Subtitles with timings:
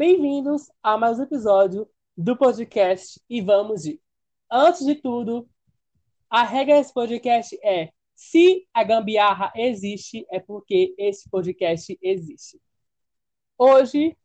[0.00, 4.00] Bem-vindos a mais um episódio do podcast E Vamos de.
[4.50, 5.46] Antes de tudo,
[6.30, 12.58] a regra desse podcast é: se a gambiarra existe, é porque esse podcast existe.
[13.58, 14.16] Hoje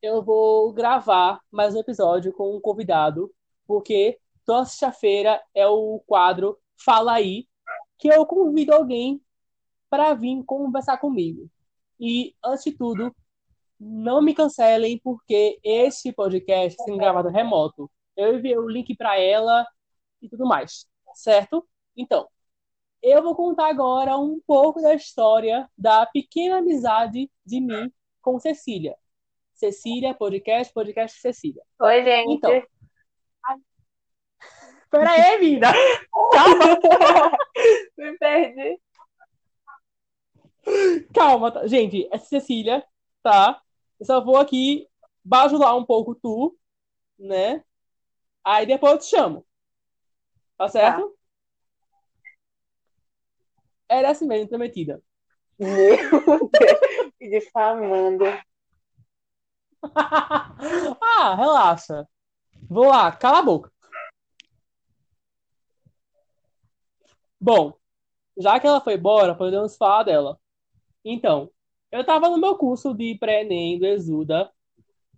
[0.00, 3.28] eu vou gravar mais um episódio com um convidado,
[3.66, 7.48] porque toda sexta-feira é o quadro Fala Aí,
[7.98, 9.20] que eu convido alguém
[9.90, 11.50] para vir conversar comigo.
[11.98, 13.12] E, antes de tudo,
[13.84, 17.90] não me cancelem, porque esse podcast tem gravado remoto.
[18.16, 19.66] Eu enviei o link para ela
[20.22, 21.66] e tudo mais, certo?
[21.94, 22.26] Então,
[23.02, 27.92] eu vou contar agora um pouco da história da pequena amizade de mim
[28.22, 28.96] com Cecília.
[29.52, 31.62] Cecília, podcast, podcast Cecília.
[31.80, 32.32] Oi, gente.
[32.32, 32.62] Então.
[34.90, 35.66] Pera aí, vida!
[36.32, 36.64] Calma!
[37.98, 38.80] Me perdi.
[41.12, 41.66] Calma, tá?
[41.66, 42.82] gente, é Cecília,
[43.22, 43.60] tá?
[43.98, 44.88] Eu só vou aqui
[45.24, 46.56] bajular um pouco tu,
[47.18, 47.64] né?
[48.44, 49.46] Aí depois eu te chamo.
[50.56, 51.08] Tá certo?
[51.08, 51.14] Tá.
[53.88, 55.02] Era assim mesmo, prometida.
[55.58, 58.24] Meu Deus, difamando.
[61.00, 62.08] ah, relaxa.
[62.68, 63.70] Vou lá, cala a boca.
[67.40, 67.74] Bom,
[68.38, 70.40] já que ela foi embora, podemos falar dela.
[71.04, 71.50] Então,
[71.94, 74.50] eu tava no meu curso de pré-ENEM do Exuda.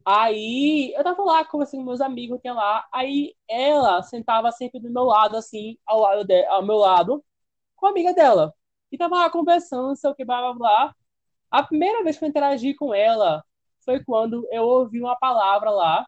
[0.05, 2.87] Aí eu tava lá conversando com meus amigos que lá.
[2.93, 7.25] Aí ela sentava sempre do meu lado, assim, ao lado de, ao meu lado,
[7.77, 8.55] com a amiga dela.
[8.93, 10.97] E tava lá conversando, sei o que, blá blá blá.
[11.51, 13.45] A primeira vez que eu interagi com ela
[13.85, 16.07] foi quando eu ouvi uma palavra lá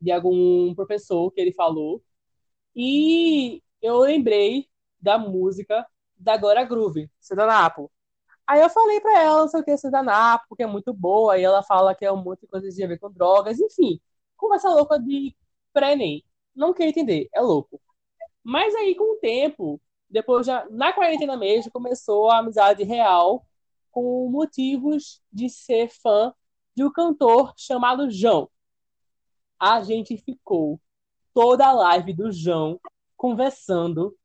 [0.00, 2.02] de algum professor que ele falou.
[2.76, 4.68] E eu lembrei
[5.00, 5.86] da música
[6.16, 7.90] da Glória Groove, Sedanapo.
[8.46, 11.42] Aí eu falei pra ela, não sei o que, Sedanapo, porque é muito boa, e
[11.44, 14.00] ela fala que é um monte de coisas a ver com drogas, enfim.
[14.36, 15.34] Conversa louca de
[15.72, 16.24] pré-ENEM.
[16.54, 17.80] Não quer entender, é louco.
[18.42, 23.46] Mas aí, com o tempo, depois já, na quarentena mesmo, começou a amizade real
[23.90, 26.34] com motivos de ser fã
[26.76, 28.50] de um cantor chamado João.
[29.58, 30.80] A gente ficou
[31.32, 32.78] toda a live do João
[33.16, 34.16] conversando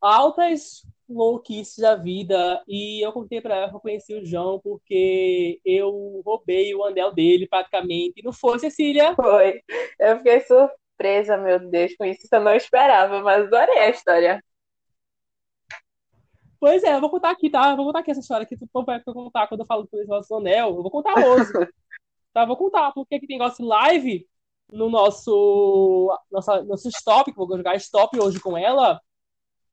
[0.00, 5.60] altas louquices da vida e eu contei para ela que eu conheci o João porque
[5.64, 8.22] eu roubei o anel dele praticamente.
[8.22, 9.14] Não foi, Cecília?
[9.14, 9.62] Foi.
[9.98, 14.42] Eu fiquei surpresa, meu Deus, com isso eu não esperava, mas adorei a história.
[16.60, 17.70] Pois é, eu vou contar aqui, tá?
[17.70, 20.28] Eu vou contar aqui essa história que tu vai contar quando eu falo do negócio
[20.28, 20.68] do anel.
[20.68, 21.52] Eu vou contar hoje.
[22.34, 22.42] tá?
[22.42, 24.26] Eu vou contar porque aqui tem negócio live
[24.72, 29.00] no nosso, nosso, nosso stop, que eu vou jogar stop hoje com ela.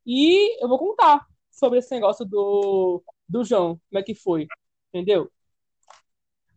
[0.05, 4.47] E eu vou contar sobre esse negócio do, do João, como é que foi,
[4.93, 5.31] entendeu?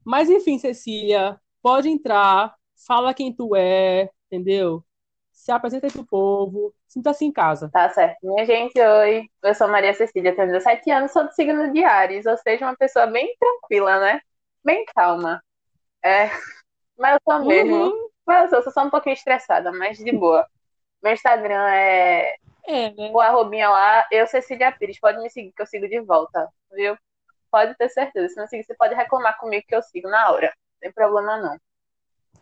[0.05, 2.55] Mas enfim, Cecília, pode entrar,
[2.87, 4.85] fala quem tu é, entendeu?
[5.33, 7.71] Se apresenta aí pro povo, sinta-se em casa.
[7.73, 8.19] Tá certo.
[8.23, 9.29] Minha gente, oi.
[9.43, 12.77] Eu sou Maria Cecília, tenho 17 anos, sou do signo de Ares, ou seja, uma
[12.77, 14.21] pessoa bem tranquila, né?
[14.65, 15.43] Bem calma.
[16.03, 16.29] É,
[16.99, 17.75] mas eu sou mesmo.
[17.75, 18.09] Uhum.
[18.27, 20.47] Mas eu sou só um pouquinho estressada, mas de boa.
[21.03, 22.37] Meu Instagram é
[22.69, 23.11] é, né?
[23.15, 26.95] O arrobinha lá, eu, Cecília Pires, pode me seguir que eu sigo de volta, viu?
[27.51, 28.29] Pode ter certeza.
[28.29, 30.49] Se não seguir, você pode reclamar comigo que eu sigo na hora.
[30.49, 31.59] Não tem problema, não.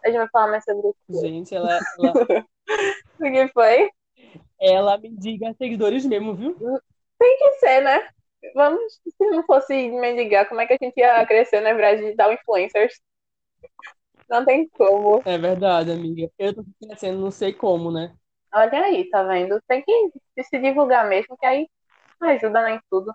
[0.04, 1.20] A gente vai falar mais sobre isso.
[1.20, 1.78] Gente, ela.
[2.00, 2.46] ela...
[3.20, 3.88] o que foi?
[4.60, 6.56] Ela me diga seguidores mesmo, viu?
[7.20, 8.08] Tem que ser, né?
[8.52, 12.32] Vamos, se não fosse mendigar, como é que a gente ia crescer na verdade digital
[12.32, 13.00] influencers?
[14.28, 15.22] Não tem como.
[15.24, 16.28] É verdade, amiga.
[16.36, 18.12] Eu tô crescendo, não sei como, né?
[18.56, 19.60] Olha aí, tá vendo?
[19.68, 21.68] Tem que se divulgar mesmo, que aí
[22.22, 23.14] ajuda né, em tudo.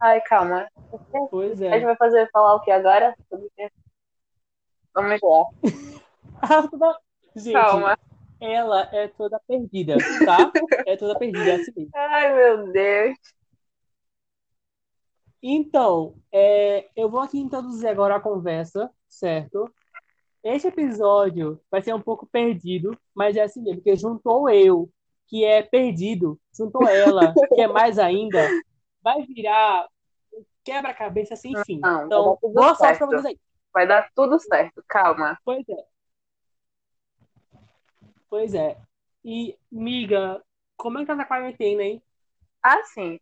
[0.00, 0.66] Ai, calma.
[1.30, 1.68] Pois é.
[1.68, 3.14] A gente vai fazer falar o que agora?
[4.92, 5.44] Vamos lá.
[7.36, 7.96] Gente, calma.
[8.40, 10.50] Ela é toda perdida, tá?
[10.84, 11.88] É toda perdida, é assim.
[11.94, 13.16] Ai, meu Deus.
[15.40, 19.72] Então, é, eu vou aqui introduzir agora a conversa, certo?
[20.44, 24.90] Este episódio vai ser um pouco perdido, mas é assim mesmo, porque juntou eu,
[25.26, 28.46] que é perdido, juntou ela, que é mais ainda,
[29.02, 29.88] vai virar
[30.34, 31.80] um quebra-cabeça sem fim.
[31.80, 33.40] Não, então, boa sorte pra vocês aí.
[33.72, 35.38] Vai dar tudo certo, calma.
[35.42, 35.84] Pois é.
[38.28, 38.76] Pois é.
[39.24, 40.42] E, miga,
[40.76, 42.02] como é que tá na quarentena, hein?
[42.62, 43.18] Assim,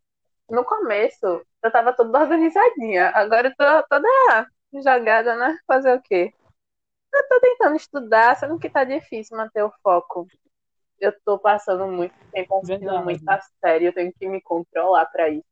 [0.51, 5.57] no começo eu tava toda organizadinha, agora eu tô toda jogada, né?
[5.69, 6.35] Fazer o quê?
[7.13, 10.27] Eu tô tentando estudar, sendo que tá difícil manter o foco.
[10.99, 15.29] Eu tô passando muito tempo assistindo muito a sério, eu tenho que me controlar pra
[15.29, 15.45] isso.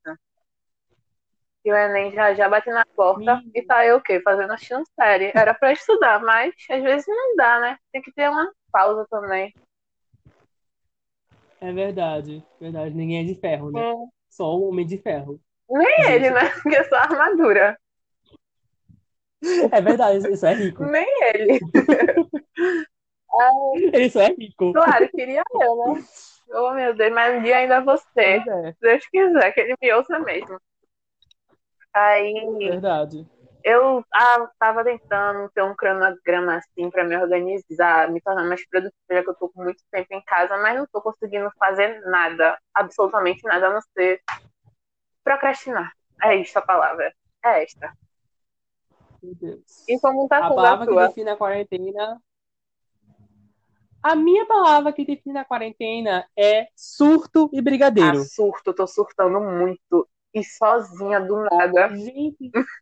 [1.64, 4.20] E o Enem já já bate na porta e tá eu o quê?
[4.22, 5.30] Fazendo assistindo série.
[5.34, 7.76] Era pra estudar, mas às vezes não dá, né?
[7.92, 9.52] Tem que ter uma pausa também.
[11.60, 12.94] É verdade, verdade.
[12.94, 13.92] Ninguém é de ferro, né?
[13.92, 15.38] Hum, Só o homem de ferro.
[15.68, 16.40] Nem ele, né?
[16.62, 17.78] Porque é só armadura.
[19.72, 20.84] É verdade, isso é rico.
[20.84, 21.58] Nem ele.
[24.10, 24.72] Só é rico.
[24.72, 26.04] claro, queria eu, né?
[26.52, 28.02] Oh, meu Deus, mas um dia ainda você.
[28.16, 30.60] É, Se Deus quiser, que ele me ouça mesmo.
[31.94, 33.26] Aí verdade.
[33.64, 38.94] eu ah, tava tentando ter um cronograma assim pra me organizar, me tornar mais produtiva,
[39.10, 42.58] já que eu tô com muito tempo em casa, mas não tô conseguindo fazer nada,
[42.74, 44.20] absolutamente nada, a não ser
[45.24, 45.92] procrastinar.
[46.22, 47.12] É isso a palavra.
[47.44, 47.92] É esta.
[49.22, 49.84] Meu Deus.
[49.88, 51.08] E como tá A palavra que tua?
[51.08, 52.20] define a quarentena.
[54.02, 58.24] A minha palavra que define a quarentena é surto e Ah, brigadeiro.
[58.34, 60.08] surto, tô surtando muito.
[60.32, 61.88] E sozinha do nada.
[61.96, 62.50] Gente,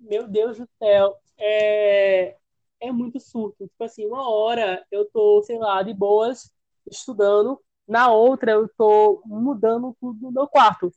[0.00, 2.36] meu Deus do céu, é,
[2.80, 3.66] é muito surto.
[3.68, 6.52] Tipo assim, uma hora eu tô, sei lá, de boas,
[6.90, 10.92] estudando, na outra eu tô mudando tudo no meu quarto,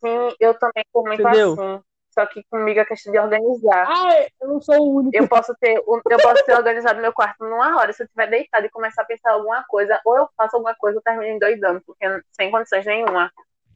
[0.00, 1.26] Sim, eu também tô muito entendeu?
[1.26, 1.80] assim.
[2.14, 3.88] Só que comigo é questão de organizar.
[3.88, 5.16] Ah, eu não sou o único.
[5.16, 7.92] Eu posso ter, um- eu posso ter organizado meu quarto numa hora.
[7.92, 10.98] Se eu estiver deitado e começar a pensar alguma coisa, ou eu faço alguma coisa,
[10.98, 13.32] eu termino endoidando, porque sem condições nenhuma.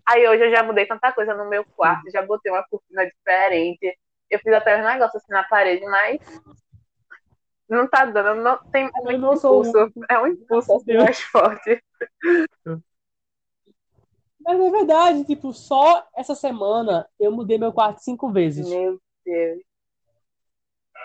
[0.07, 3.99] Aí hoje eu já mudei tanta coisa no meu quarto, já botei uma cortina diferente.
[4.31, 6.21] Eu fiz até uns negócios assim na parede, mas
[7.69, 8.41] não tá dando.
[8.41, 9.11] Não, tem, é o
[9.49, 9.93] impulso.
[10.09, 11.83] É um impulso assim mais forte.
[14.41, 18.69] Mas é verdade, tipo, só essa semana eu mudei meu quarto cinco vezes.
[18.69, 19.63] Meu Deus.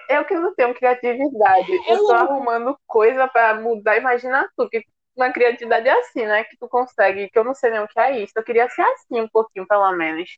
[0.10, 1.72] Eu que não tenho criatividade.
[1.88, 3.98] É Eu tô arrumando coisa pra mudar.
[3.98, 4.84] Imagina tu, que
[5.16, 6.44] uma criatividade é assim, né?
[6.44, 8.34] Que tu consegue, que eu não sei nem o que é isso.
[8.36, 10.38] Eu queria ser assim um pouquinho, pelo menos.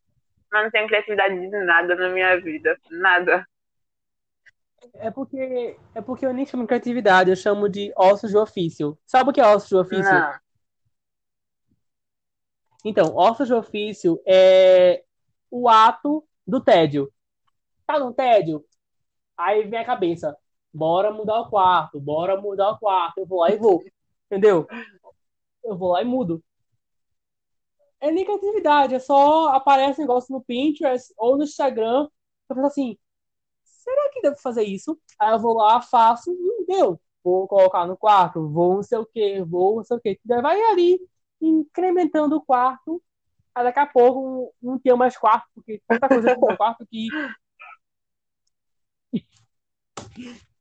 [0.52, 2.78] Mas não tenho criatividade de nada na minha vida.
[2.92, 3.46] Nada.
[4.96, 8.98] É porque, é porque eu nem chamo de criatividade, eu chamo de ossos de ofício.
[9.06, 10.14] Sabe o que é ossos de ofício?
[10.14, 10.45] Não.
[12.86, 15.04] Então, ossos de ofício é
[15.50, 17.12] o ato do tédio.
[17.88, 18.64] Tá no tédio?
[19.36, 20.38] Aí vem a cabeça.
[20.72, 23.18] Bora mudar o quarto, bora mudar o quarto.
[23.20, 23.84] Eu vou lá e vou.
[24.28, 24.68] Entendeu?
[25.64, 26.44] Eu vou lá e mudo.
[28.00, 32.08] É nem criatividade, é só aparece negócio no Pinterest ou no Instagram.
[32.48, 32.98] Eu penso assim,
[33.64, 35.00] será que devo fazer isso?
[35.20, 37.02] Aí eu vou lá, faço, e deu.
[37.24, 40.20] Vou colocar no quarto, vou não sei o que, vou não sei o que.
[40.24, 41.00] Vai ali
[41.42, 43.02] incrementando o quarto.
[43.54, 47.08] Aí daqui a pouco não tenho mais quarto, porque tanta coisa no quarto que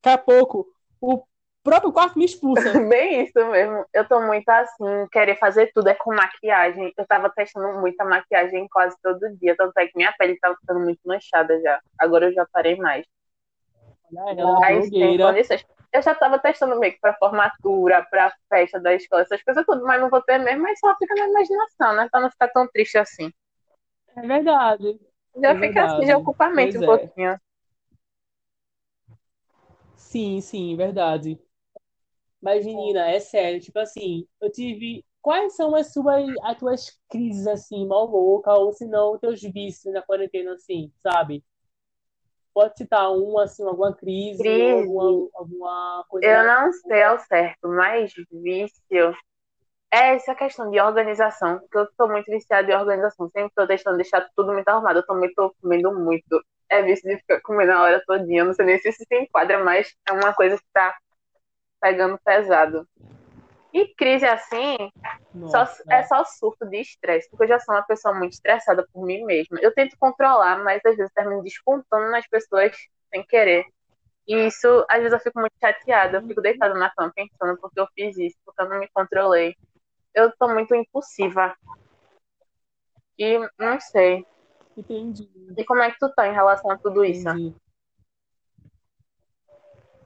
[0.02, 0.68] daqui a pouco
[1.00, 1.24] o
[1.64, 2.62] próprio quarto me expulsa.
[2.88, 3.84] Bem isso mesmo.
[3.92, 6.92] Eu tô muito assim, querer fazer tudo é com maquiagem.
[6.96, 9.56] Eu tava testando muita maquiagem quase todo dia.
[9.56, 11.80] Tanto é que minha pele tava ficando muito manchada já.
[11.98, 13.04] Agora eu já parei mais.
[14.16, 15.26] Olha ela, Mas tem blogueira.
[15.26, 15.66] condições.
[15.94, 19.85] Eu já tava testando meio que pra formatura, pra festa da escola, essas coisas tudo,
[19.85, 22.08] mas não vou ter mesmo, mas só fica na imaginação, né?
[22.11, 23.32] Pra não ficar tão triste assim.
[24.17, 24.99] É verdade.
[25.41, 26.06] Já É fica assim, verdade.
[26.06, 26.87] já ocupa a mente Pois um é.
[26.87, 27.41] pouquinho.
[29.96, 31.38] Sim, sim, verdade.
[32.41, 35.05] Mas, menina, é sério, tipo assim, eu tive.
[35.23, 39.93] Quais são as suas, as tuas crises, assim, mal louca, ou se não, teus vícios
[39.94, 41.43] na quarentena, assim, sabe?
[42.54, 44.70] Pode citar um, assim, alguma crise, Crise.
[44.70, 46.26] alguma, alguma coisa.
[46.26, 49.14] Eu não sei ao certo, mas vício
[49.94, 53.29] é essa questão de organização, porque eu tô muito viciada em organização.
[53.31, 55.00] Sempre tô testando deixar tudo muito arrumado.
[55.00, 56.44] Eu também tô comendo muito.
[56.69, 58.43] É vício de ficar comendo a hora todinha.
[58.43, 60.96] Eu Não sei nem se isso se enquadra, mas é uma coisa que tá
[61.81, 62.88] pegando pesado.
[63.74, 64.76] E crise assim,
[65.46, 68.86] só, Nossa, é só surto de estresse, porque eu já sou uma pessoa muito estressada
[68.93, 69.58] por mim mesma.
[69.60, 72.72] Eu tento controlar, mas às vezes termino descontando nas pessoas
[73.12, 73.66] sem querer.
[74.28, 77.81] E isso, às vezes eu fico muito chateada, eu fico deitada na cama pensando porque
[77.81, 79.56] eu fiz isso, porque eu não me controlei.
[80.14, 81.54] Eu tô muito impulsiva.
[83.19, 84.24] E não sei.
[84.76, 85.28] entendi,
[85.58, 87.28] E como é que tu tá em relação a tudo isso?
[87.28, 87.54] entendi.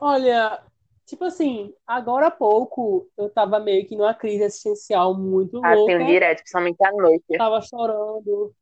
[0.01, 0.63] Olha,
[1.09, 5.83] tipo assim, agora há pouco eu tava meio que numa crise existencial muito Ah, louca.
[5.85, 7.39] tenho direto, principalmente à noite.
[7.39, 8.55] Tava chorando,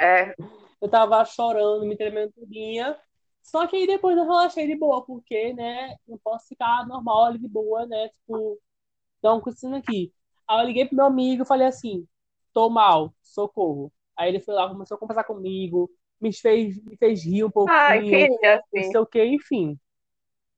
[0.00, 0.34] É,
[0.80, 2.98] eu tava chorando, me tremendo todinha.
[3.42, 7.38] Só que aí depois eu relaxei de boa, porque, né, não posso ficar normal ali
[7.38, 8.60] de boa, né, tipo,
[9.22, 10.12] não acontecendo aqui.
[10.48, 12.06] Aí eu liguei pro meu amigo e falei assim,
[12.54, 13.92] tô mal, socorro.
[14.16, 15.90] Aí ele foi lá, começou a conversar comigo,
[16.20, 18.30] me fez, me fez rir um ai, pouquinho, queria
[18.74, 18.84] não assim.
[18.84, 19.78] sei o que, enfim.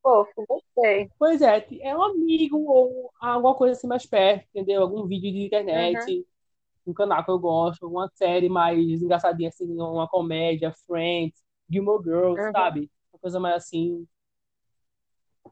[0.04, 1.11] Fofo, gostei.
[1.18, 4.82] Pois é, é um amigo ou alguma coisa assim mais perto, entendeu?
[4.82, 6.26] Algum vídeo de internet.
[6.87, 12.46] um canal que eu gosto, uma série mais engraçadinha, assim, uma comédia, Friends, Gilmore Girls,
[12.46, 12.52] Uhum.
[12.52, 12.90] sabe?
[13.12, 14.06] Uma coisa mais assim.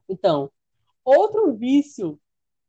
[0.09, 0.51] Então,
[1.05, 2.21] outro vício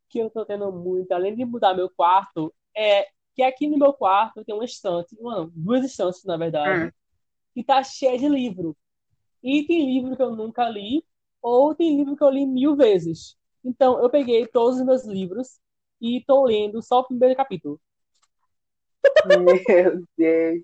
[0.09, 3.93] que eu tô tendo muito, além de mudar meu quarto, é que aqui no meu
[3.93, 6.91] quarto tem uma estante, uma, duas estantes, na verdade, Hum.
[7.53, 8.77] que tá cheia de livro.
[9.43, 11.05] E tem livro que eu nunca li,
[11.43, 13.37] ou tem livro que eu li mil vezes.
[13.63, 15.59] Então, eu peguei todos os meus livros
[16.01, 17.79] e tô lendo só o primeiro capítulo.
[19.27, 20.63] Meu Deus.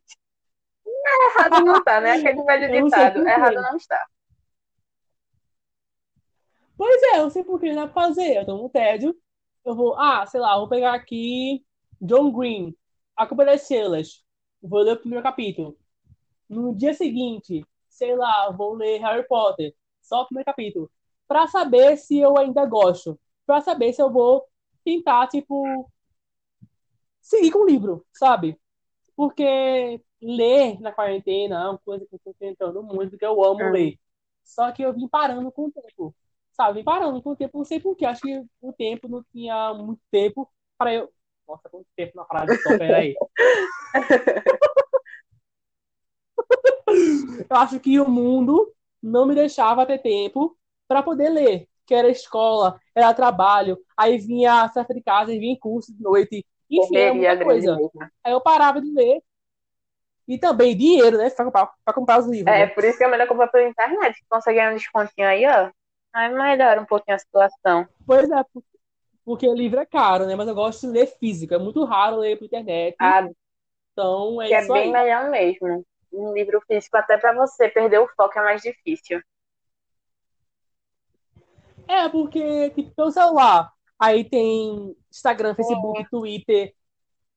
[1.36, 2.14] Errado não tá, né?
[2.14, 3.24] Aquele velho não ditado.
[3.24, 3.30] quê.
[3.30, 4.06] Errado não está.
[6.78, 8.38] Pois é, eu não sei por que não dá pra fazer.
[8.38, 9.14] Eu tô no tédio.
[9.66, 11.64] Eu vou, ah, sei lá, vou pegar aqui
[12.02, 12.74] John Green,
[13.18, 14.24] A Culpa das Estrelas.
[14.62, 15.78] Vou ler o primeiro capítulo.
[16.48, 19.76] No dia seguinte, sei lá, vou ler Harry Potter,
[20.10, 20.92] só o primeiro capítulo.
[21.28, 23.18] Pra saber se eu ainda gosto.
[23.46, 24.44] Pra saber se eu vou
[24.84, 25.90] tentar, tipo,
[27.22, 28.60] seguir com o livro, sabe?
[29.16, 33.64] Porque ler na quarentena é uma coisa que eu tô tentando muito, porque eu amo
[33.66, 33.72] Hum.
[33.72, 34.00] ler.
[34.44, 36.16] Só que eu vim parando com o tempo.
[36.52, 36.80] Sabe?
[36.80, 38.06] Vim parando com o tempo, não sei porquê.
[38.06, 41.10] Acho que o tempo não tinha muito tempo para eu.
[41.48, 43.16] Nossa, quanto tempo na parada som, peraí.
[47.50, 51.68] Eu acho que o mundo não me deixava ter tempo para poder ler.
[51.86, 56.02] Que era escola, era trabalho, aí vinha certa de casa, e vinha em curso de
[56.04, 56.46] noite.
[56.70, 57.76] Enfim, era muita coisa.
[58.24, 59.22] Aí eu parava de ler.
[60.28, 61.30] E também dinheiro, né?
[61.32, 62.54] Pra comprar, pra comprar os livros.
[62.54, 62.68] É, né?
[62.68, 64.24] por isso que é melhor comprar pela internet.
[64.30, 65.72] Consegue um descontinho aí, ó.
[66.14, 67.88] Aí melhora um pouquinho a situação.
[68.06, 68.64] Pois é, por-
[69.26, 70.36] porque livro é caro, né?
[70.36, 71.54] Mas eu gosto de ler físico.
[71.54, 72.98] É muito raro ler pela internet.
[73.00, 73.28] Ah,
[73.94, 74.92] Então é que é isso bem aí.
[74.92, 75.86] melhor mesmo.
[76.12, 79.22] Um livro físico, até pra você perder o foco, é mais difícil.
[81.88, 83.72] É, porque, tipo, pelo celular.
[84.00, 86.74] Aí tem Instagram, Facebook, Twitter,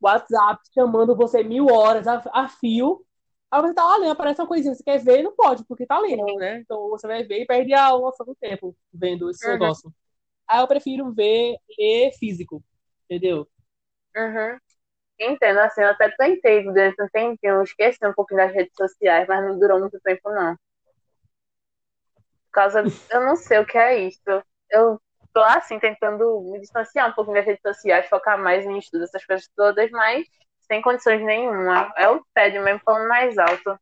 [0.00, 3.04] WhatsApp chamando você mil horas a, a fio.
[3.50, 5.86] Aí você tá lá lendo, aparece uma coisinha, você quer ver e não pode, porque
[5.86, 6.60] tá lendo, né?
[6.60, 9.52] Então você vai ver e perde a noção do tempo vendo esse Uhum.
[9.52, 9.92] negócio.
[10.48, 12.62] Aí eu prefiro ver ler físico,
[13.04, 13.46] entendeu?
[14.16, 14.58] Uhum.
[15.24, 19.44] Entendo, assim, eu até tentei durante um tempinho, esqueci um pouquinho das redes sociais, mas
[19.44, 20.56] não durou muito tempo, não.
[22.46, 24.20] Por causa, eu não sei o que é isso.
[24.70, 25.00] Eu
[25.32, 29.24] tô, assim, tentando me distanciar um pouquinho das redes sociais, focar mais em estudo, essas
[29.24, 30.26] coisas todas, mas
[30.66, 31.92] sem condições nenhuma.
[31.96, 33.78] É o tédio mesmo falando mais alto.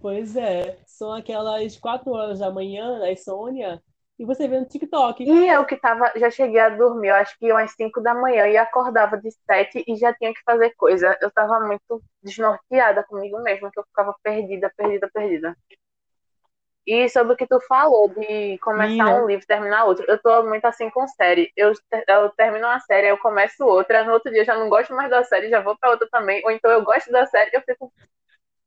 [0.00, 3.82] Pois é, são aquelas quatro horas da manhã da insônia
[4.18, 5.22] e você vê no TikTok.
[5.22, 8.48] E eu que tava, já cheguei a dormir, eu acho que umas 5 da manhã,
[8.48, 11.16] e acordava de 7 e já tinha que fazer coisa.
[11.20, 15.56] Eu tava muito desnorteada comigo mesma, que eu ficava perdida, perdida, perdida.
[16.86, 19.16] E sobre o que tu falou de começar Menina.
[19.16, 21.50] um livro e terminar outro, eu tô muito assim com série.
[21.56, 21.72] Eu,
[22.06, 25.10] eu termino uma série, eu começo outra, no outro dia eu já não gosto mais
[25.10, 26.40] da série, já vou pra outra também.
[26.44, 27.92] Ou então eu gosto da série e eu fico.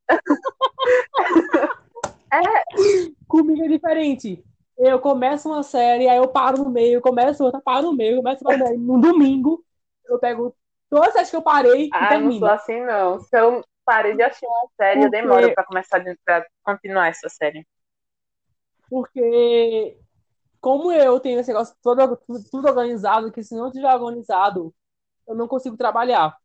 [3.27, 4.43] Comigo é diferente.
[4.79, 8.43] Eu começo uma série, aí eu paro no meio, começo outra, paro no meio, começo
[8.47, 8.63] outra.
[8.69, 8.79] meio.
[8.79, 9.63] No domingo,
[10.05, 10.55] eu pego
[10.89, 12.39] todas as que eu parei e Ah, não termino.
[12.39, 13.19] sou assim não.
[13.19, 17.07] Se eu parei de assistir uma série, eu Porque- demoro pra começar de- pra continuar
[17.09, 17.67] essa série.
[18.89, 19.97] Porque,
[20.61, 24.73] como eu tenho esse negócio todo, tudo, tudo organizado, que se não tiver organizado,
[25.27, 26.35] eu não consigo trabalhar.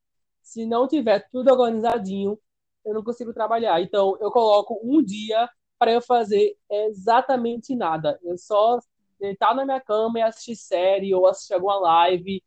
[0.43, 2.39] Se não tiver tudo organizadinho,
[2.85, 3.81] eu não consigo trabalhar.
[3.81, 5.49] Então, eu coloco um dia
[5.79, 8.19] para eu fazer exatamente nada.
[8.23, 8.79] Eu só
[9.19, 12.43] deitar na minha cama e assistir série ou assistir alguma live.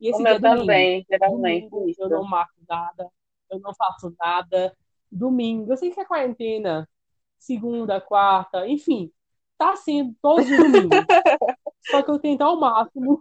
[0.00, 3.08] E esse O dia é também, Domingo eu não marco nada,
[3.50, 4.76] eu não faço nada.
[5.10, 6.88] Domingo, eu sei que é quarentena,
[7.38, 9.12] segunda, quarta, enfim,
[9.56, 10.90] tá sendo todos os domingos.
[11.90, 13.20] Só que eu tento ao máximo,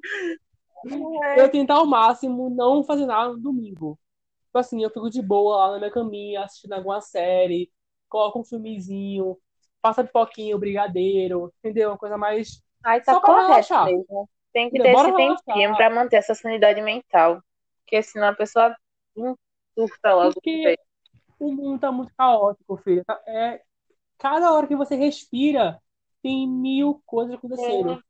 [1.38, 4.00] eu tento ao máximo não fazer nada no domingo.
[4.46, 7.72] Tipo assim, eu fico de boa lá na minha caminha, assistindo alguma série,
[8.14, 9.38] coloco um filmezinho,
[9.82, 11.90] passa pipoquinho, brigadeiro, entendeu?
[11.90, 12.64] Uma coisa mais.
[12.84, 14.30] Ai, tá correto mesmo.
[14.54, 14.96] Tem que Entendeu?
[14.96, 17.42] ter Bora esse tempinho pra manter essa sanidade mental.
[17.82, 18.76] Porque senão a pessoa
[19.76, 20.34] surta logo.
[20.36, 20.78] Porque
[21.40, 23.04] o mundo tá muito caótico, filho.
[23.04, 23.62] Tá- É,
[24.20, 25.82] cada hora que você respira,
[26.22, 28.02] tem mil coisas acontecendo.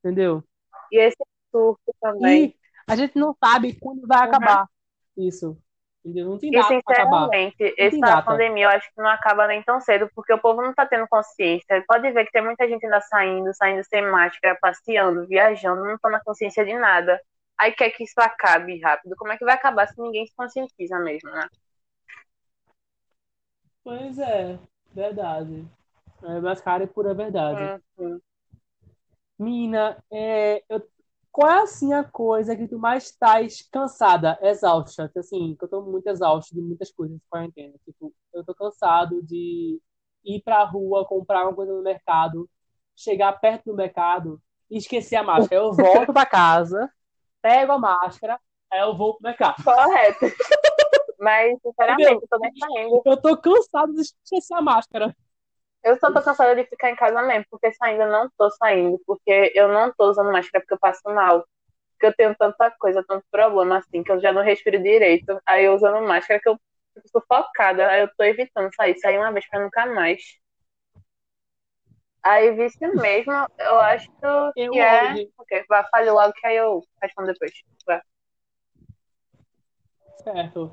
[0.00, 0.42] Entendeu?
[0.90, 1.16] E esse
[1.52, 2.48] surto também.
[2.48, 2.54] E
[2.88, 4.24] a gente não sabe quando vai Uhum.
[4.24, 4.68] acabar
[5.16, 5.56] isso.
[6.04, 6.28] Entendeu?
[6.28, 7.28] Não tem E pra acabar.
[7.30, 10.60] sinceramente, tem essa pandemia eu acho que não acaba nem tão cedo, porque o povo
[10.60, 11.82] não tá tendo consciência.
[11.88, 16.20] Pode ver que tem muita gente ainda saindo, saindo sem máscara, passeando, viajando, não toma
[16.24, 17.18] consciência de nada.
[17.58, 19.14] Aí quer que isso acabe rápido.
[19.16, 21.48] Como é que vai acabar se ninguém se conscientiza mesmo, né?
[23.82, 24.58] Pois é,
[24.92, 25.64] verdade.
[26.22, 27.60] É mais cara e pura verdade.
[27.60, 28.20] Hum, hum.
[29.38, 30.80] Mina, é, eu
[31.34, 35.10] qual é assim a coisa que tu mais estás cansada, exausta?
[35.16, 37.74] Assim, que eu tô muito exausto de muitas coisas de quarentena.
[37.84, 39.80] Tipo, eu tô cansado de
[40.24, 42.48] ir pra rua, comprar uma coisa no mercado,
[42.94, 45.60] chegar perto do mercado e esquecer a máscara.
[45.60, 46.88] Eu volto pra casa,
[47.42, 48.38] pego a máscara,
[48.70, 49.56] aí eu vou pro mercado.
[49.64, 50.26] Correto.
[51.18, 53.02] Mas, sinceramente, eu tô nem saindo.
[53.04, 55.16] Eu tô cansado de esquecer a máscara.
[55.84, 59.00] Eu só tô cansada de ficar em casa mesmo, porque saindo eu não tô saindo,
[59.06, 61.46] porque eu não tô usando máscara porque eu passo mal.
[61.92, 65.40] Porque eu tenho tanta coisa, tanto problema assim, que eu já não respiro direito.
[65.46, 66.58] Aí eu usando máscara que eu
[66.94, 67.88] fico sufocada.
[67.90, 70.22] Aí eu tô evitando sair, sair uma vez pra nunca mais.
[72.22, 74.26] Aí vice mesmo, eu acho que
[74.56, 75.12] Eu é.
[75.12, 77.52] hoje, Ok, vai, fale logo que aí eu respondo depois.
[77.86, 78.00] Vai.
[80.22, 80.72] certo.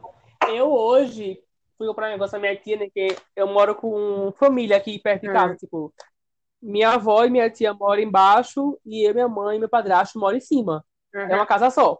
[0.49, 1.43] Eu hoje
[1.81, 2.89] fui comprar um negócio da minha tia, né?
[2.91, 5.33] Que eu moro com família aqui perto de Hum.
[5.33, 5.55] casa.
[5.55, 5.91] Tipo,
[6.61, 10.37] minha avó e minha tia moram embaixo e eu, minha mãe e meu padrasto moram
[10.37, 10.85] em cima.
[11.27, 11.35] É Uhum.
[11.35, 11.97] uma casa só.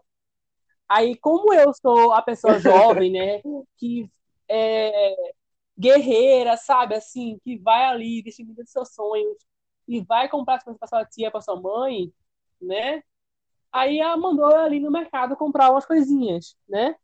[0.88, 3.42] Aí, como eu sou a pessoa jovem, né?
[3.76, 4.08] Que
[4.48, 5.14] é
[5.76, 6.94] guerreira, sabe?
[6.94, 9.36] Assim, que vai ali, dos seus sonhos
[9.88, 12.12] e vai comprar as coisas para sua tia, para sua mãe,
[12.60, 13.02] né?
[13.72, 16.94] Aí ela mandou eu ali no mercado comprar umas coisinhas, né?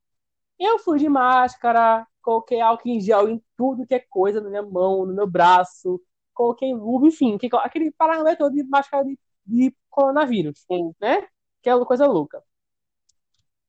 [0.59, 4.63] Eu fui de máscara, coloquei álcool em gel em tudo que é coisa na minha
[4.63, 6.01] mão, no meu braço,
[6.35, 10.95] coloquei luva, enfim, que- aquele paranauê todo de máscara de, de coronavírus, Sim.
[11.01, 11.27] né?
[11.63, 12.43] Que é coisa louca.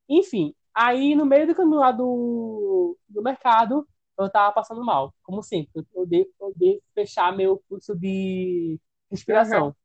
[0.07, 5.43] Enfim, aí no meio do caminho lá do, do mercado, eu tava passando mal, como
[5.43, 5.85] sempre.
[5.95, 6.05] Eu
[6.39, 6.53] eu
[6.93, 8.79] fechar meu curso de
[9.11, 9.75] respiração.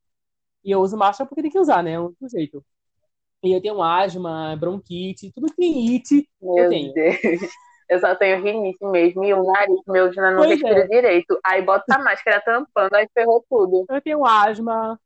[0.65, 1.93] E eu uso máscara porque tem que usar, né?
[1.93, 2.65] É único jeito.
[3.45, 6.93] E eu tenho asma, bronquite, tudo que tem it, eu Meu tenho.
[6.95, 7.19] Deus.
[7.89, 10.89] Eu só tenho rinite mesmo e o nariz meu já não Pois respira é.
[10.89, 11.39] direito.
[11.45, 13.85] Aí bota a máscara tampando, aí ferrou tudo.
[13.91, 14.99] Eu tenho asma.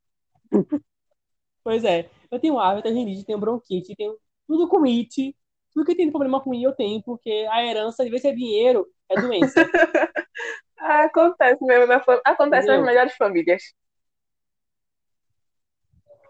[1.65, 2.09] Pois é.
[2.31, 4.17] Eu tenho asma, eu tenho rinite, tenho bronquite, tenho
[4.47, 5.35] tudo com it.
[5.73, 8.37] Tudo que tem problema com it eu tenho, porque a herança, de vez de ser
[8.37, 9.61] dinheiro, é doença.
[10.81, 12.21] Ah, Acontece mesmo na fam...
[12.25, 12.87] Acontece nas Entendeu?
[12.87, 13.63] melhores famílias.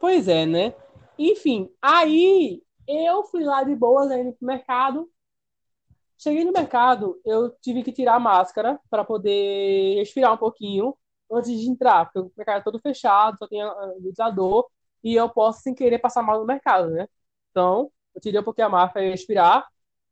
[0.00, 0.74] Pois é, né?
[1.18, 5.10] Enfim, aí eu fui lá de boas ainda pro mercado.
[6.16, 10.96] Cheguei no mercado, eu tive que tirar a máscara para poder respirar um pouquinho
[11.30, 13.60] antes de entrar, porque o mercado é todo fechado, só tem
[14.00, 14.68] ventilador
[15.02, 17.08] e eu posso sem querer passar mal no mercado, né?
[17.50, 19.66] Então, eu tirei um pouquinho a máscara e respirar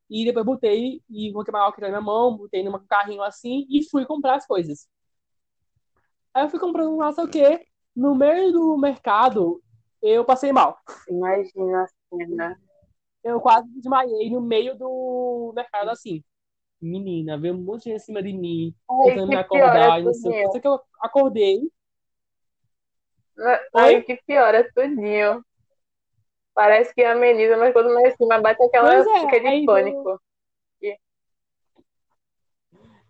[0.09, 3.83] e depois botei e coloquei uma álcool na minha mão, botei num carrinho assim e
[3.89, 4.89] fui comprar as coisas.
[6.33, 7.67] Aí eu fui comprando não o quê.
[7.95, 9.61] No meio do mercado,
[10.09, 10.79] eu passei mal.
[11.09, 12.61] Imagina a cena.
[13.23, 16.23] Eu quase desmaiei no meio do mercado assim.
[16.81, 20.03] Menina, veio um monte de gente em cima de mim, Ai, tentando me acordar é
[20.03, 20.53] não sei o que.
[20.53, 21.61] Só que eu acordei.
[23.75, 24.03] Ai, Oi?
[24.03, 25.45] que pior é tudinho.
[26.55, 30.21] Parece que ameniza, mas quando mais cima bate aquela Pois é, aquele pânico.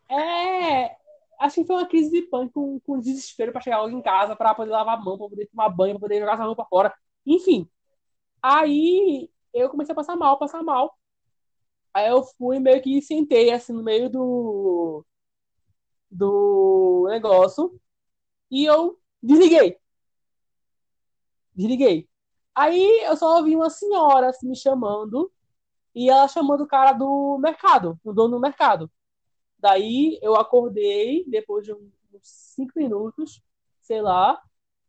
[0.08, 0.96] É.
[1.38, 4.54] Acho que foi uma crise de pânico com, desespero pra chegar logo em casa, pra
[4.54, 6.94] poder lavar a mão, pra poder tomar banho, pra poder jogar essa roupa fora.
[7.26, 7.68] Enfim.
[8.42, 10.96] Aí eu comecei a passar mal, passar mal.
[11.94, 15.04] Aí eu fui meio que sentei assim no meio do,
[16.10, 17.78] do negócio
[18.50, 19.78] e eu desliguei.
[21.54, 22.08] Desliguei.
[22.54, 25.30] Aí eu só ouvi uma senhora assim, me chamando
[25.94, 28.90] e ela chamando o cara do mercado, o dono do mercado.
[29.66, 31.90] Daí eu acordei depois de uns
[32.22, 33.42] cinco minutos,
[33.80, 34.40] sei lá.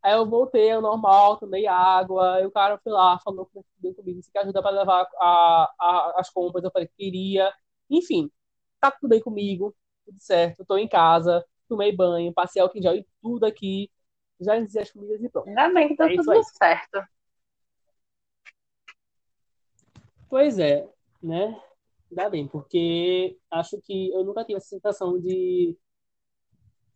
[0.04, 2.36] Aí eu voltei ao normal, tomei água.
[2.36, 6.30] Aí o cara foi lá, falou comigo, você quer ajuda para levar a, a, as
[6.30, 6.64] compras?
[6.64, 7.52] Eu falei que queria.
[7.90, 8.30] Enfim,
[8.80, 10.64] tá tudo bem comigo, tudo certo.
[10.64, 13.90] Tô em casa, tomei banho, passei álcool em gel e tudo aqui.
[14.40, 15.48] Já dizia as comidas e pronto.
[15.48, 17.04] Ainda bem que tá É tudo certo.
[20.30, 20.88] Pois é,
[21.24, 21.60] né?
[22.10, 25.78] Ainda bem, porque acho que eu nunca tive essa sensação de,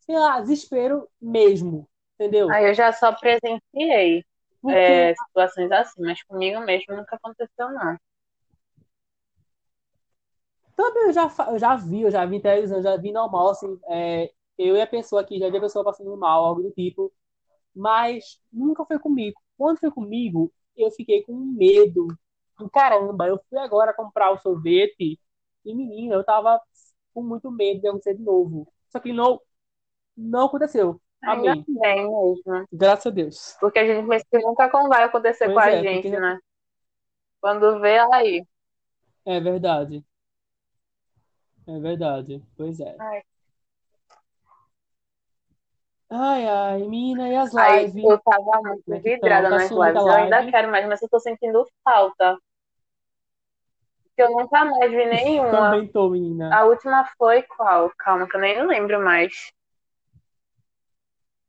[0.02, 2.50] sei lá, desespero mesmo, entendeu?
[2.52, 4.24] Aí eu já só presenciei
[4.62, 7.98] Porque é, situações assim, mas comigo mesmo nunca aconteceu, não.
[10.82, 13.80] também eu já, eu já vi, eu já vi televisão, eu já vi normal, assim,
[13.88, 17.12] é, eu e a pessoa aqui, já vi a pessoa passando mal, algo do tipo,
[17.76, 19.40] mas nunca foi comigo.
[19.58, 22.18] Quando foi comigo, eu fiquei com medo do
[22.70, 23.28] caramba.
[23.28, 25.20] Eu fui agora comprar o sorvete
[25.66, 26.60] e, menina, eu tava
[27.14, 28.72] com muito medo de acontecer de novo.
[28.90, 29.40] Só que não,
[30.16, 31.00] não aconteceu.
[31.24, 31.64] Amém.
[31.68, 32.68] bem mesmo.
[32.72, 33.56] Graças a Deus.
[33.60, 36.40] Porque a gente pensa que nunca vai acontecer Pois com a é, gente, porque- né?
[37.40, 38.46] Quando vê, aí.
[39.26, 40.04] É verdade.
[41.68, 42.44] É verdade.
[42.58, 42.96] Pois é.
[43.00, 43.22] Ai.
[46.14, 48.04] Ai, ai, mina, e as lives?
[48.04, 49.80] eu tava muito é vidrada estão?
[49.80, 49.96] Tá nas lives.
[49.96, 52.38] a Eu ainda quero mais, mas eu tô sentindo falta.
[54.22, 55.52] Porque eu nunca mais vi nenhuma.
[55.72, 56.56] Também tô, menina.
[56.56, 57.92] A última foi qual?
[57.98, 59.52] Calma, que eu nem lembro mais.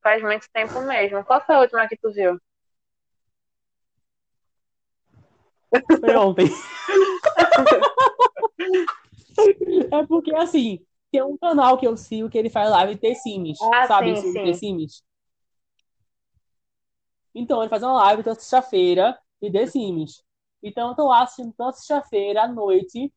[0.02, 1.24] Faz muito tempo mesmo.
[1.24, 2.40] Qual foi a última que tu viu?
[6.00, 6.46] Foi ontem.
[9.90, 13.58] É porque, assim, tem um canal que eu sigo que ele faz live de Sims.
[13.60, 14.44] Ah, sabe, sim, sim.
[14.44, 15.02] The Sims?
[17.34, 20.22] Então, ele faz uma live toda sexta-feira de The Sims.
[20.62, 23.12] Então, eu tô lá assistindo toda sexta-feira à noite,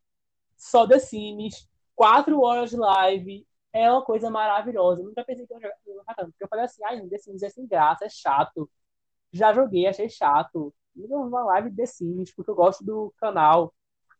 [0.57, 3.47] só The Sims, quatro horas de live.
[3.73, 5.01] É uma coisa maravilhosa.
[5.01, 6.31] Eu nunca pensei que eu ia jogar tanto.
[6.31, 8.69] Porque eu falei assim, ai, The Sims é sem graça, é chato.
[9.31, 10.73] Já joguei, achei chato.
[10.95, 13.73] Não uma live de The Sims, porque eu gosto do canal.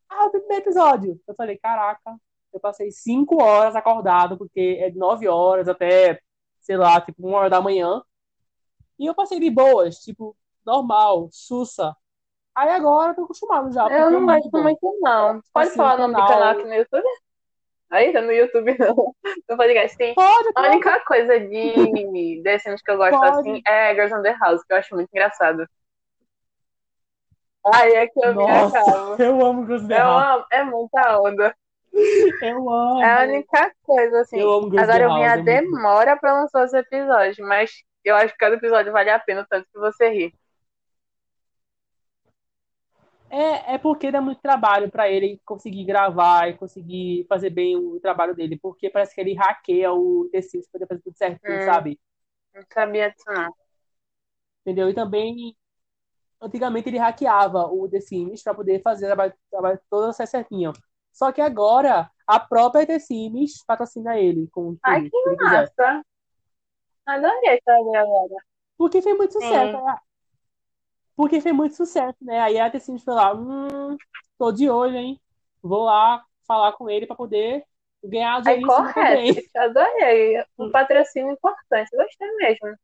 [0.08, 1.20] Ah, o primeiro episódio.
[1.26, 2.16] Eu falei, caraca,
[2.52, 6.20] eu passei cinco horas acordado, porque é de nove horas até,
[6.60, 8.02] sei lá, tipo, uma hora da manhã.
[8.98, 11.96] E eu passei de boas, tipo, normal, sussa.
[12.56, 15.40] Aí agora eu tô acostumado já, Eu não gosto muito, não.
[15.52, 17.04] Pode assim, falar o nome do canal- canal aqui no YouTube?
[17.90, 19.14] Aí, tá no YouTube não.
[19.48, 20.14] No podcast, sim.
[20.14, 20.68] Pode, A pode.
[20.68, 23.38] única coisa de Sims que eu gosto Pode.
[23.40, 25.66] assim é Girls on the House, que eu acho muito engraçado.
[27.74, 29.16] Aí é que eu me Nossa, acabo.
[29.22, 30.24] eu amo Girls Eu The House.
[30.36, 31.54] amo, é muita onda.
[32.42, 33.02] Eu amo.
[33.02, 34.38] É a única coisa, assim.
[34.40, 37.70] Eu amo Girls Agora eu vi House, a é demora pra lançar os episódios, mas
[38.04, 40.34] eu acho que cada episódio vale a pena tanto que você ri.
[43.30, 47.98] É, é porque dá muito trabalho pra ele conseguir gravar e conseguir fazer bem o
[48.00, 51.56] trabalho dele, porque parece que ele hackeia o The Sims pra poder fazer tudo certinho,
[51.56, 51.64] Hum.
[51.64, 52.00] sabe?
[52.54, 53.54] Não sabia disso, não.
[54.62, 54.88] Entendeu?
[54.90, 55.56] E também,
[56.40, 60.72] antigamente ele hackeava o The Sims pra poder fazer o trabalho, o trabalho todo certinho.
[61.12, 65.72] Só que agora, a própria The Sims patrocina ele com tudo Ai, que ele quiser.
[65.78, 66.04] massa.
[67.06, 68.34] Adorei saber agora.
[68.76, 69.96] Porque fez muito sucesso, Sim.
[71.16, 72.40] Porque fez muito sucesso, né?
[72.40, 73.96] Aí a Sims foi lá, hum,
[74.38, 75.20] tô de olho, hein?
[75.62, 77.64] Vou lá falar com ele pra poder
[78.04, 79.32] ganhar dinheiro também.
[79.32, 79.48] correto.
[79.56, 80.44] Adorei.
[80.58, 81.88] Um patrocínio importante.
[81.96, 82.76] Gostei mesmo.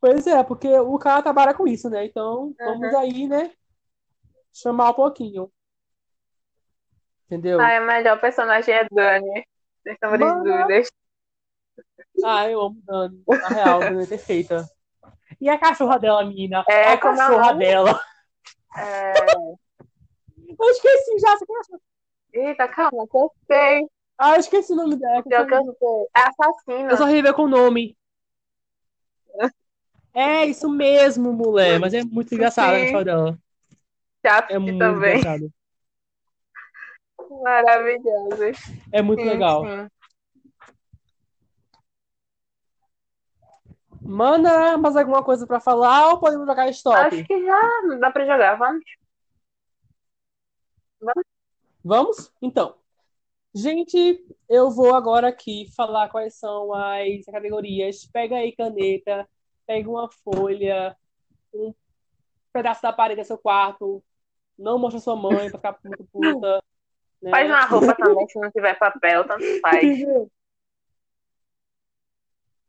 [0.00, 2.04] Pois é, porque o cara trabalha com isso, né?
[2.04, 2.98] Então, vamos Uhum.
[2.98, 3.52] aí, né?
[4.52, 5.52] Chamar um pouquinho.
[7.26, 7.58] Entendeu?
[7.60, 9.44] Ai, o melhor personagem é Dani.
[9.82, 10.88] Sem sombra de dúvidas.
[12.22, 13.24] Ah, eu amo Dani.
[13.40, 14.68] Na real, Dani é perfeita.
[15.42, 16.64] E a cachorra dela, menina?
[16.68, 17.64] É, a é o cachorra nome?
[17.64, 18.00] dela.
[18.76, 19.12] É...
[20.58, 21.36] Eu esqueci já.
[21.36, 21.72] Você conhece?
[22.32, 23.86] Eita, calma, que eu sei.
[24.16, 25.20] Ah, eu esqueci o nome dela.
[25.22, 26.06] que eu Pior que sou- eu sei.
[26.16, 26.90] É assassino.
[26.90, 27.96] Eu sou horrível com o nome.
[30.14, 31.80] É isso mesmo, mulher.
[31.80, 33.38] Mas é muito engraçada a cachorra dela.
[34.24, 35.16] Chaps É muito também.
[35.18, 35.52] engraçado.
[37.42, 38.52] Maravilhoso.
[38.92, 39.64] É muito Sim, legal.
[39.66, 39.88] sim.
[44.04, 46.96] Manda mais alguma coisa pra falar ou podemos jogar stop?
[46.96, 47.60] Acho que já
[48.00, 48.84] dá pra jogar, vamos?
[51.84, 52.32] Vamos?
[52.40, 52.74] Então.
[53.54, 58.06] Gente, eu vou agora aqui falar quais são as categorias.
[58.06, 59.28] Pega aí caneta,
[59.66, 60.96] pega uma folha,
[61.52, 61.74] um
[62.52, 64.02] pedaço da parede do seu quarto.
[64.58, 66.62] Não mostra sua mãe pra ficar muito puta.
[67.20, 67.30] né?
[67.30, 69.98] Faz uma roupa também, se não tiver papel, tanto faz.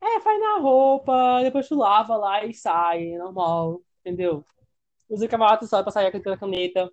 [0.06, 4.44] É, faz na roupa, depois tu lava lá e sai, é normal, entendeu?
[5.10, 6.92] Usa cavalo só pra sair com aquela caneta.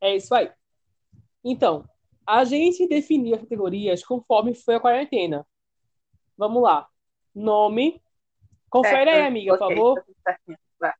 [0.00, 0.50] É isso aí.
[1.44, 1.88] Então,
[2.26, 5.46] a gente definiu as categorias conforme foi a quarentena.
[6.36, 6.88] Vamos lá.
[7.32, 8.02] Nome.
[8.68, 10.04] Confere aí, amiga, por favor.
[10.24, 10.36] tá.
[10.80, 10.92] Vai.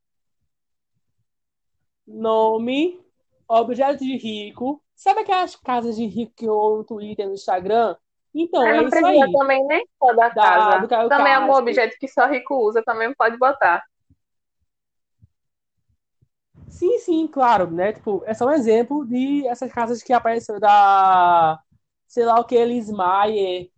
[2.07, 3.05] Nome.
[3.49, 4.81] Objeto de rico.
[4.95, 7.97] Sabe aquelas casas de rico que eu no Twitter, no Instagram?
[8.39, 9.33] Então, é não isso aí.
[9.33, 10.81] também nem só da Da- casa.
[10.83, 13.83] do Caio também é um objeto que só rico usa, também pode botar.
[16.69, 17.93] Sim, sim, claro, né?
[17.93, 21.59] Tipo, é só um exemplo de essas casas que apareceram da,
[22.07, 23.71] sei lá o que, Elis Maier,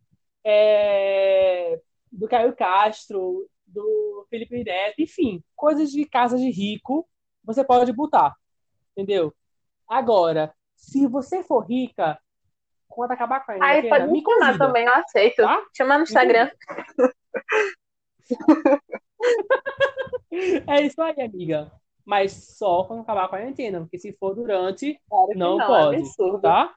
[0.44, 7.06] é, do Caio Castro, do Felipe Neto, enfim, coisas de casas de rico,
[7.44, 8.34] você pode botar,
[8.96, 9.34] entendeu?
[9.88, 12.18] Agora, se você for rica,
[12.98, 15.36] quando acabar com a Aí quarentena, pode me chamar convida, também, eu aceito.
[15.36, 15.62] tá?
[15.76, 16.50] Chama no Instagram.
[20.68, 21.72] É isso aí, amiga.
[22.04, 26.40] Mas só quando acabar a quarentena, porque se for durante, Claro Não não, pode, é
[26.40, 26.74] tá?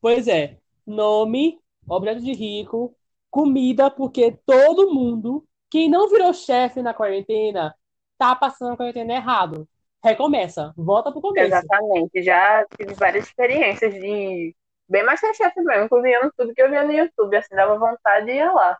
[0.00, 2.96] Pois é, nome, objeto de rico,
[3.30, 7.74] comida, porque todo mundo, quem não virou chefe na quarentena,
[8.16, 9.68] tá passando a quarentena errado.
[10.04, 11.46] Recomeça, volta pro começo.
[11.46, 12.22] Exatamente.
[12.22, 14.54] Já tive várias experiências de
[14.88, 18.36] Bem mais chefe mesmo, cozinhando tudo que eu via no YouTube, assim, dava vontade e
[18.36, 18.78] ia lá.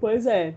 [0.00, 0.54] Pois é.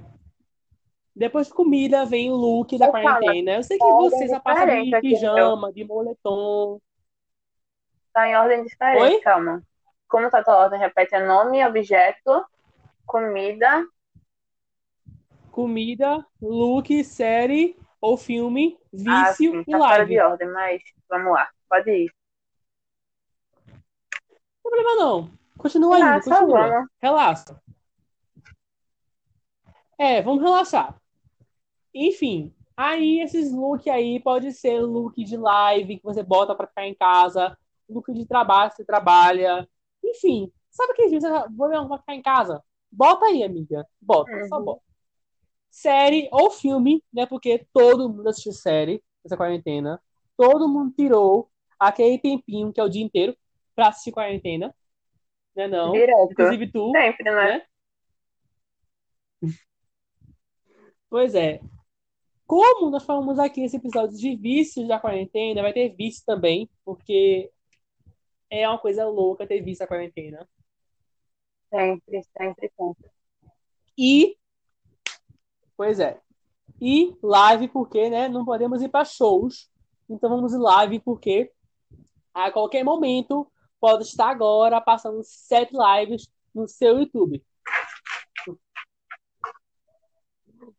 [1.16, 3.56] Depois de comida vem o look da Eu quarentena.
[3.56, 6.80] Eu sei que ordem você só passa de pijama, de moletom.
[8.14, 9.22] Tá em ordem diferente, Oi?
[9.22, 9.64] calma.
[10.08, 10.80] Como tá a tua ordem?
[10.80, 12.46] Repete é nome, objeto,
[13.08, 13.84] comida.
[15.52, 20.14] Comida, look, série ou filme, Ah, vício sim, e tá fora live.
[20.16, 22.12] de ordem, mas vamos lá, pode ir.
[24.64, 25.32] Não problema não.
[25.58, 26.70] Continua Ah, só continua.
[26.70, 26.90] vamos.
[27.02, 27.62] Relaxa.
[29.98, 30.96] É, vamos relaxar.
[31.94, 36.86] Enfim, aí esses looks aí pode ser look de live que você bota pra ficar
[36.86, 37.58] em casa,
[37.90, 39.68] look de trabalho que você trabalha.
[40.04, 42.64] Enfim, sabe aquele dia que você vou ficar em casa?
[42.92, 43.86] Bota aí, amiga.
[44.02, 44.66] Bota, só Uhum.
[44.66, 44.89] bota.
[45.70, 47.26] Série ou filme, né?
[47.26, 50.02] Porque todo mundo assistiu série nessa quarentena.
[50.36, 53.36] Todo mundo tirou aquele tempinho que é o dia inteiro
[53.76, 54.76] pra assistir quarentena.
[55.56, 55.92] Né não?
[55.92, 56.32] Direto.
[56.32, 57.32] Inclusive tu, Sempre, né?
[57.34, 57.66] né?
[61.10, 61.60] Pois é.
[62.46, 67.52] Como nós falamos aqui nesse episódio de vícios da quarentena, vai ter vício também, porque
[68.50, 70.48] é uma coisa louca ter vício da quarentena.
[71.70, 73.12] Sempre, sempre, sempre.
[73.98, 74.36] E,
[75.80, 76.20] pois é.
[76.82, 79.72] E live porque, né, não podemos ir para shows.
[80.10, 81.50] Então vamos em live porque
[82.34, 87.42] a qualquer momento pode estar agora passando sete lives no seu YouTube.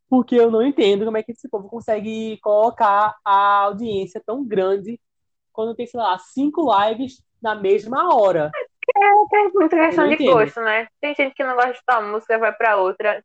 [0.06, 5.00] Porque eu não entendo como é que esse povo consegue colocar a audiência tão grande
[5.50, 8.50] quando tem, sei lá, cinco lives na mesma hora.
[8.94, 10.88] É, tem muita questão de gosto, né?
[11.00, 13.24] Tem gente que não gosta de tal música, vai pra outra.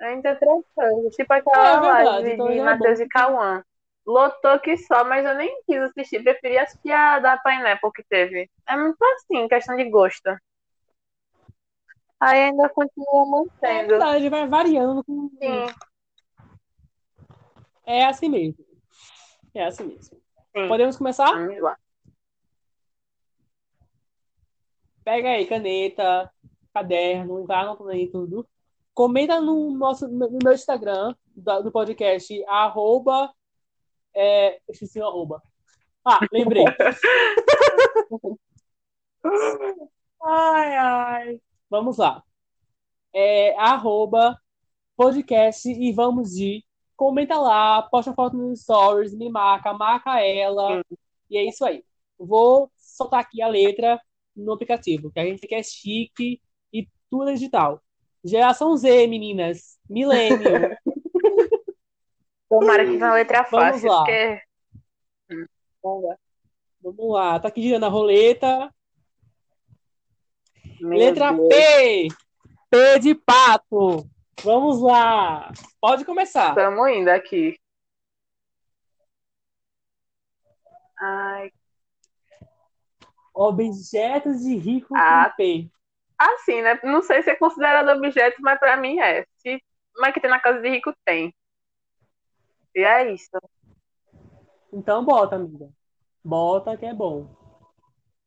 [0.00, 1.14] Ainda outras coisas.
[1.16, 3.04] Tipo É aquela verdade, live então de é Matheus bom.
[3.04, 3.62] e Cauã.
[4.06, 6.22] Lotou que só, mas eu nem quis assistir.
[6.22, 8.48] Preferi assistir a da Pineapple que teve.
[8.68, 10.28] É muito assim, questão de gosto.
[12.20, 13.88] Aí ainda continua É mantendo.
[13.88, 15.04] verdade, vai variando.
[15.04, 15.66] com- Sim,
[17.84, 18.64] É assim mesmo.
[19.54, 20.20] É assim mesmo.
[20.54, 20.68] sim.
[20.68, 21.32] Podemos começar?
[21.32, 21.76] Vamos lá.
[25.04, 26.30] Pega aí caneta,
[26.74, 28.46] caderno, vai anotando aí tudo.
[28.96, 33.30] Comenta no nosso no meu Instagram do podcast, arroba.
[34.14, 35.42] É, esqueci o arroba.
[36.02, 36.64] Ah, lembrei.
[40.24, 41.42] Ai, ai.
[41.68, 42.22] Vamos lá.
[43.12, 44.40] É arroba
[44.96, 46.64] podcast e vamos de.
[46.96, 50.82] Comenta lá, posta foto nos stories, me marca, marca ela.
[51.28, 51.84] E é isso aí.
[52.18, 54.00] Vou soltar aqui a letra
[54.34, 56.40] no aplicativo, que a gente quer chique
[56.72, 57.82] e tudo digital.
[58.26, 59.78] Geração Z, meninas.
[59.88, 60.38] Milênio.
[62.48, 63.50] Tomara que uma letra Vamos
[63.82, 63.98] fácil, lá.
[63.98, 64.42] porque.
[65.82, 66.16] Vamos lá.
[66.80, 67.40] Vamos lá.
[67.40, 68.72] Tá aqui girando a roleta.
[70.80, 71.48] Meu Letra Deus.
[71.48, 72.08] P.
[72.70, 74.08] P de pato.
[74.42, 75.52] Vamos lá.
[75.80, 76.50] Pode começar.
[76.50, 77.56] Estamos indo aqui.
[80.98, 81.50] Ai,
[83.34, 85.32] Objetos de rico Ah.
[85.36, 85.70] P.
[86.18, 86.78] assim, né?
[86.84, 89.24] Não sei se é considerado objeto, mas pra mim é.
[89.38, 89.62] Se,
[89.98, 91.34] mas que tem na casa de rico, tem.
[92.74, 93.30] E é isso.
[94.72, 95.68] Então bota, amiga.
[96.22, 97.34] Bota que é bom.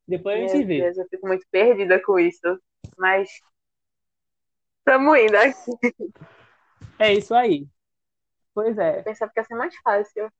[0.07, 0.81] Depois a gente Meu vê.
[0.81, 2.59] Deus, eu fico muito perdida com isso.
[2.97, 3.29] Mas.
[4.79, 6.13] Estamos indo aqui.
[6.97, 7.67] É isso aí.
[8.53, 9.03] Pois é.
[9.03, 10.31] Pensava que ia ser mais fácil.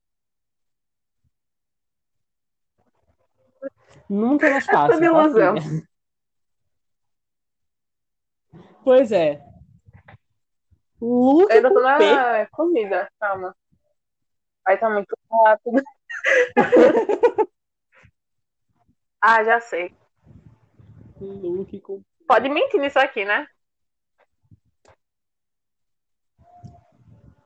[4.08, 4.94] Nunca é mais fácil.
[4.94, 5.56] tudo ilusão.
[5.56, 5.89] assim.
[8.82, 9.42] Pois é.
[11.00, 12.46] Look Eu tô na P.
[12.52, 13.56] comida, calma.
[14.66, 15.82] Aí tá muito rápido.
[19.20, 19.94] ah, já sei.
[21.20, 23.46] Look com Pode mentir nisso aqui, né?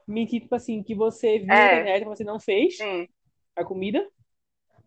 [0.06, 1.66] mentir, tipo assim, que você viu na É.
[1.66, 3.08] internet e você não fez Sim.
[3.56, 4.06] a comida.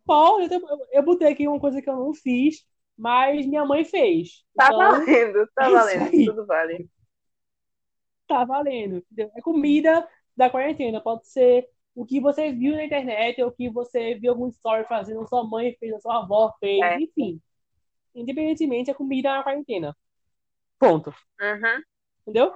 [0.06, 2.66] Pode, eu- eu botei aqui uma coisa que eu não fiz,
[2.98, 4.46] mas minha mãe fez.
[4.56, 6.14] Tá Então, valendo, tá valendo.
[6.24, 6.90] Tudo vale.
[8.28, 8.98] tá valendo.
[8.98, 9.32] entendeu?
[9.36, 11.02] É comida da quarentena.
[11.02, 14.86] Pode ser o que você viu na internet, ou o que você viu algum story
[14.86, 16.98] fazendo, sua mãe fez, a sua avó fez, É.
[16.98, 17.42] enfim.
[18.16, 19.96] Independentemente, é comida na quarentena.
[20.80, 21.14] Ponto.
[21.42, 21.84] Uhum.
[22.28, 22.54] Entendeu?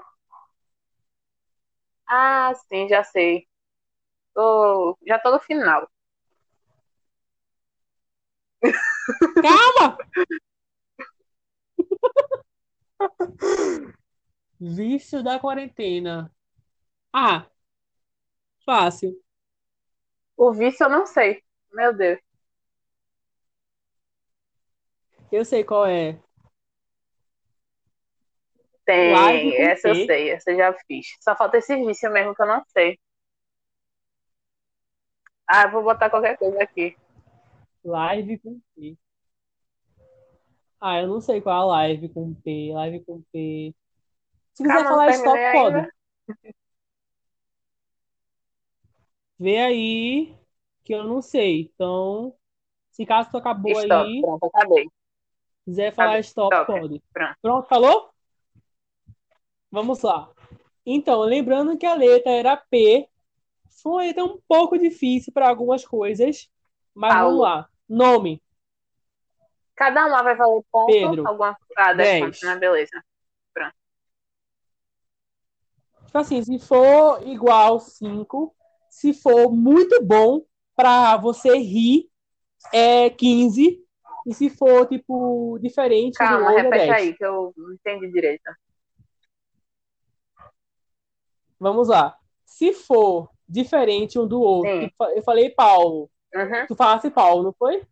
[2.07, 3.47] Ah, sim, já sei.
[4.33, 4.97] Tô...
[5.07, 5.89] Já tô no final.
[9.41, 9.97] Calma!
[14.59, 16.31] Vício da quarentena.
[17.11, 17.47] Ah,
[18.65, 19.19] fácil.
[20.37, 21.43] O vício eu não sei.
[21.73, 22.19] Meu Deus.
[25.31, 26.19] Eu sei qual é.
[28.85, 31.07] Tem, Live com essa eu sei, essa eu já fiz.
[31.21, 32.99] Só falta esse vício mesmo que eu não sei.
[35.47, 36.97] Ah, eu vou botar qualquer coisa aqui.
[37.83, 38.97] Live com P.
[40.79, 42.71] Ah, eu não sei qual é a live com P.
[42.73, 43.73] Live com P.
[44.53, 45.75] Se quiser Calma, não falar stop, terminei pode.
[45.77, 45.93] ainda.
[49.39, 50.35] Vê aí
[50.83, 51.71] que eu não sei.
[51.73, 52.35] Então,
[52.91, 54.89] se caso tu acabou Stop, aí, pronto, acabei.
[55.65, 56.21] quiser falar Acabei.
[56.21, 56.79] stop, Stop.
[56.79, 57.03] pode.
[57.13, 57.37] Pronto.
[57.41, 58.09] Pronto, falou?
[59.71, 60.29] Vamos lá.
[60.85, 63.07] Então, lembrando que a letra era P,
[63.81, 66.49] foi letra um pouco difícil para algumas coisas,
[66.93, 67.29] mas Paulo.
[67.29, 67.70] vamos lá.
[67.91, 68.41] Nome,
[69.75, 71.27] Cada uma vai valer ponto, Pedro.
[71.27, 72.23] alguma 10 Dez.
[72.23, 72.55] pontos, né?
[72.55, 73.03] Beleza.
[76.05, 78.55] tipo assim, se for igual 5,
[78.89, 82.09] se for muito bom para você rir,
[82.71, 83.83] é 15,
[84.27, 86.91] e se for, tipo, diferente Calma, é repete 10.
[86.91, 88.43] aí, que eu não entendi direito.
[91.59, 92.15] Vamos lá.
[92.45, 94.87] Se for diferente um do outro, Sim.
[94.87, 96.67] tipo, eu falei Paulo, Uhum.
[96.67, 97.85] tu falasse Paulo, não foi?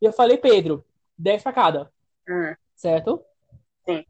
[0.00, 0.84] E eu falei Pedro,
[1.16, 1.92] 10 pra cada,
[2.28, 2.54] Hum.
[2.74, 3.22] certo?
[3.84, 4.04] Sim.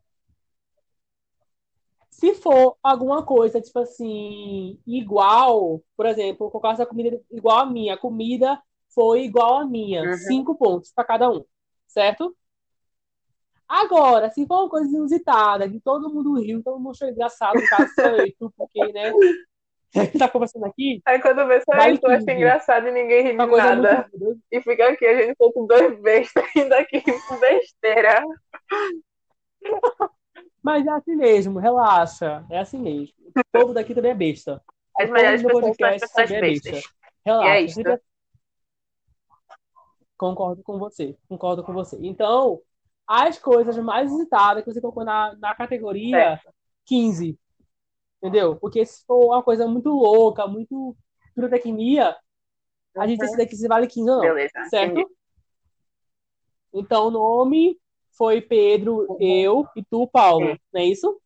[2.11, 7.95] Se for alguma coisa, tipo assim, igual, por exemplo, colocar essa comida igual a minha,
[7.95, 8.61] a comida
[8.93, 10.17] foi igual a minha, Uhum.
[10.17, 11.45] 5 pontos pra cada um,
[11.87, 12.37] certo?
[13.69, 17.69] Agora, se for uma coisa inusitada, que todo mundo riu, todo mundo achou engraçado, no
[17.69, 19.13] caso sou eu e tu, porque, né,
[19.97, 22.33] a gente tá conversando aqui, Aí quando vê só isso, eu acho 15.
[22.33, 24.09] engraçado e ninguém ri de nada.
[24.13, 24.41] muito...
[24.51, 28.23] E fica aqui, a gente feito dois bestas ainda aqui com besteira.
[30.63, 33.15] Mas é assim mesmo, relaxa, é assim mesmo.
[33.37, 34.63] O povo daqui também é besta.
[34.99, 36.73] As O melhores povo do pessoas são as podcast pessoas também é bestas.
[36.73, 36.91] besta.
[37.25, 37.81] Relaxa, é isso.
[40.19, 41.97] Concordo com você, concordo com você.
[42.03, 42.61] Então,
[43.07, 46.39] as coisas mais visitadas que você colocou na, na categoria
[46.85, 47.39] 15,
[48.19, 48.57] entendeu?
[48.57, 50.97] Porque se for uma coisa muito louca, muito
[51.35, 52.17] pirotecnia,
[52.97, 53.27] a gente Uhum.
[53.27, 54.99] decide aqui se vale 15 ou não, Beleza, certo?
[54.99, 55.19] entendi.
[56.73, 57.79] Então, o nome
[58.17, 59.17] foi Pedro, Uhum.
[59.21, 60.59] eu e tu, Paulo, Sim.
[60.73, 61.21] não é isso?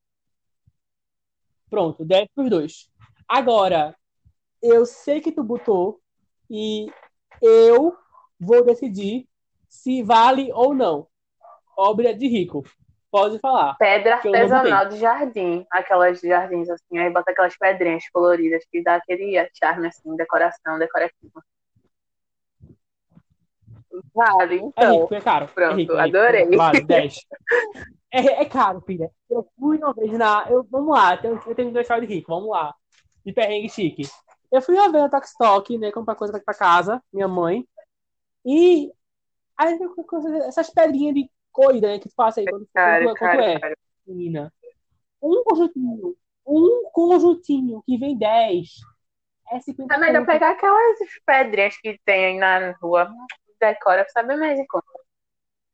[1.71, 2.91] Pronto, 10 pros dois.
[3.27, 3.97] Agora,
[4.63, 6.01] eu sei que tu botou
[6.51, 6.87] e
[7.41, 7.97] eu
[8.39, 9.27] vou decidir
[9.69, 11.07] se vale ou não.
[11.77, 12.63] Obra de rico.
[13.13, 13.77] Pode falar.
[13.77, 15.67] Pedra artesanal de jardim.
[15.71, 21.45] Aquelas jardins assim, aí bota aquelas pedrinhas coloridas que dá aquele charme assim, decoração decorativa.
[24.15, 25.01] Vale, É então.
[25.03, 25.47] rico, é caro.
[25.49, 26.17] Pronto, é rico, é rico.
[26.17, 26.57] adorei.
[26.57, 27.15] Vale, 10.
[28.15, 29.11] É, é caro, filha.
[29.31, 30.45] Eu fui uma vez na.
[30.51, 32.75] Eu, vamos lá, eu tenho, eu tenho uma história de rico, vamos lá.
[33.25, 34.03] De perrengue chique.
[34.51, 35.91] Eu fui uma vez na Tox Stock, né?
[35.91, 37.67] Comprar coisa pra casa, minha mãe.
[38.45, 38.93] E
[39.57, 39.79] aí
[40.47, 41.99] essas pedrinhas de coisa, né?
[41.99, 43.77] Que tu passa aí quando, Cara, quando, quando cara, é, cara.
[44.07, 44.53] menina.
[45.23, 46.17] Um conjuntinho.
[46.47, 48.69] Um conjuntinho que vem 10.
[49.53, 50.33] É 50 É melhor conto.
[50.33, 53.09] pegar aquelas pedrinhas que tem aí na rua.
[53.61, 54.87] Decora pra saber mais em conta.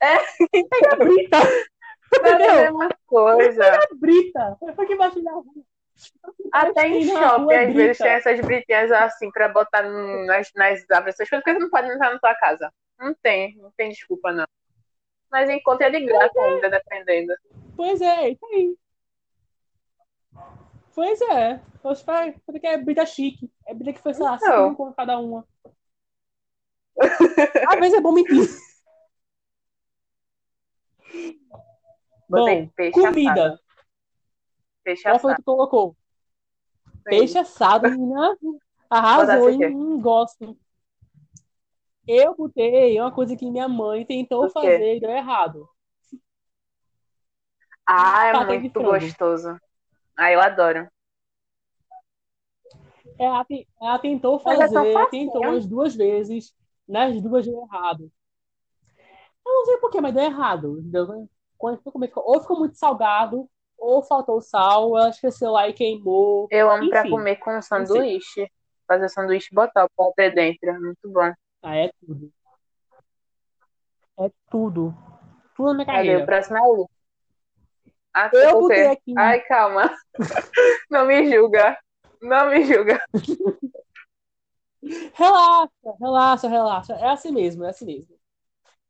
[0.70, 1.36] Pega a brita.
[1.36, 2.54] É a Entendeu?
[2.54, 3.64] mesma coisa.
[3.64, 4.56] Pega a brita.
[4.74, 5.44] Foi que na rua.
[6.52, 11.14] Até em shopping, rua, às vezes, tem essas britinhas assim pra botar nas, nas árvores,
[11.14, 12.72] essas coisas, porque não pode entrar na tua casa.
[12.98, 14.46] Não tem, não tem desculpa, não.
[15.30, 17.34] Mas em conta é de graça ainda, dependendo.
[17.76, 18.76] Pois é, isso aí.
[20.94, 21.60] Pois é.
[21.82, 23.50] Poxa, vai, porque é brita chique.
[23.66, 24.70] É brita que foi, sei lá, Então.
[24.70, 25.46] 5 com cada uma.
[27.68, 28.36] Às vezes é bom mentir.
[32.28, 33.14] Botei Bom, peixe assado.
[33.14, 33.60] comida.
[34.84, 35.36] Peixe Qual foi assado.
[35.36, 35.96] que tu colocou?
[37.04, 38.36] Peixe assado, menina.
[38.90, 39.74] Arrasou, hein?
[39.74, 40.58] Hum, gosto.
[42.08, 45.68] Eu botei uma coisa que minha mãe tentou fazer e deu errado.
[47.86, 49.58] Ah, é Patê de muito gostoso.
[50.16, 50.88] Ah, eu adoro.
[53.18, 55.26] Ela, te- ela tentou é fazer, facinho.
[55.26, 56.54] tentou umas duas vezes.
[56.86, 58.10] Nas duas deu errado.
[59.46, 60.82] Eu não sei porquê, mas deu errado.
[61.58, 66.48] Quando comer, ficou- ou ficou muito salgado, ou faltou sal, ela esqueceu lá e queimou.
[66.50, 68.50] Eu amo pra Enfim, comer com sanduíche.
[68.86, 70.70] Fazer sanduíche e botar o patê dentro.
[70.70, 71.32] É muito bom.
[71.68, 72.32] Ah, é tudo.
[74.18, 74.94] É tudo.
[75.54, 76.86] Tudo na minha Cadê o próximo aí?
[78.14, 79.12] Ah, Eu o botei aqui.
[79.18, 79.94] Ai, calma.
[80.90, 81.78] Não me julga.
[82.22, 82.98] Não me julga.
[85.12, 86.94] Relaxa, relaxa, relaxa.
[86.94, 88.18] É assim mesmo, é assim mesmo.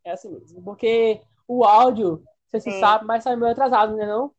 [0.05, 0.63] É assim mesmo.
[0.63, 4.33] Porque o áudio, você se sabe, mas sai meio atrasado, né não?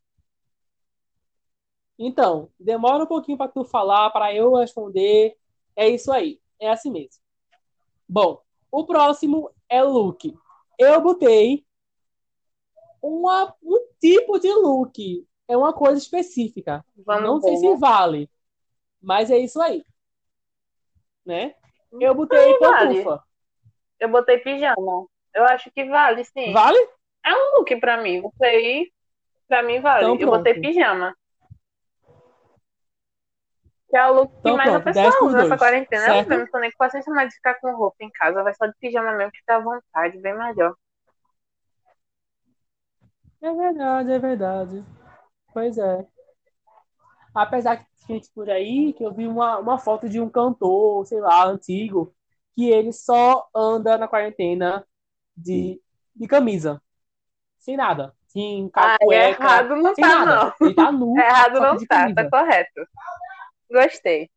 [1.98, 5.36] Então, demora um pouquinho para tu falar, para eu responder.
[5.76, 6.40] É isso aí.
[6.60, 7.22] É assim mesmo.
[8.10, 8.42] Bom,
[8.72, 10.36] o próximo é look.
[10.80, 11.64] Eu botei
[13.00, 15.28] uma, um tipo de look.
[15.48, 16.84] É uma coisa específica.
[17.06, 18.30] Vamos Não sei ver, se vale,
[19.00, 19.86] mas é isso aí.
[21.24, 21.54] Né?
[21.92, 23.04] Eu botei vale.
[23.04, 23.24] pantufa.
[24.00, 25.08] Eu botei pijama.
[25.34, 26.52] Eu acho que vale, sim.
[26.52, 26.80] Vale?
[27.24, 28.22] É um look pra mim.
[28.22, 28.92] Botei.
[29.48, 30.06] Pra mim vale.
[30.12, 31.16] Então, eu botei pijama.
[33.90, 36.04] Que é o look que Então, mais a pronto, 10 pessoa usa nessa 2, quarentena.
[36.06, 36.32] certo?
[36.32, 38.44] Eu não tô nem com paciência mais de ficar com roupa em casa.
[38.44, 40.76] Vai só de pijama mesmo, que fica à vontade, bem melhor.
[43.42, 44.86] É verdade, é verdade.
[45.54, 46.06] Pois é.
[47.34, 51.20] Apesar que gente por aí que eu vi uma, uma foto de um cantor, sei
[51.22, 52.14] lá, antigo,
[52.56, 54.86] que ele só anda na quarentena
[55.38, 55.82] de,
[56.16, 56.82] de camisa.
[57.60, 58.14] Sem nada.
[58.28, 60.56] Sem Ah, cueca, errado não sem tá, nada.
[60.62, 61.18] Ele tá nu, não.
[61.24, 62.16] Errado que não de tá, camisa.
[62.16, 62.82] tá correto.
[63.72, 64.30] Gostei.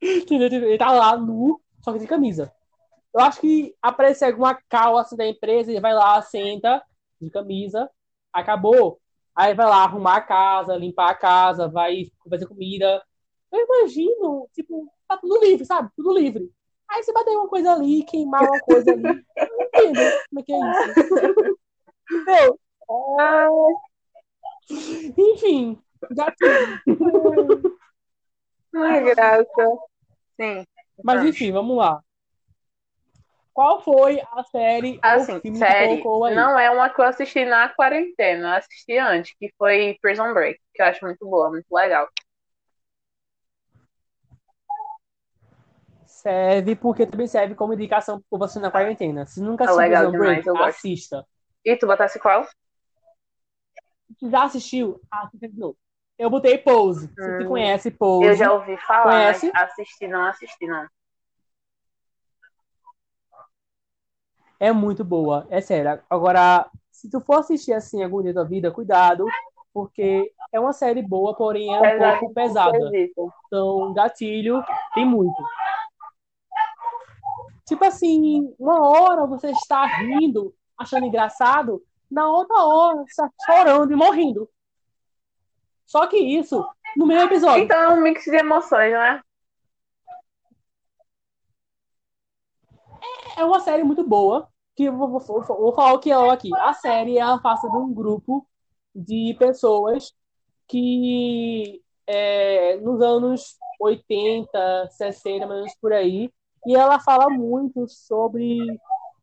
[0.00, 2.52] Ele tá lá nu, só que de camisa.
[3.12, 6.82] Eu acho que aparece alguma cal assim da empresa, ele vai lá, senta,
[7.20, 7.90] de camisa,
[8.32, 9.00] acabou.
[9.34, 13.02] Aí vai lá arrumar a casa, limpar a casa, vai fazer comida.
[13.52, 15.90] Eu imagino, tipo, tá tudo livre, sabe?
[15.96, 16.50] Tudo livre.
[16.88, 19.02] Aí você bater uma coisa ali, queimar uma coisa ali.
[19.36, 21.60] Eu não entendo como é que é isso.
[23.20, 23.46] Ah,
[25.16, 25.78] Enfim,
[26.10, 26.80] gatilho.
[28.72, 29.78] uma graça.
[30.40, 30.64] Sim.
[31.02, 32.02] Mas enfim, vamos lá.
[33.52, 38.48] Qual foi a série Assim, que série, não é uma que eu assisti na quarentena,
[38.48, 42.08] eu assisti antes, que foi Prison Break, que eu acho muito boa, muito legal.
[46.06, 49.26] Serve porque também serve como indicação por você na quarentena.
[49.26, 51.26] Se nunca É assistiu Prison demais, Break, assista.
[51.64, 52.46] E tu botasse qual?
[54.18, 55.76] Se já assistiu, assista de novo.
[56.18, 57.08] Eu botei Pose.
[57.08, 59.50] Se você Hum, conhece Pose, Eu já ouvi falar, Conhece?
[59.54, 60.86] mas assisti, não assisti, não.
[64.58, 65.46] é muito boa.
[65.50, 66.02] É sério.
[66.10, 69.24] Agora, se tu for assistir assim algum dia da vida, cuidado,
[69.72, 72.90] porque é uma série boa, porém é um Pesado pouco pesada.
[73.46, 74.62] Então, gatilho
[74.94, 75.42] tem muito.
[77.66, 83.96] Tipo assim, uma hora você está rindo, achando engraçado, na outra hora está chorando e
[83.96, 84.48] morrendo.
[85.86, 86.64] Só que isso
[86.96, 87.64] no mesmo episódio.
[87.64, 89.20] Então é um mix de emoções, né?
[93.36, 96.50] É uma série muito boa, que eu vou, vou- vou- falar o que é aqui.
[96.56, 98.46] A série ela passa de um grupo
[98.94, 100.12] de pessoas
[100.68, 106.30] que é, nos anos 80, 60, mais ou menos por aí,
[106.66, 108.58] e ela fala muito sobre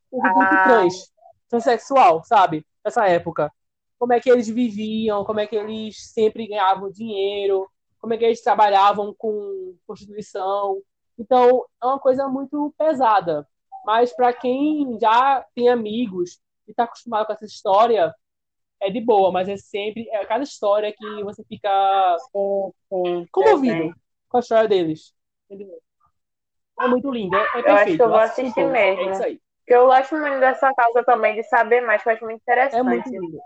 [0.10, 0.64] o grupo Ah.
[0.64, 1.14] trans,
[1.50, 2.66] transexual, sabe?
[2.88, 3.52] Nessa época.
[4.00, 7.70] Como é que eles viviam, como é que eles sempre ganhavam dinheiro,
[8.00, 10.82] como é que eles trabalhavam com prostituição.
[11.20, 13.46] Então, é uma coisa muito pesada.
[13.86, 18.14] Mas para quem já tem amigos e está acostumado com essa história,
[18.80, 23.28] é de boa, mas é sempre é cada história que você fica Sim, sim.
[23.32, 23.94] comovido
[24.30, 25.14] com a história deles.
[25.50, 25.78] Entendeu?
[26.80, 27.70] É muito lindo, é, é perfeito.
[27.70, 29.02] acho que eu vou assistir mesmo.
[29.02, 29.42] É isso aí.
[29.68, 32.42] Porque eu gosto muito dessa causa também, de saber mais, que eu acho muito É
[32.42, 32.86] interessante.
[32.86, 33.38] muito lindo.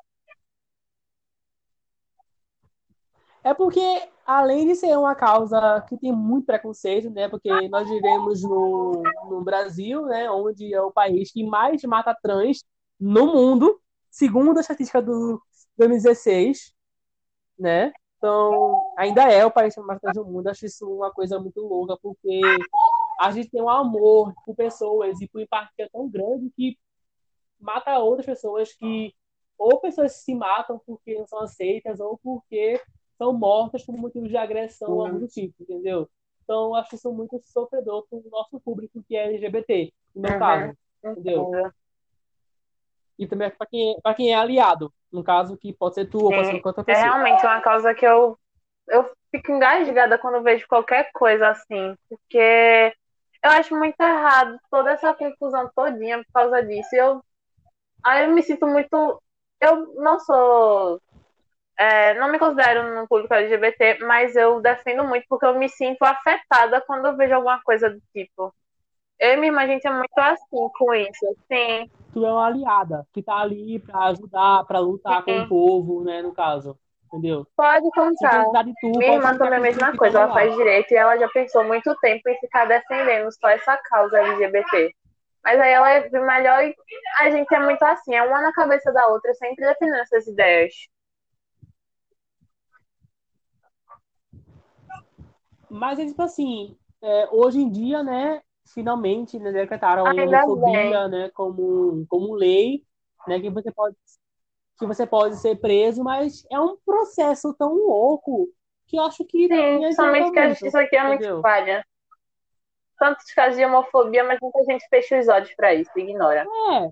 [3.43, 3.81] É porque,
[4.23, 7.27] além de ser uma causa que tem muito preconceito, né?
[7.27, 9.01] Porque nós vivemos no,
[9.31, 10.29] no Brasil, né?
[10.29, 12.63] Onde é o país que mais mata trans
[12.99, 15.41] no mundo, segundo a estatística do
[15.75, 16.71] 2016,
[17.57, 17.91] né?
[18.19, 20.49] Então, ainda é o país que mais mata trans no mundo.
[20.49, 22.41] Acho isso uma coisa muito louca, porque
[23.21, 26.75] a gente tem um amor por pessoas e por empatia tão grande que
[27.59, 29.13] mata outras pessoas que
[29.57, 32.81] ou pessoas se matam porque não são aceitas ou porque
[33.19, 35.07] são mortas por motivos de agressão ou Uhum.
[35.13, 36.09] algum tipo, entendeu?
[36.43, 40.39] Então, acho isso muito sofredor com o nosso público que é LGBT, no meu Uhum.
[40.39, 41.43] caso, entendeu?
[41.43, 41.73] Entendo.
[43.19, 46.31] E também para quem, pra quem é aliado, no caso que pode ser tu ou
[46.33, 46.59] pode Sim.
[46.59, 47.03] ser outra É pessoa.
[47.03, 48.35] realmente uma causa que eu,
[48.87, 52.95] eu fico engasgada quando vejo qualquer coisa assim, porque
[53.43, 56.95] eu acho muito errado toda essa confusão todinha por causa disso.
[56.95, 57.23] Eu,
[58.03, 59.21] aí eu me sinto muito.
[59.61, 61.01] Eu não sou.
[61.77, 66.03] é, não me considero no público LGBT, mas eu defendo muito porque eu me sinto
[66.03, 68.53] afetada quando eu vejo alguma coisa do tipo.
[69.19, 71.37] Eu e minha irmã, a gente é muito assim com isso.
[71.51, 75.39] Sim, Tu é uma aliada que tá ali para ajudar, para lutar com Sim.
[75.39, 76.77] o povo, né, no caso,
[77.11, 77.45] entendeu?
[77.55, 78.45] pode contar.
[78.79, 81.63] tu, Minha irmã também é a mesma coisa, ela faz direito e ela já pensou
[81.63, 84.93] muito tempo em ficar defendendo só essa causa LGBT.
[85.43, 86.75] Mas aí ela é melhor e
[87.19, 90.73] a gente é muito assim, é uma na cabeça da outra, sempre defendendo essas ideias.
[95.69, 98.41] Mas é tipo assim, é, hoje em dia, né,
[98.73, 102.83] finalmente né, decretaram a homofobia, né, como, como lei,
[103.27, 103.95] né, que você pode
[104.81, 108.49] que você pode ser preso, mas é um processo tão louco
[108.87, 111.85] que eu acho que Sim, somente que a justiça aqui é muito falha.
[112.97, 116.47] Tantos casos de homofobia, mas muita gente fecha os olhos pra isso, ignora.
[116.71, 116.89] É,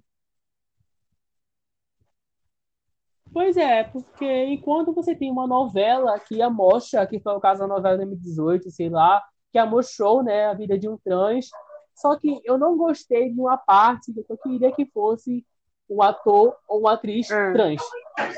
[3.33, 7.67] pois é, porque enquanto você tem uma novela que mostra, que foi o caso da
[7.67, 11.49] novela de 2018, sei lá, que mostrou, né, a vida de um trans,
[11.95, 15.43] só que eu não gostei de uma parte que eu queria que fosse
[15.89, 17.53] um ator ou uma atriz Hum.
[17.53, 17.81] trans.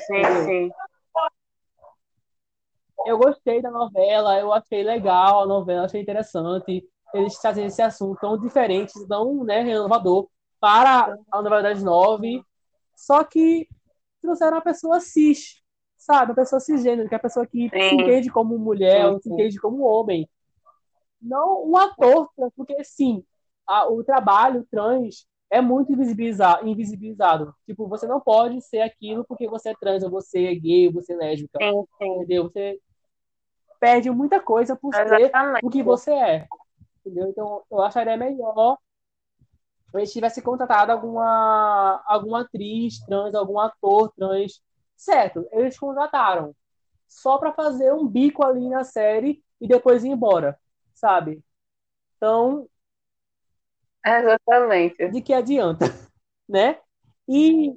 [0.06, 0.45] Sim, Entendeu?
[0.45, 0.72] sim.
[3.06, 8.20] Eu gostei da novela, eu achei legal a novela, achei interessante eles trazerem esse assunto
[8.22, 10.28] tão diferente, tão, né, renovador
[10.60, 12.43] para a novela das nove,
[12.95, 13.68] só que
[14.22, 15.62] trouxeram uma pessoa cis,
[15.97, 16.32] sabe?
[16.32, 17.95] Uma pessoa cisgênero, que é a pessoa que se Sim.
[17.95, 19.34] entende como mulher, Sim, ou se sim.
[19.34, 20.30] entende como homem.
[21.20, 23.24] Não um ator, porque sim,
[23.68, 27.54] a- o trabalho trans é muito invisibiliza- invisibilizado.
[27.66, 30.93] Tipo, você não pode ser aquilo porque você é trans, ou você é gay, ou
[30.93, 32.16] você é lésbica, Sim, sim.
[32.16, 32.43] entendeu?
[32.43, 32.80] Você
[33.80, 35.66] perde muita coisa por ser Exatamente.
[35.66, 36.47] o que você é,
[37.06, 37.30] entendeu?
[37.30, 38.78] Então, eu acharia melhor
[39.91, 44.62] se eles tivessem contratado alguma, alguma atriz trans, algum ator trans.
[44.95, 46.56] Certo, eles contrataram
[47.08, 50.58] só para fazer um bico ali na série e depois ir embora,
[50.93, 51.43] sabe?
[52.18, 52.68] Então,
[54.06, 55.10] Exatamente.
[55.10, 55.86] de que adianta,
[56.47, 56.80] né?
[57.28, 57.74] E,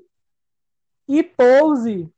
[1.08, 2.10] e Pose,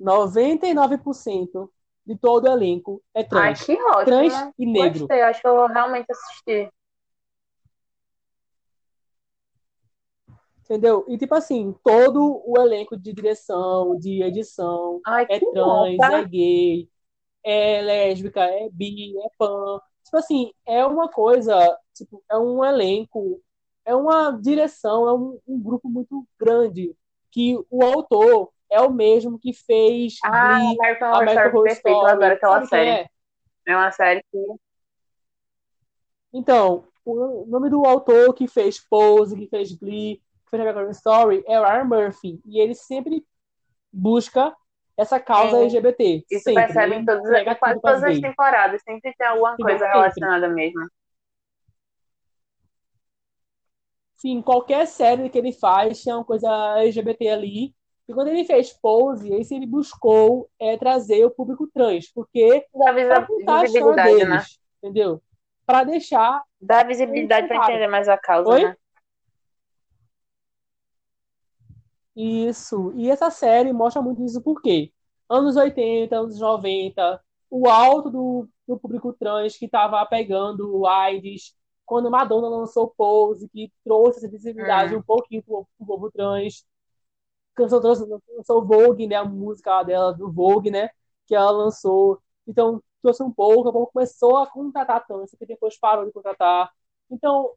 [0.00, 1.70] 99%
[2.06, 3.64] de todo o elenco é Ai, trans.
[3.64, 4.04] que ótimo.
[4.04, 5.00] Trans e negro.
[5.00, 6.70] Gostei, acho que eu vou realmente assistir.
[10.66, 11.04] Entendeu?
[11.08, 15.96] E tipo assim, todo o elenco de direção, de edição, Ai, é que bom, trans,
[15.96, 16.18] tá?
[16.18, 16.88] é gay,
[17.44, 19.80] é lésbica, é bi, é pan.
[20.04, 21.54] Tipo assim, é uma coisa,
[21.94, 23.40] tipo, é um elenco,
[23.86, 26.94] é uma direção, é um, um grupo muito grande
[27.30, 31.96] que o autor é o mesmo que fez Ah, Glee, American Horror American Story, perfeito,
[31.96, 32.12] Story.
[32.12, 32.90] adoro aquela série.
[32.90, 33.06] é?
[33.66, 34.38] É uma série que.
[36.32, 40.92] Então, o nome do autor que fez Pose, que fez Glee, que fez American Horror
[40.92, 42.40] Story é o Ryan Murphy.
[42.44, 43.24] E ele sempre
[43.92, 44.54] busca
[44.96, 45.62] essa causa Sim.
[45.64, 46.24] LGBT.
[46.30, 46.64] Isso sempre.
[46.64, 48.82] percebe em, Ele todas, em quase todas as temporadas.
[48.82, 49.92] Sempre tem alguma coisa Sempre.
[49.92, 50.88] relacionada mesmo.
[54.16, 56.48] Sim, qualquer série que ele faz tem uma coisa
[56.78, 57.74] LGBT ali.
[58.08, 62.92] E quando ele fez Pose, aí ele buscou é, trazer o público trans, porque Dá
[62.92, 64.42] para contar a história visibilidade, deles, né?
[64.82, 65.22] entendeu?
[65.66, 67.72] Para deixar Dá visibilidade Claro.
[67.72, 68.64] entender mais a causa, Oi?
[68.64, 68.76] né?
[72.14, 72.92] Isso.
[72.94, 74.90] E essa série mostra muito isso por quê?
[75.28, 81.54] Anos 80, anos 90, o alto do, do público trans que estava pegando o AIDS,
[81.86, 84.98] quando Madonna lançou Pose, que trouxe essa visibilidade Hum.
[84.98, 86.66] um pouquinho pro, pro povo trans.
[87.54, 88.04] Canção trouxe,
[88.36, 89.16] lançou Vogue, né?
[89.16, 90.90] A música dela do Vogue, né?
[91.26, 92.20] Que ela lançou.
[92.46, 96.70] Então, trouxe um pouco, o povo começou a contratar trans, que depois parou de contratar.
[97.10, 97.52] Então,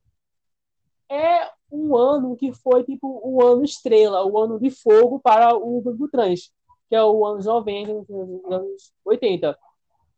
[1.09, 5.81] é um ano que foi tipo o ano estrela, o ano de fogo para o
[5.81, 6.51] público trans,
[6.87, 9.57] que é o 90, os anos 80.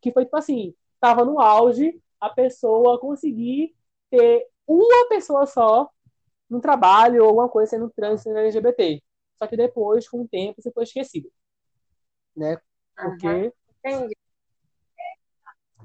[0.00, 3.74] Que foi tipo assim, tava no auge a pessoa conseguir
[4.16, 5.88] ter uma pessoa só
[6.48, 9.02] no trabalho ou alguma coisa sendo trans, sendo LGBT.
[9.38, 11.30] Só que depois, com o tempo, você foi esquecido.
[12.36, 12.58] Né?
[12.94, 13.52] Porque Uhum.
[13.84, 14.16] Entendi.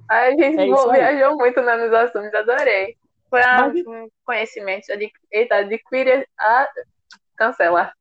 [0.10, 2.96] A gente É viajou muito né, nos assuntos, adorei.
[3.30, 4.92] Foi a- Mas- um conhecimento.
[4.92, 5.12] Adqu...
[5.32, 6.28] Eita, adquirir.
[6.40, 6.70] Ah,
[7.36, 7.92] cancela.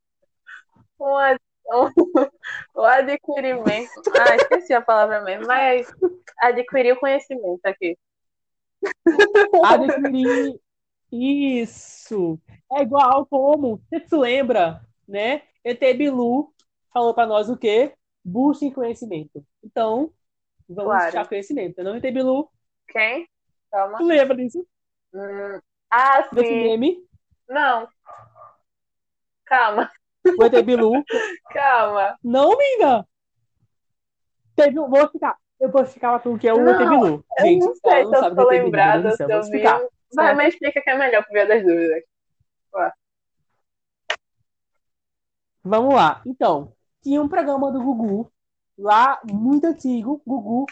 [1.00, 1.40] Um, ad-
[1.72, 1.90] um,
[2.74, 3.90] o adquirimento.
[4.20, 5.92] Ah, esqueci a palavra mesmo, mas
[6.40, 7.98] adquirir o conhecimento aqui.
[9.64, 10.60] Adquirir
[11.10, 12.38] isso.
[12.72, 15.42] É igual como, você se lembra, né?
[15.64, 16.52] ET Bilu
[16.92, 17.94] falou para nós o quê?
[18.24, 19.44] Busquem conhecimento.
[19.62, 20.12] Então,
[20.68, 21.04] vamos Claro.
[21.04, 21.82] buscar conhecimento.
[21.82, 22.50] Não, ET Bilu,
[22.88, 23.28] Quem?
[23.70, 23.98] Calma.
[23.98, 24.66] tu lembra disso?
[25.14, 25.60] Hum,
[25.90, 26.62] Ah, Desse sim.
[26.62, 27.06] meme?
[27.48, 27.88] Não.
[29.44, 29.90] Calma,
[30.38, 30.92] O ET Bilu.
[31.50, 32.18] calma.
[32.22, 33.06] Não, amiga!
[34.56, 35.36] Teve um, vou explicar.
[35.58, 36.58] Eu vou explicar pra tu o que é o.
[36.58, 39.62] Eu Gente, não sei se eu tô lembrada, se eu vi.
[40.14, 42.02] Vai, me explica que é melhor pro ver das dúvidas.
[45.64, 46.22] Vamos lá.
[46.24, 48.30] Então, tinha um programa do Gugu,
[48.78, 50.22] lá, muito antigo.
[50.24, 50.66] Gugu,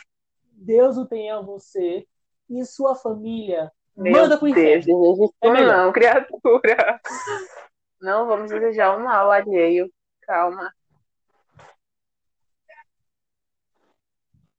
[0.52, 2.06] Deus o tenha você
[2.48, 3.72] e sua família.
[3.96, 4.84] Meu Manda inferno.
[4.84, 5.76] Deus, É melhor.
[5.76, 7.00] não, criatura.
[8.00, 9.90] Não vamos desejar o mal alheio.
[10.22, 10.72] Calma.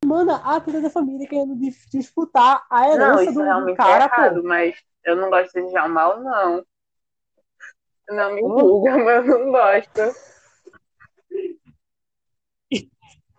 [0.05, 4.41] Manda a toda da família querendo dis- disputar a herança Não, do, cara, é errado,
[4.41, 4.47] pô.
[4.47, 6.63] mas eu não gosto de desejar mal, não.
[8.09, 10.15] Não me julga, mas eu não gosto.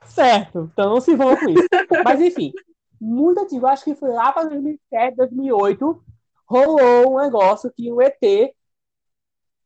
[0.07, 1.69] Certo, então não se envolva com isso.
[2.05, 2.53] Mas enfim,
[3.01, 6.03] muito antigo, acho que foi lá para 2007, 2008,
[6.49, 8.55] rolou um negócio que o ET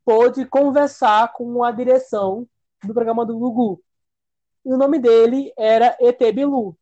[0.05, 2.47] pôde conversar com a direção
[2.83, 3.81] do programa do Gugu.
[4.65, 6.77] E o nome dele era ET Bilu.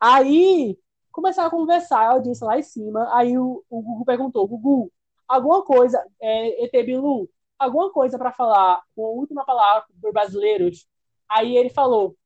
[0.00, 0.78] Aí
[1.12, 3.08] começaram a conversar, a audiência lá em cima.
[3.16, 4.92] Aí o, o Gugu perguntou: Gugu,
[5.28, 7.28] alguma coisa, é, ET Bilu,
[7.58, 10.86] alguma coisa para falar, uma última palavra para os brasileiros?
[11.28, 12.16] Aí ele falou: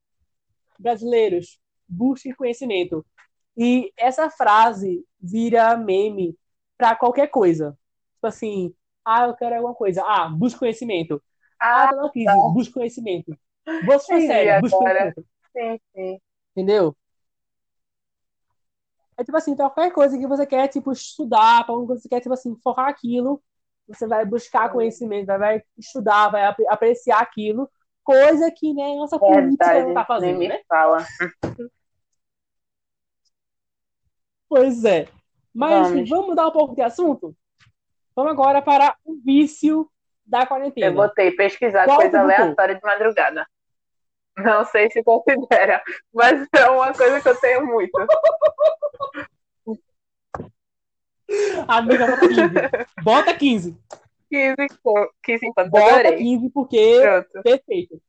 [0.79, 3.05] brasileiros, busquem conhecimento.
[3.57, 6.37] E essa frase vira meme
[6.77, 7.77] para qualquer coisa.
[8.15, 10.03] Tipo assim, ah, eu quero alguma coisa.
[10.07, 11.23] Ah, busque conhecimento.
[11.61, 13.37] Ah, Ah, na crise, busque conhecimento.
[13.85, 15.15] Vou ser sério, busque agora.
[15.15, 15.27] conhecimento.
[15.53, 16.21] sim, sim.
[16.53, 16.97] Entendeu?
[19.17, 22.57] É tipo assim, qualquer coisa que você quer, tipo, estudar, para você quer, tipo assim,
[22.63, 23.41] focar aquilo,
[23.87, 27.71] você vai buscar conhecimento, vai, vai estudar, vai ap- apreciar aquilo,
[28.03, 30.61] coisa que, né, nossa política Verdade, não tá nem fazendo, me né?
[30.69, 31.07] fala.
[34.49, 35.07] Pois é.
[35.55, 36.11] Mas Vamos.
[36.11, 37.37] vamos mudar um pouco de assunto?
[38.15, 39.89] Vamos agora para o vício
[40.27, 40.95] da Eu quarentena.
[40.97, 43.47] botei pesquisar Qual coisa aleatória de madrugada.
[44.37, 45.83] Não sei se considera,
[46.13, 47.93] mas é uma coisa que eu tenho muito.
[51.69, 52.55] Amiga, bota 15.
[53.03, 53.79] Bota 15.
[54.31, 56.17] 15, co- 15 enquanto Bota adorei.
[56.19, 57.43] 15 porque Pronto.
[57.43, 58.03] perfeito.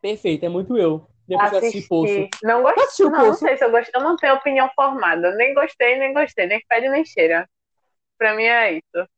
[0.00, 1.08] Perfeito, é muito eu.
[1.26, 2.28] Depois assisti Poço.
[2.42, 3.06] Não gostei.
[3.06, 3.92] Não, não sei se eu gostei.
[3.98, 5.34] Eu não tenho opinião formada.
[5.36, 6.46] Nem gostei, nem gostei.
[6.46, 7.48] Nem pede, nem cheira.
[8.18, 9.08] Pra mim é isso.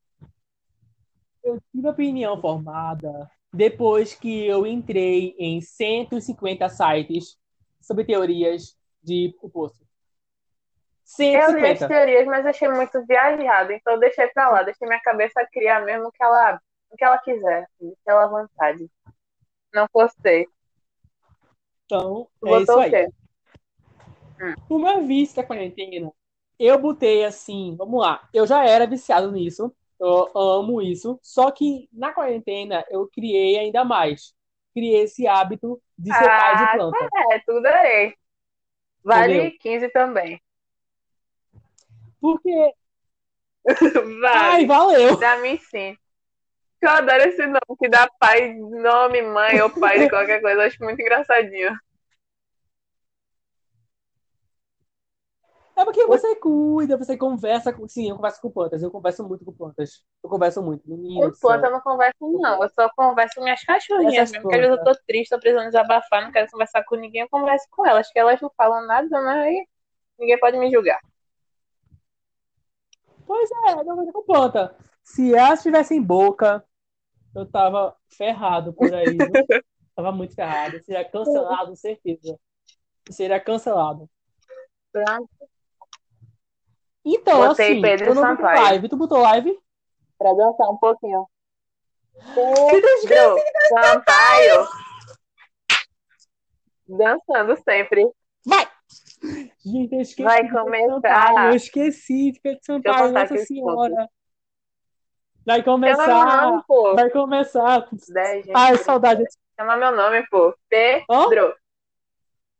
[1.42, 7.38] Eu tive opinião formada depois que eu entrei em 150 sites
[7.80, 9.86] sobre teorias de o Poço.
[11.18, 11.88] Eu li as 150.
[11.88, 13.72] teorias, mas achei muito viajado.
[13.72, 14.62] Então eu deixei pra lá.
[14.62, 17.68] Deixei minha cabeça criar mesmo o que ela, o que ela quiser.
[18.02, 18.90] Aquela vontade.
[19.72, 20.48] Não postei.
[21.84, 23.08] Então, Tu é isso o aí.
[24.68, 26.10] meu vício da quarentena,
[26.58, 31.88] eu botei assim, vamos lá, eu já era viciado nisso, eu amo isso, só que
[31.92, 34.34] na quarentena eu criei ainda mais.
[34.74, 37.08] Criei esse hábito de ser pai de Ah, planta.
[37.32, 38.14] É, tudo adorei.
[39.04, 39.58] Vale Entendeu?
[39.60, 40.40] 15 também.
[42.20, 42.72] Porque,
[44.32, 44.66] ai, Vale.
[44.66, 45.16] valeu!
[45.18, 45.96] Pra mim, sim.
[46.82, 50.62] Eu adoro esse nome que dá pai, nome, mãe ou pai de qualquer coisa.
[50.62, 51.76] Eu acho muito engraçadinho.
[55.76, 57.86] É porque você cuida, você conversa com.
[57.86, 60.02] Sim, eu converso com plantas, eu converso muito com plantas.
[60.24, 62.62] Eu converso muito, menino Com planta eu não converso, não.
[62.62, 64.42] Eu só converso com minhas cachorrinhas mesmo.
[64.42, 67.28] Porque às vezes eu tô triste, tô precisando desabafar, não quero conversar com ninguém, eu
[67.28, 68.10] converso com elas.
[68.10, 69.42] Que elas não falam nada, né?
[69.42, 69.68] Aí
[70.18, 70.98] ninguém pode me julgar.
[73.26, 74.74] Pois é, eu converso com planta.
[75.04, 76.64] Se elas tivessem boca,
[77.34, 79.30] eu tava ferrado por aí, viu?
[79.94, 80.78] Tava muito ferrado.
[80.84, 82.38] Seria cancelado, certeza.
[83.10, 84.10] Seria cancelado.
[84.92, 85.30] Pronto.
[87.08, 88.62] Então, Botei assim, Pedro eu não Sampaio.
[88.62, 88.88] live.
[88.88, 89.56] Tu botou live?
[90.18, 91.24] Pra dançar um pouquinho.
[92.34, 93.38] Pedro Pedro
[93.68, 94.68] Sampaio.
[96.88, 98.10] Dançando sempre.
[98.44, 98.68] Vai!
[99.64, 101.46] Gente, eu esqueci Vai começar.
[101.46, 104.08] Eu esqueci de Pedro Sampaio, Nossa Senhora.
[105.46, 106.50] Vai começar.
[106.50, 106.94] nome, pô.
[106.96, 107.88] Vai começar.
[108.08, 108.84] 10, 20, Ai, 30.
[108.84, 109.24] saudade.
[109.56, 110.52] Chama meu nome, pô.
[110.68, 111.54] Pedro.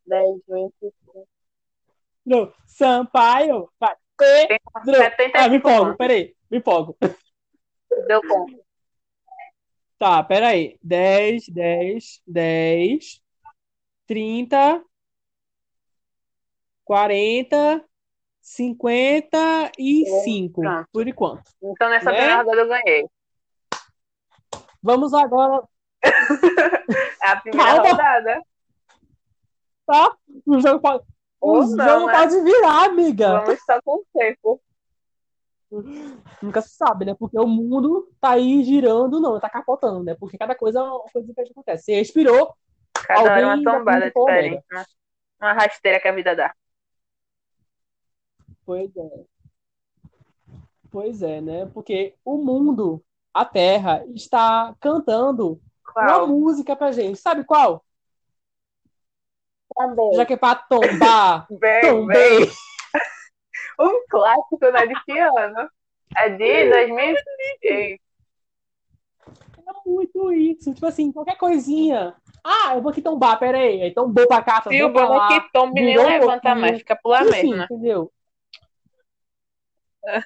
[0.05, 3.69] 10, 20, Pedro Sampaio.
[3.77, 3.95] Vai.
[4.17, 4.57] Pedro.
[4.73, 6.35] Ah, me 75 empolgo, peraí.
[6.49, 6.97] Me empolgo.
[8.07, 8.57] Deu conta.
[9.99, 10.77] Tá, peraí.
[10.83, 13.21] 10, 10, 10,
[14.07, 14.83] 30,
[16.85, 17.83] 40,
[18.41, 20.89] 55, Pronto.
[20.91, 21.51] por enquanto.
[21.61, 22.17] Então nessa Né?
[22.17, 23.05] primeira rodada eu ganhei.
[24.81, 25.63] Vamos agora,
[27.21, 27.89] É a primeira Calma.
[27.89, 28.41] rodada.
[29.85, 30.15] tá?
[30.45, 31.03] O jogo pode,
[31.39, 32.13] Ou o não, jogo né?
[32.13, 33.41] pode virar, amiga.
[33.41, 34.61] Vamos só com o tempo.
[36.41, 37.13] Nunca se sabe, né?
[37.13, 40.15] Porque o mundo tá aí girando, não, tá capotando, né?
[40.15, 41.83] Porque cada coisa é uma coisa que acontece.
[41.83, 42.55] Você respirou,
[43.05, 44.63] Cada uma Alguém já tombada diferente.
[44.71, 44.85] Né?
[45.39, 46.53] Uma rasteira que a vida dá.
[48.65, 49.25] Pois é.
[50.89, 51.65] Pois é, né?
[51.67, 55.61] Porque o mundo, a Terra, está cantando
[55.95, 56.27] uma Qual?
[56.27, 57.19] música pra gente.
[57.19, 57.83] Sabe qual?
[59.77, 60.13] Também.
[60.15, 61.81] Já que é pra tombar, Bem, bem.
[61.81, 62.51] tombei.
[63.79, 64.87] Um clássico, né?
[64.87, 65.69] De que ano?
[66.15, 67.99] É de 2006.
[69.67, 70.73] É muito isso.
[70.73, 72.15] Tipo assim, qualquer coisinha.
[72.43, 73.93] Ah, eu vou aqui tombar, pera aí.
[73.93, 75.27] Tombou pra cá, Se o tombou pra bom é lá.
[75.27, 77.65] que tombe nem um levanta mais, fica por lá Enfim, mesmo, né?
[77.65, 78.11] entendeu?
[80.05, 80.19] É,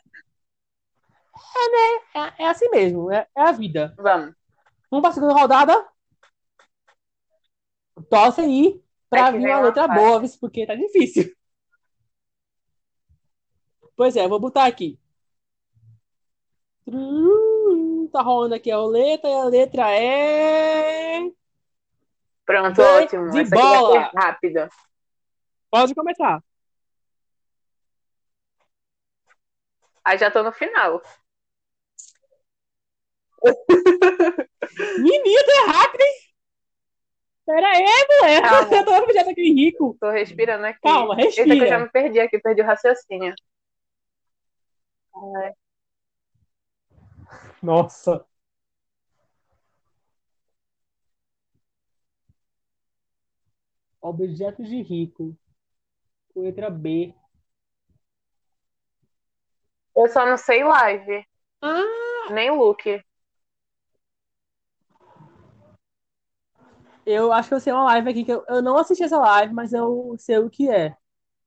[1.72, 2.32] né?
[2.38, 3.93] É, é assim mesmo, é, é a vida.
[3.97, 4.34] Vamos.
[4.89, 5.88] Vamos pra segunda rodada.
[8.10, 8.82] Torce aí
[9.12, 10.03] pra É vem uma letra fácil.
[10.03, 11.32] boa, porque tá difícil.
[13.95, 14.97] Pois é, vou botar aqui.
[18.12, 21.22] Tá rolando aqui a roleta e a letra é.
[22.45, 23.30] Pronto, ótimo.
[23.32, 24.09] de Essa aqui bola.
[24.09, 24.70] ser rápida.
[25.70, 26.43] Pode começar.
[30.03, 31.01] Aí já tô no final.
[34.99, 36.31] Menino, é rápido, hein?
[37.52, 37.84] Pera aí,
[38.22, 38.41] mulher.
[38.47, 38.76] Calma.
[38.78, 39.97] Eu tô objeto aqui rico.
[39.99, 40.80] Tô respirando aqui.
[40.82, 41.80] Calma, Eita, que eu já respira.
[41.80, 43.34] me perdi aqui, perdi o raciocínio.
[45.14, 45.52] Ai,
[47.62, 48.26] Nossa.
[54.02, 55.36] Objetos de rico.
[56.34, 57.14] Com letra B.
[59.95, 61.26] Eu só não sei live,
[61.62, 62.82] Ah, nem look.
[67.12, 69.53] Eu acho que eu sei uma live aqui que eu, eu não assisti essa live,
[69.53, 70.95] mas eu sei o que é.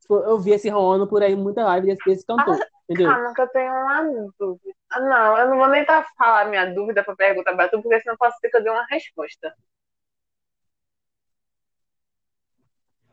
[0.00, 2.58] Tipo, Eu vi esse rolando por aí, muita live desse, desse cantor,
[2.88, 3.10] entendeu?
[3.10, 4.02] Calma, que eu tenho uma
[4.38, 4.74] dúvida.
[4.90, 8.00] Ah, não, eu não vou nem tá falar minha dúvida pra perguntar pra tu, porque
[8.00, 9.54] senão pode ser que eu dê uma resposta.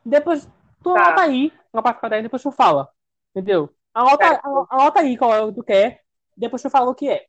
[0.04, 0.44] Depois
[0.82, 1.06] tu Tá.
[1.06, 2.88] anota aí, uma parte daí, depois tu fala,
[3.34, 3.74] entendeu?
[3.94, 4.40] Anota,
[4.70, 6.02] anota aí qual é o que tu quer,
[6.36, 7.24] depois tu fala o que é.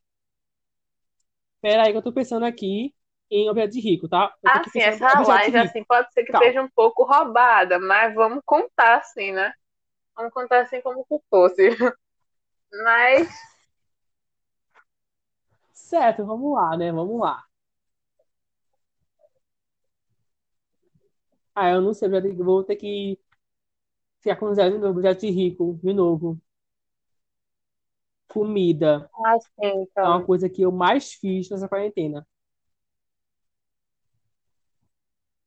[1.61, 2.93] Pera aí que eu tô pensando aqui
[3.35, 4.33] em objeto de rico, tá?
[4.43, 6.47] Eu Assim, essa live, assim, pode ser que Calma.
[6.47, 9.53] seja um pouco roubada, mas vamos contar assim, né?
[10.15, 11.69] Vamos contar assim como se fosse.
[12.83, 13.29] Mas,
[15.73, 16.91] Certo, vamos lá, né?
[16.91, 17.43] Vamos lá.
[21.55, 23.19] Ah, eu não sei, vou ter que
[24.21, 26.39] ficar com zero de novo, objeto de rico, de novo.
[28.27, 29.09] Comida.
[29.25, 30.05] assim, É então.
[30.07, 32.27] uma coisa que eu mais fiz nessa quarentena.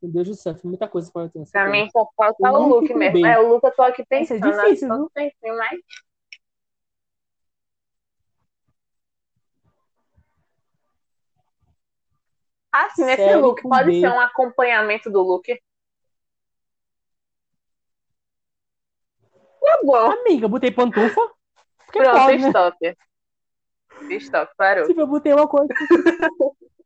[0.02, 1.46] Meu Deus do céu, fiz muita coisa nessa quarentena.
[1.50, 1.84] Pra socorro.
[1.84, 3.12] mim só falta O look mesmo.
[3.12, 3.26] B.
[3.26, 4.94] É, o look eu tô aqui pensando, difícil, né?
[4.94, 5.04] viu?
[5.04, 5.80] Tô pensando, mas
[12.72, 15.46] assim, nesse Série look, pode ser um acompanhamento do look?
[19.60, 20.12] Tá bom.
[20.12, 21.20] Amiga, eu botei pantufa?
[21.86, 22.48] Porque Pronto, pode, né?
[22.48, 22.96] stop.
[24.10, 24.86] Stop, parou.
[24.86, 25.72] Tipo, eu botei uma coisa.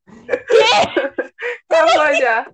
[1.69, 2.51] Acabou já.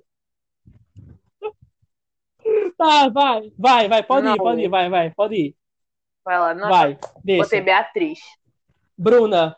[2.77, 4.37] Tá, vai, vai, vai, pode ir, Não.
[4.37, 5.57] pode ir, vai, vai, pode ir.
[6.25, 6.69] Vai lá, não.
[6.69, 7.45] Vai, deixa.
[7.45, 8.21] Botei Beatriz.
[8.99, 9.57] Bruna,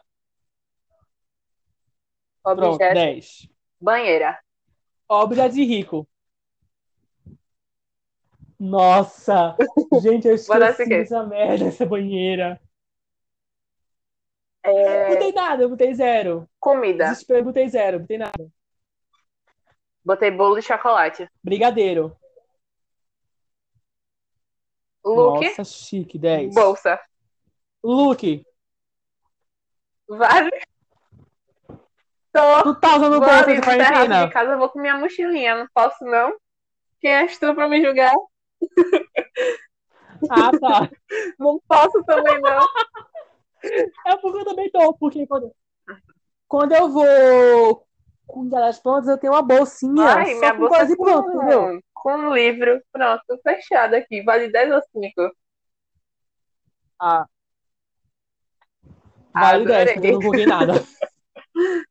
[2.42, 3.48] pronto, Objeto, 10.
[3.80, 4.38] banheira.
[5.08, 6.08] Objeto de rico.
[8.58, 9.56] Nossa,
[10.02, 10.88] gente, eu esqueci quê?
[10.88, 12.60] dessa merda, essa banheira.
[14.62, 16.48] É, botei nada, eu botei zero.
[16.60, 17.04] comida.
[17.04, 18.48] Desespero, botei zero, botei nada.
[20.04, 21.28] Botei bolo de chocolate.
[21.42, 22.16] Brigadeiro.
[25.04, 26.54] Look, Nossa, chique, 10.
[26.54, 27.00] bolsa.
[27.82, 28.44] Look,
[30.08, 30.50] Vale.
[32.32, 32.62] Tô.
[32.62, 34.26] tu tá usando bolsa de quarentena?
[34.26, 35.56] de casa, eu vou com minha mochilinha.
[35.56, 36.34] Não posso, não.
[37.00, 38.14] Quem és tu pra me julgar?
[40.30, 40.90] Ah, tá.
[41.38, 42.66] Não posso também, não.
[44.06, 45.52] É porque eu também tô, porque quando,
[46.46, 47.87] quando eu vou
[48.28, 51.60] cuidar das plantas, eu tenho uma bolsinha Ai, minha com bolsa planta, entendeu?
[51.62, 52.80] com, com um livro.
[52.92, 54.22] Pronto, fechado aqui.
[54.22, 55.32] Vale 10 ou 5?
[57.00, 57.26] Ah.
[59.34, 59.94] Vale 10, Adorei.
[59.94, 60.72] porque eu não coloquei nada.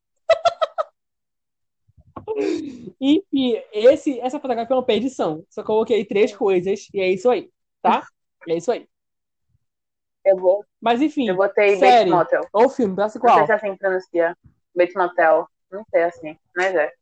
[3.00, 5.44] Enfim, esse, essa fotografia é uma perdição.
[5.50, 7.50] Só coloquei três coisas e é isso aí,
[7.82, 8.06] tá?
[8.48, 8.88] É isso aí.
[10.24, 12.10] Eu, vou, Mas enfim, eu botei série.
[12.10, 12.48] Bates Motel.
[12.52, 13.46] ou filme, pedaço Não sei qual?
[13.46, 14.36] se é assim pronuncia.
[14.74, 15.48] Bates Motel.
[15.70, 16.92] Não sei assim, mas é.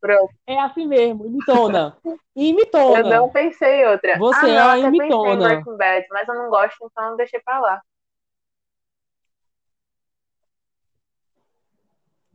[0.00, 0.32] Pronto.
[0.46, 1.96] É assim mesmo, imitona.
[2.04, 3.02] Eu Imitona.
[3.02, 4.18] não pensei em outra.
[4.18, 5.64] Você ah, é não, uma até pensei em imitona.
[5.76, 7.82] Bad, mas eu não gosto, então eu deixei pra lá.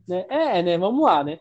[0.08, 0.26] Né?
[0.28, 0.76] É, né?
[0.78, 1.38] Vamos lá, né?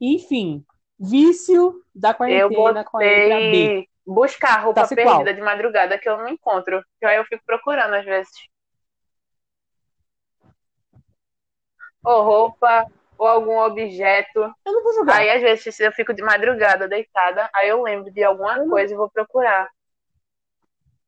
[0.00, 0.64] Enfim,
[0.98, 3.44] vício da Eu quarentena com a letra B.
[3.44, 5.34] botei buscar roupa Tá, perdida qual?
[5.34, 6.84] de madrugada que eu não encontro.
[6.98, 8.32] Que aí eu fico procurando às vezes.
[12.04, 12.86] Ou roupa,
[13.18, 14.40] ou algum objeto.
[14.64, 15.16] Eu não vou jogar.
[15.16, 18.70] Aí às vezes eu fico de madrugada deitada, aí eu lembro de alguma Eu não-
[18.70, 19.68] coisa e vou procurar.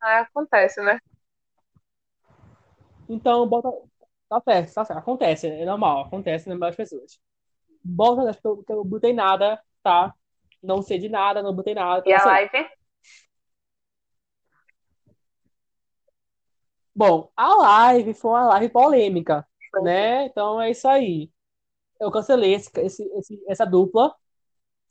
[0.01, 0.99] Aí acontece, né?
[3.09, 3.71] Então, bota.
[4.29, 4.99] Tá certo, tá certo.
[4.99, 7.19] Acontece, é normal, acontece na maioria das pessoas.
[7.85, 10.15] Bota 10, porque eu, eu botei nada, tá?
[10.63, 12.03] Não sei de nada, não botei nada.
[12.07, 12.69] E então é a live?
[16.95, 19.47] Bom, a live foi uma live polêmica.
[19.83, 20.27] Né?
[20.27, 21.31] Então é isso aí.
[22.01, 24.15] Eu cancelei esse, esse, esse- essa dupla.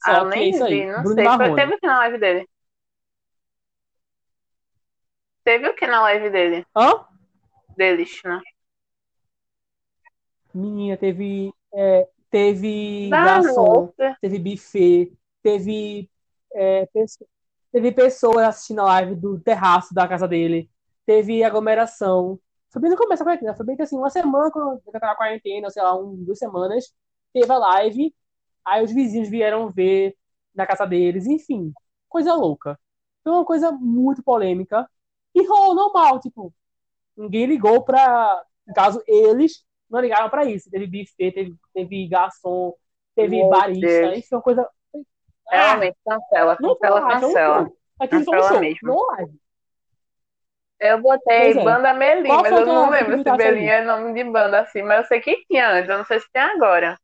[0.06, 0.92] Ah, Só que é isso vi, aí.
[0.92, 1.24] não Bruno sei.
[1.24, 1.56] Marrone.
[1.56, 2.48] Teve o que na live dele?
[5.46, 6.66] Teve o que na live dele?
[6.76, 6.90] Hã?
[7.78, 8.42] Deles, né?
[10.54, 15.12] Menina, teve, é, teve Da garçom, teve buffet,
[15.42, 16.10] teve,
[16.54, 16.88] é,
[17.72, 20.70] teve pessoas assistindo a live do terraço da casa dele,
[21.06, 22.40] teve aglomeração.
[22.74, 25.06] Foi bem no começo da quarentena, foi bem que assim, uma semana quando eu tava
[25.06, 26.92] na quarentena, sei lá, um, duas semanas,
[27.32, 28.14] teve a live,
[28.66, 30.18] aí os vizinhos vieram ver
[30.56, 31.72] na casa deles, enfim,
[32.10, 32.80] coisa louca.
[33.24, 34.90] Foi uma coisa muito polêmica
[35.36, 36.52] e rolou normal, tipo,
[37.16, 38.44] ninguém ligou pra.
[38.66, 40.70] No caso, eles não ligaram pra isso.
[40.70, 42.74] Teve buffet, teve, teve garçom,
[43.16, 44.18] teve Meu barista, Deus.
[44.18, 44.70] enfim, uma coisa.
[45.52, 47.66] Ah, Realmente, cancela, cancela, cancela.
[47.66, 47.78] show.
[48.00, 48.80] Aqui foi um show, mesmo.
[48.84, 49.43] não live.
[50.84, 51.64] Eu botei Pois é.
[51.64, 54.82] banda Melim, Qual mas eu não lembro se atividade Melim é nome de banda assim,
[54.82, 56.98] mas eu sei que tinha antes, eu não sei se tem agora.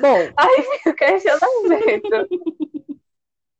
[0.00, 0.18] Bom,
[0.78, 2.28] fica o questionamento.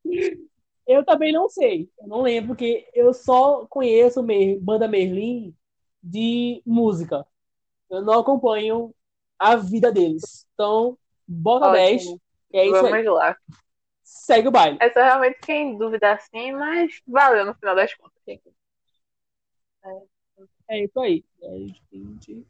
[0.86, 1.90] eu também não sei.
[1.98, 5.52] Eu não lembro, porque eu só conheço Mer- banda Merlin
[6.00, 7.26] de música.
[7.90, 8.94] Eu não acompanho
[9.36, 10.46] a vida deles.
[10.54, 10.96] Então,
[11.26, 12.20] bota 10, Ótimo.
[12.52, 12.92] e é isso aí.
[12.92, 13.36] Vamos lá.
[14.06, 14.78] Segue o baile.
[14.80, 18.16] Essa realmente fiquei em dúvida assim, mas valeu no final das contas.
[20.68, 21.24] É isso aí.
[21.40, 22.46] 10, 20,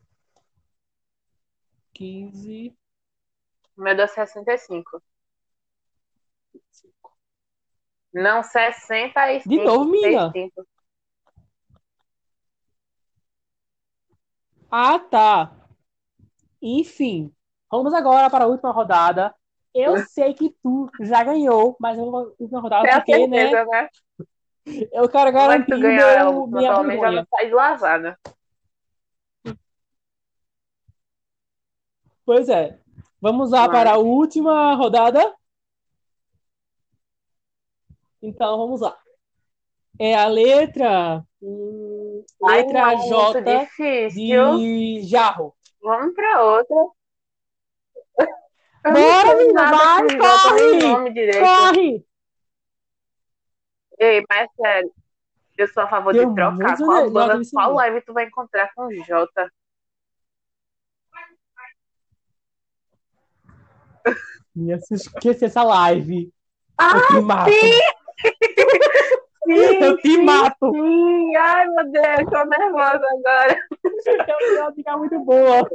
[1.95, 2.77] 15,
[3.75, 5.03] O meu deu 65.
[8.13, 9.49] Não, 65.
[9.49, 10.31] De novo, mina.
[10.33, 10.67] 65.
[14.71, 15.57] Ah, tá.
[16.61, 17.35] Enfim,
[17.71, 19.35] vamos agora para a última rodada.
[19.79, 23.45] Eu sei que tu já ganhou, mas para a última rodada Tem porque, né?
[23.45, 23.89] certeza, né?
[24.93, 27.21] Eu quero Mas garantir tu ganhar ela, meu, minha menos já vergonha.
[27.21, 28.19] não sai de lavada.
[32.25, 32.79] Pois é.
[33.21, 33.77] Vamos lá Vai.
[33.77, 35.35] para a última rodada.
[38.21, 38.97] Então, vamos lá.
[39.99, 41.25] É a letra.
[41.41, 43.41] hum, Ai, letra não, muito J
[44.13, 45.55] de jarro.
[45.83, 46.96] Vamos pra outra.
[48.87, 51.33] Eu Bora, menina, vai, corre!
[51.41, 52.07] Corre!
[53.99, 54.93] Ei, mas sério,
[55.59, 56.77] eu sou a favor de Tem um trocar.
[56.77, 59.51] de Qual Jota banda, qual live tu vai encontrar com o Jota?
[64.55, 66.33] Minha, se esquecer essa live.
[66.79, 67.51] Ah, Eu te mato.
[67.51, 67.81] sim,
[69.83, 70.73] Eu te sim, mato.
[70.73, 71.37] sim.
[71.37, 73.69] Ai, meu Deus, tô nervosa agora.
[74.57, 75.69] Vai ficar muito boa.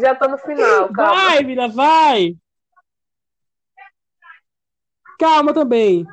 [0.00, 1.14] Já tô no final, calma.
[1.14, 2.36] Vai, mina, vai!
[5.18, 6.06] Calma também.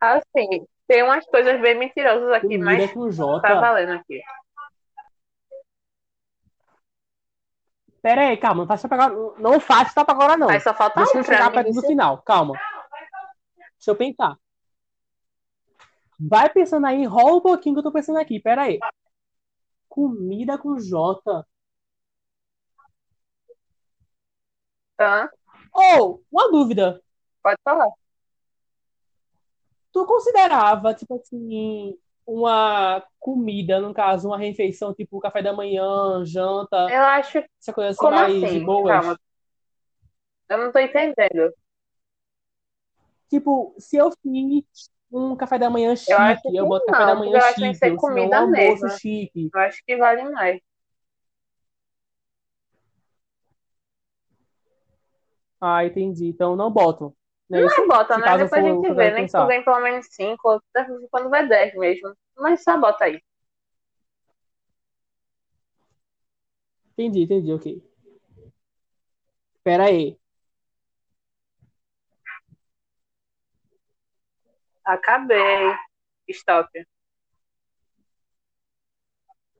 [0.00, 4.20] Assim, tem umas coisas bem mentirosas aqui, Comida mas com tá valendo aqui.
[8.02, 8.62] Pera aí, calma.
[8.62, 9.40] Não faça pra agora.
[9.40, 10.48] Não faça pra agora, não.
[10.48, 12.20] Aí só falta Deixa um eu chegar perto do final.
[12.22, 12.54] Calma.
[13.76, 14.36] Deixa eu pensar.
[16.18, 18.40] Vai pensando aí, enrola um pouquinho que eu tô pensando aqui.
[18.40, 18.78] Pera aí.
[19.88, 21.44] Comida com J.
[24.98, 25.28] Hã?
[25.72, 27.02] Ou, uma dúvida.
[27.42, 27.88] Pode falar.
[29.92, 36.88] Tu considerava, tipo assim, uma comida, no caso, uma refeição, tipo café da manhã, janta,
[36.90, 37.38] Eu acho.
[37.60, 38.64] essa coisa assim Como mais de assim?
[38.64, 38.88] boas?
[38.88, 39.20] Calma.
[40.48, 41.52] Eu não tô entendendo.
[43.28, 47.14] Tipo, se eu fiz um café da manhã Eu chique, que eu boto café da
[47.14, 48.88] não, manhã eu acho que tem que chique, não, um comida almoço mesmo.
[48.88, 49.52] chique.
[49.54, 50.60] Eu acho que vale mais.
[55.60, 56.26] Ah, entendi.
[56.26, 57.16] Então não boto.
[57.48, 58.26] Não é Não é bota, Se né?
[58.26, 59.46] caso eu Depois a for gente fazer vê, nem que tu pensar.
[59.46, 62.14] ganhe pelo menos 5, ou até quando vai 10 mesmo.
[62.36, 63.20] Mas só bota aí.
[66.96, 67.82] Entendi, entendi, ok.
[69.64, 70.18] Pera aí.
[74.84, 75.74] Acabei.
[76.28, 76.68] Stop.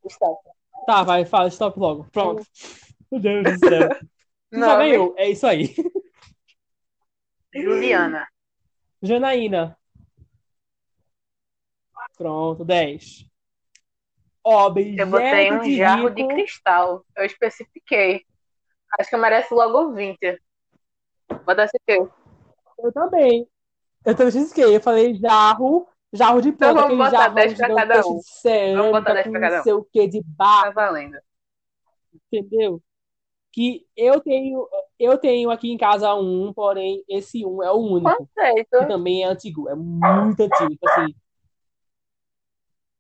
[0.08, 0.50] Stop.
[0.86, 2.04] Tá, vai, fala, stop logo.
[2.10, 2.44] Pronto.
[3.10, 3.88] Meu Deus do céu.
[4.50, 5.74] Tu já ganhou, é isso aí.
[7.54, 8.26] Juliana.
[9.02, 9.78] Janaína.
[12.16, 13.26] Pronto, 10.
[14.44, 16.34] Eu botei Objeto um de jarro de rico.
[16.34, 17.04] cristal.
[17.16, 18.24] Eu especifiquei.
[18.98, 20.40] Acho que merece logo 20.
[21.44, 21.98] Botasse o quê?
[22.78, 23.48] Eu também.
[24.05, 24.76] Eu também cisquei.
[24.76, 28.20] Eu falei jarro, jarro de Então planta, vamos botar jarrão 10 pra cada um.
[28.74, 29.64] Vamos botar 10 com pra cada não um.
[29.64, 31.18] sei o que de barro, Tá valendo.
[32.30, 32.82] entendeu?
[33.53, 38.11] Que eu tenho, eu tenho aqui em casa um, porém esse um é o único.
[38.26, 38.88] Que Conceito.
[38.88, 41.14] também é antigo, é muito antigo, tipo assim.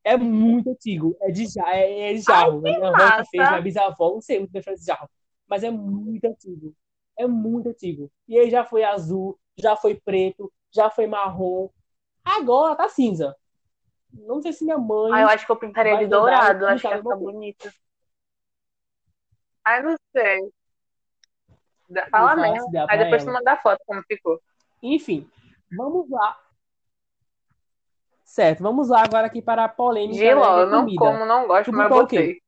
[0.04, 2.60] É muito antigo, é de, ja- é, é de jarro.
[2.60, 2.76] né?
[2.76, 5.08] Minha avó que fez, minha bisavó, não sei muito diferente de jarro,
[5.48, 6.74] mas é muito antigo.
[7.16, 8.10] É muito antigo.
[8.26, 11.68] E aí já foi azul, já foi preto, já foi marrom.
[12.24, 13.36] Agora tá cinza.
[14.12, 15.12] Não sei se minha mãe.
[15.12, 16.66] Ah, eu acho que eu pintaria de dourado.
[16.66, 17.72] Acho que ia pintado ficar do meu bonito.
[19.64, 20.52] Ai, não sei.
[22.10, 22.70] Fala mesmo.
[22.88, 23.38] Aí depois tu ela.
[23.38, 24.40] manda a foto como ficou.
[24.82, 25.30] Enfim,
[25.70, 26.38] vamos lá.
[28.24, 30.98] Certo, vamos lá agora aqui para a polêmica Giló, né, eu de não comida.
[30.98, 32.42] como, não gosto, Tu mas eu botei.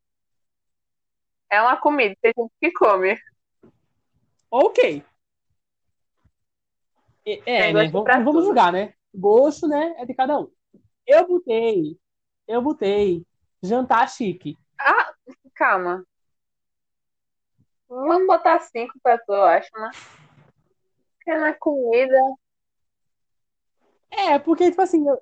[1.51, 3.19] É uma comida, tem gente que come.
[4.51, 5.05] Ok.
[7.27, 7.89] É, né?
[7.89, 8.95] Vamos, não vamos julgar, né?
[9.15, 9.95] Gosto, né?
[9.99, 10.51] É de cada um.
[11.07, 11.99] Eu botei,
[12.47, 13.25] eu botei
[13.63, 14.59] jantar chique.
[14.79, 15.13] Ah,
[15.55, 16.05] calma.
[17.89, 19.91] Vamos botar cinco pra tu, eu acho, né?
[21.17, 22.19] Porque não é comida.
[24.11, 25.21] É, porque, tipo assim, eu-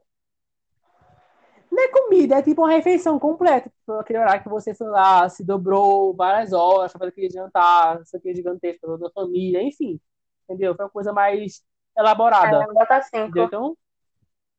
[1.70, 3.70] não é comida, é tipo uma refeição completa.
[3.70, 8.16] Tipo, aquele horário que você, sei lá, se dobrou várias horas fazer aquele jantar, isso
[8.16, 10.00] aqui é gigantesco, toda a família, enfim.
[10.44, 10.74] Entendeu?
[10.74, 11.62] Foi uma coisa mais
[11.96, 12.64] elaborada.
[12.64, 13.26] É, bota Entendeu?
[13.26, 13.38] cinco.
[13.40, 13.76] Então,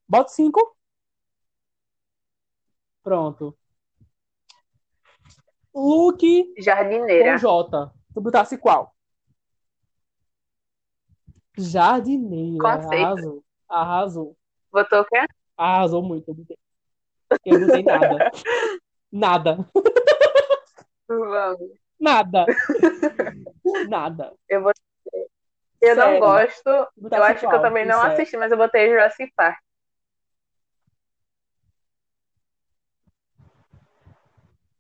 [0.08, 0.78] bota cinco.
[3.04, 3.58] Pronto.
[5.72, 6.18] Com
[6.60, 7.38] Jardineira.
[7.38, 7.92] J.
[8.14, 8.94] Tu botasse qual?
[11.58, 12.58] Jardineira.
[12.60, 13.04] Conceito.
[13.04, 13.44] Arrasou.
[13.68, 14.38] Arrasou.
[14.72, 15.26] Botou o quê?
[15.58, 16.30] Arrasou muito.
[16.30, 16.58] Eu botei,
[17.46, 18.32] eu botei nada.
[19.12, 19.70] Nada.
[21.08, 21.72] Vamos.
[22.00, 22.46] Nada.
[23.88, 24.34] Nada.
[24.50, 24.93] Eu botei.
[25.84, 26.20] Eu não Sério.
[26.20, 26.64] gosto.
[26.96, 28.14] Botasse Eu acho que eu também não Sério.
[28.14, 29.58] assisti, mas eu botei Jurassic Park.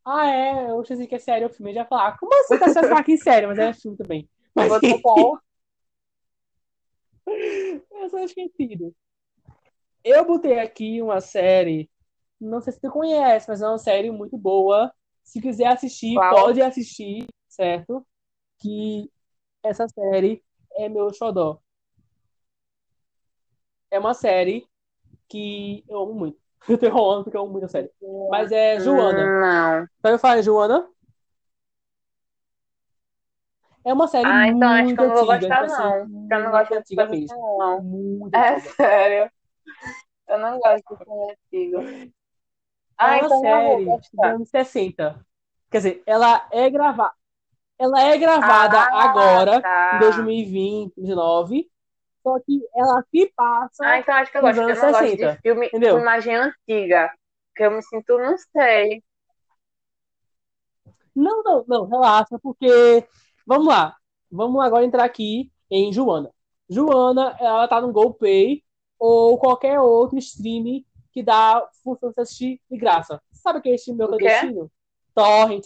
[0.05, 0.69] Ah, é.
[0.69, 1.71] Eu achei que é sério o filme.
[1.71, 2.17] Eu já ia falar.
[2.17, 3.49] Como assim tá sendo aqui sério?
[3.49, 4.29] Mas é filme também.
[4.55, 5.39] Mas Botou qual?
[7.91, 8.93] eu sou esquecido.
[10.03, 11.89] Eu botei aqui uma série.
[12.39, 14.91] Não sei se tu conhece, mas é uma série muito boa.
[15.23, 16.35] Se quiser assistir, Qual?
[16.45, 18.05] pode assistir, certo?
[18.59, 19.09] Que
[19.63, 20.43] essa série
[20.77, 21.59] é meu xodó.
[23.91, 24.67] É uma série
[25.29, 26.39] que eu amo muito.
[26.69, 27.91] Eu tô enrolando porque eu amo muito a série.
[28.27, 29.35] Mas é Joana.
[29.41, 29.87] Não.
[30.01, 30.87] Sabe falar Joana?
[33.85, 35.93] É uma série Ah, então acho muito que eu não vou antiga, gostar, tipo assim,
[35.93, 36.07] não.
[36.31, 37.37] Eu não gosto de antiga mesmo.
[37.57, 37.81] não.
[37.81, 38.75] Muito É antiga.
[38.77, 39.31] sério.
[40.27, 42.13] Eu não gosto de filme antigo.
[43.01, 45.25] É Ah, uma então série dos anos 60.
[45.71, 47.13] Quer dizer, ela é gravada.
[47.83, 49.99] Ela é gravada Ah, agora, em tá.
[49.99, 51.69] 2020, 2019.
[52.23, 54.61] Só que ela se passa Ah, então acho que eu gosto.
[54.61, 55.33] Eu não gosto 60.
[55.35, 55.99] de filme Entendeu?
[55.99, 57.11] imagem antiga.
[57.53, 59.03] Que eu me sinto, não sei.
[61.13, 63.05] Não, não, não, relaxa, porque.
[63.45, 63.95] Vamos lá.
[64.31, 66.31] Vamos agora entrar aqui em Joana.
[66.69, 68.63] Joana, ela tá no GoPay
[68.97, 73.21] ou qualquer outro stream que dá função de assistir de graça.
[73.33, 74.25] Sabe aquele stream meu O quê?
[74.25, 74.71] clandestino?
[75.13, 75.65] Torrent.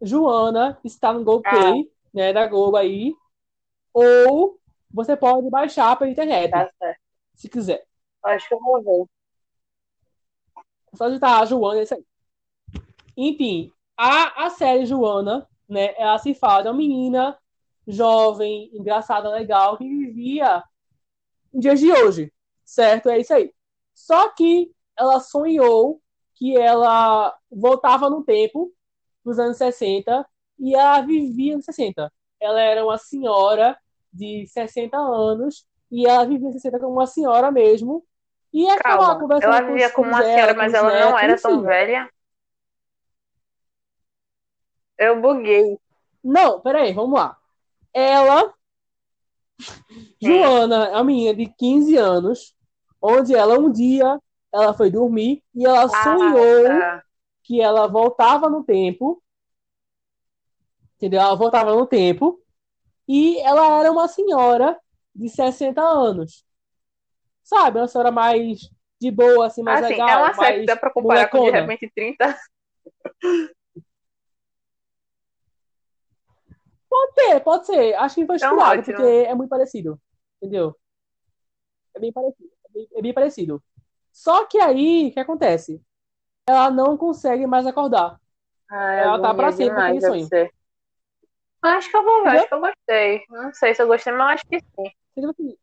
[0.00, 3.14] Joana está no Ah, GoPay, né, da Globo aí.
[3.92, 4.58] Ou
[4.90, 7.00] você pode baixar pela internet, tá certo.
[7.34, 7.84] se quiser.
[8.24, 9.06] Acho que eu vou ver.
[10.94, 12.04] Só digitar Joana, é isso aí.
[13.16, 17.36] Enfim, a, a série Joana, né, ela se fala de uma menina
[17.86, 20.62] jovem, engraçada, legal, que vivia
[21.52, 22.32] em dias de hoje,
[22.64, 23.08] certo?
[23.08, 23.52] É isso aí.
[23.94, 26.00] Só que ela sonhou
[26.34, 28.72] que ela voltava no tempo,
[29.28, 30.26] nos anos 60,
[30.58, 32.12] e ela vivia nos 60.
[32.40, 33.76] Ela era uma senhora
[34.12, 38.04] de 60 anos, e ela vivia nos 60 como uma senhora mesmo,
[38.52, 39.18] e Calma.
[39.18, 41.52] conversando Ela com vivia os como uma senhora, com mas ela não netos, era tão
[41.52, 41.62] enfim.
[41.62, 42.10] velha.
[44.96, 45.78] Eu buguei.
[46.24, 47.36] Não, peraí, vamos lá.
[47.92, 48.52] Ela,
[49.60, 50.42] Sim.
[50.42, 52.54] Joana, é uma menina de 15 anos,
[53.00, 54.18] onde ela um dia
[54.52, 57.04] ela foi dormir e ela Ah, sonhou tá.
[57.48, 59.22] Que ela voltava no tempo,
[60.96, 61.18] entendeu?
[61.18, 62.38] Ela voltava no tempo
[63.08, 64.78] e ela era uma senhora
[65.14, 66.44] de 60 anos,
[67.42, 67.78] sabe?
[67.78, 68.58] Uma senhora mais
[69.00, 71.44] de boa, assim, mais Assim, legal, é uma série que dá pra comparar com de
[71.44, 71.60] molecona.
[71.62, 72.38] repente 30.
[76.90, 77.94] Pode ser, pode ser.
[77.94, 78.84] Acho que foi Então, ótimo.
[78.84, 79.98] porque é muito parecido.
[80.36, 80.76] Entendeu?
[81.94, 82.50] É bem parecido.
[82.66, 83.62] É bem, é bem parecido.
[84.12, 85.80] Só que aí, o que acontece?
[86.48, 88.18] Ela não consegue mais acordar.
[88.70, 90.26] Ai, Ela tá pra sempre sonho.
[90.26, 90.50] ser.
[91.60, 93.22] Acho que eu vou ver, acho que eu gostei.
[93.28, 94.90] Não sei se eu gostei, mas eu acho que sim.
[95.14, 95.56] Tipo assim,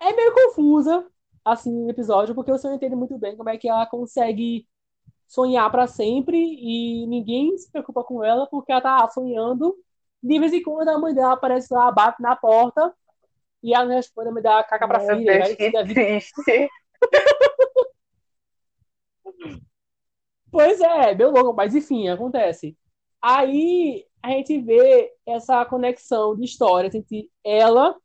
[0.00, 1.06] é meio confusa,
[1.44, 4.66] assim, o episódio, porque você não entende muito bem como é que ela consegue
[5.26, 9.76] sonhar pra sempre e ninguém se preocupa com ela porque ela tá sonhando.
[10.22, 12.92] De vez em quando a mãe dela aparece lá, bate na porta
[13.62, 15.32] e ela responde, me dá caca pra Meu filha.
[15.38, 16.70] Deus, Vai que triste.
[20.50, 22.76] Pois é, meu louco, mas enfim, acontece.
[23.20, 27.96] Aí a gente vê essa conexão de histórias entre ela,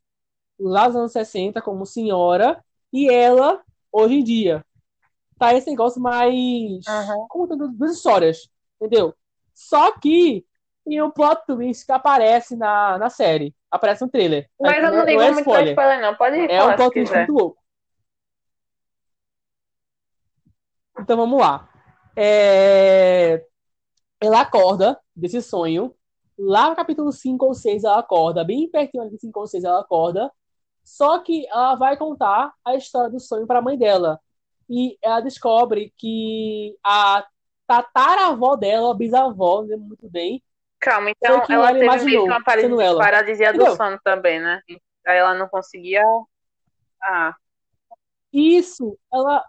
[0.58, 2.60] lá nos anos 60, como senhora,
[2.92, 4.64] e ela, hoje em dia.
[5.38, 6.34] Tá esse negócio mais.
[6.34, 7.26] Uhum.
[7.28, 9.14] contando duas histórias, entendeu?
[9.54, 10.44] Só que
[10.84, 13.54] tem um plot twist que aparece na, na série.
[13.70, 14.50] Aparece no trailer.
[14.60, 15.70] Mas eu não ligo é muito spoiler.
[15.70, 16.14] spoiler, não.
[16.16, 17.59] Pode É um plot twist muito louco.
[21.00, 21.68] Então vamos lá.
[22.16, 23.44] É,
[24.20, 25.94] Ela acorda desse sonho.
[26.38, 29.64] Lá no capítulo 5 ou 6 ela acorda, bem pertinho ali de 5 ou 6
[29.64, 30.30] ela acorda.
[30.84, 34.20] Só que ela vai contar a história do sonho para a mãe dela.
[34.68, 37.26] E ela descobre que a
[37.66, 40.42] tataravó dela, bisavó, não lembro muito bem,
[40.80, 44.62] Calma, então ela ela teve imaginou, uma paralisia, paralisia do sono também, né?
[45.06, 46.02] Aí ela não conseguia.
[47.02, 47.34] Ah,
[48.32, 49.44] Isso, ela.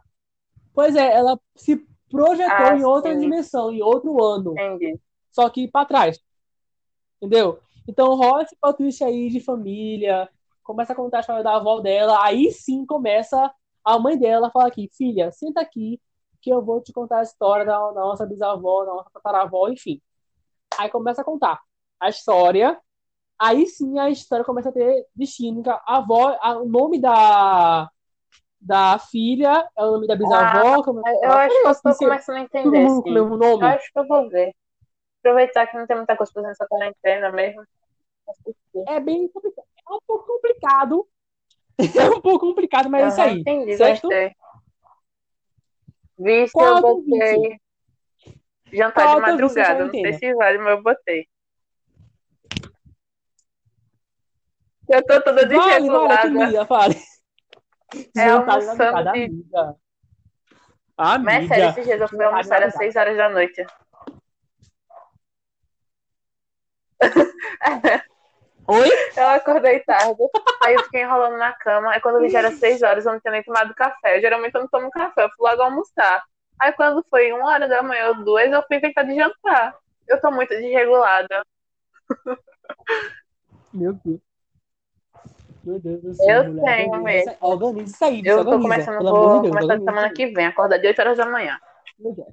[0.73, 3.19] Pois é, ela se projetou Ah, em outra sim.
[3.19, 4.53] dimensão, em outro ano.
[4.53, 4.99] entendi.
[5.31, 6.19] só que para trás.
[7.21, 7.59] Entendeu?
[7.87, 10.29] Então rola esse plot twist aí de família,
[10.63, 13.51] começa a contar a história da avó dela, aí sim começa
[13.83, 15.99] a mãe dela fala aqui, filha, senta aqui
[16.41, 20.01] que eu vou te contar a história da, da nossa bisavó, da nossa tataravó, enfim.
[20.77, 21.59] Aí começa a contar
[21.99, 22.79] a história,
[23.39, 25.61] aí sim a história começa a ter destino.
[25.87, 27.89] A avó, a- o nome da
[28.61, 32.05] da filha é o nome da bisavó, como- Ah, Eu acho que eu tô assim,
[32.05, 33.63] começando a entender, com o nome.
[33.63, 34.53] Eu acho que eu vou ver.
[35.19, 37.63] Aproveitar que não tem muita coisa pra fazer nessa quarentena mesmo.
[38.87, 39.65] É bem complicado.
[39.89, 41.07] É um pouco complicado.
[41.99, 43.39] É um pouco complicado, mas é isso aí.
[43.39, 44.07] Entendi, certo?
[44.07, 44.31] gostei.
[46.17, 47.59] Visto, Qual eu é botei
[48.71, 49.85] jantar Qual de é madrugada.
[49.85, 50.19] Não sei quarentena?
[50.19, 51.27] se vale, mas eu botei.
[54.87, 56.29] Eu tô toda Vale, vale, desregulada.
[56.29, 56.65] comida,
[58.15, 59.75] É almoçando de- amiga.
[61.23, 61.69] Mas sério, Amiga.
[61.69, 62.77] esses dias eu fui almoçar às madrugada.
[62.77, 63.65] 6 horas da noite.
[68.67, 68.89] Oi?
[69.17, 70.21] Eu acordei tarde,
[70.63, 71.91] aí eu fiquei enrolando na cama.
[71.91, 74.21] Aí quando eu vi já era 6 horas, eu não tinha nem tomado café.
[74.21, 76.23] Geralmente eu não tomo café, eu fui logo almoçar.
[76.59, 79.75] Aí quando foi uma hora da manhã ou duas, eu fui inventar de jantar.
[80.07, 81.43] Eu tô muito desregulada.
[83.73, 84.21] Meu Deus.
[85.63, 86.63] Meu Deus do céu, Eu mulher.
[86.77, 87.37] tenho Organiza mesmo.
[87.47, 90.25] Organiza isso aí, Eu tô começando, Pelo vou amor de Deus, começar organiza semana que
[90.27, 91.53] vem, acordar de 8 horas da manhã.
[91.53, 91.59] aí.
[91.99, 92.27] Meu Deus.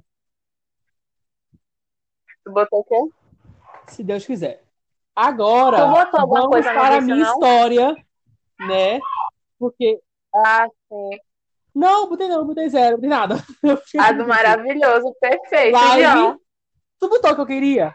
[2.43, 2.95] Tu botou o quê?
[3.87, 4.63] Se Deus quiser.
[5.15, 7.33] Agora, Tu botou alguma vamos coisa para a minha não?
[7.33, 7.95] história,
[8.61, 8.99] né?
[9.59, 9.99] Porque.
[10.33, 11.19] Ah, sim.
[11.75, 13.35] Não, botei não, botei zero, botei nada.
[13.99, 16.03] A do maravilhoso, perfeito, Live.
[16.03, 16.39] João.
[16.99, 17.93] Tu botou o que eu queria?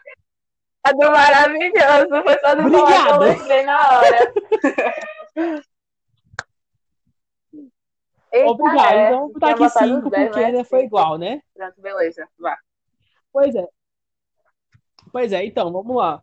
[0.84, 3.18] A do maravilhoso, foi só do que eu Obrigada.
[3.24, 4.32] lembrei na hora.
[8.32, 8.94] Eita, Obrigado.
[8.94, 10.64] é, Então, vou botar aqui botado cinco, os dez, porque né?
[10.64, 11.40] foi igual, né?
[11.54, 12.28] Pronto, beleza.
[12.38, 12.58] Vá.
[13.32, 13.68] Pois é.
[15.12, 16.22] Pois é, então, vamos lá.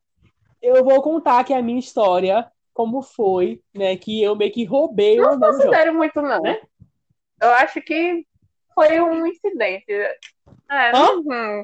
[0.61, 3.95] Eu vou contar aqui a minha história, como foi, né?
[3.95, 5.57] Que eu meio que roubei o Não do jogo.
[5.57, 6.41] considero muito, não.
[6.41, 6.61] Né?
[7.41, 8.25] Eu acho que
[8.75, 9.91] foi um incidente.
[9.91, 11.63] É, uhum.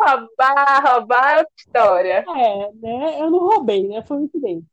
[0.00, 2.24] Roubar, roubar é outra história.
[2.28, 3.20] É, né?
[3.20, 4.02] Eu não roubei, né?
[4.02, 4.66] Foi um incidente.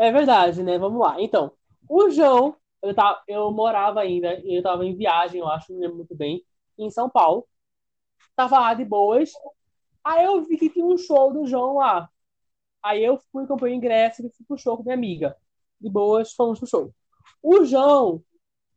[0.00, 0.78] É verdade, né?
[0.78, 1.20] Vamos lá.
[1.20, 1.52] Então,
[1.86, 5.96] o João, eu, tava, eu morava ainda, eu tava em viagem, eu acho, não lembro
[5.98, 6.42] muito bem,
[6.78, 7.46] em São Paulo.
[8.36, 9.30] Tava lá de boas.
[10.04, 12.08] Aí eu vi que tinha um show do João lá.
[12.82, 15.36] Aí eu fui, comprei o ingresso e fui pro show com minha amiga.
[15.80, 16.94] De boas, fomos pro show.
[17.42, 18.24] O João,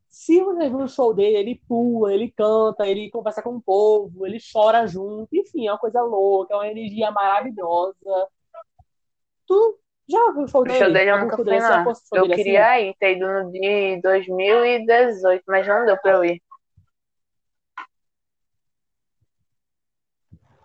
[0.09, 4.25] se você viu o show dele, ele pula, ele canta, ele conversa com o povo,
[4.27, 5.29] ele chora junto.
[5.35, 7.95] Enfim, é uma coisa louca, é uma energia maravilhosa.
[9.47, 11.09] Tu já viu o show dele?
[11.09, 11.45] eu nunca fui,
[12.05, 12.43] show Eu dele assim?
[12.43, 16.41] queria ir, ter ido no de 2018, mas não deu pra eu ir.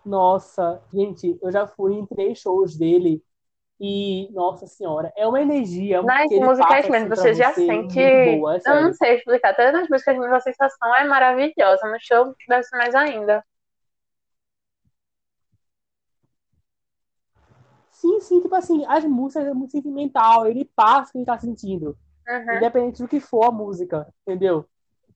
[0.05, 3.21] Nossa, gente, eu já fui em três shows dele
[3.79, 7.65] e, nossa senhora, é uma energia Nas que ele músicas mesmo, assim, você já você,
[7.65, 7.99] sente.
[8.39, 9.51] boa, é Eu não sei explicar.
[9.51, 11.87] Até nas músicas mesmo a sensação é maravilhosa.
[11.87, 13.43] No show deve ser mais ainda.
[17.99, 21.37] Sim, sim, tipo assim, as músicas é muito sentimental, ele passa o que ele tá
[21.37, 22.55] sentindo, Uhum.
[22.55, 24.65] independente do que for a música, entendeu?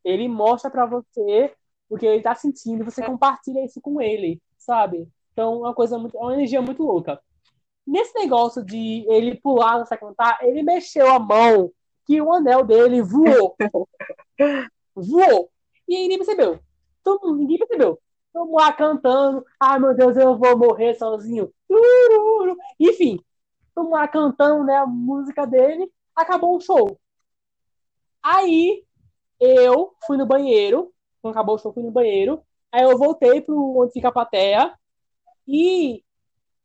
[0.03, 1.53] Ele mostra pra você
[1.89, 5.07] o que ele tá sentindo, você compartilha isso com ele, sabe?
[5.31, 7.21] Então, é uma coisa muito, é uma energia muito louca.
[7.87, 11.71] Nesse negócio de ele pular, não sei cantar, ele mexeu a mão
[12.05, 13.55] que o anel dele voou.
[14.93, 15.49] voou.
[15.87, 16.59] E aí ninguém percebeu.
[17.01, 17.97] Todo mundo, ninguém percebeu.
[18.33, 19.45] Estamos lá cantando.
[19.59, 21.53] Ai, meu Deus, eu vou morrer sozinho.
[22.79, 23.19] Enfim,
[23.67, 25.87] estamos lá cantando né, a música dele.
[26.15, 26.99] Acabou o show.
[28.23, 28.83] Aí
[29.39, 30.91] eu fui no banheiro.
[31.21, 32.43] Quando acabou o show, fui no banheiro.
[32.71, 34.73] Aí eu voltei pro onde fica a plateia.
[35.47, 36.03] E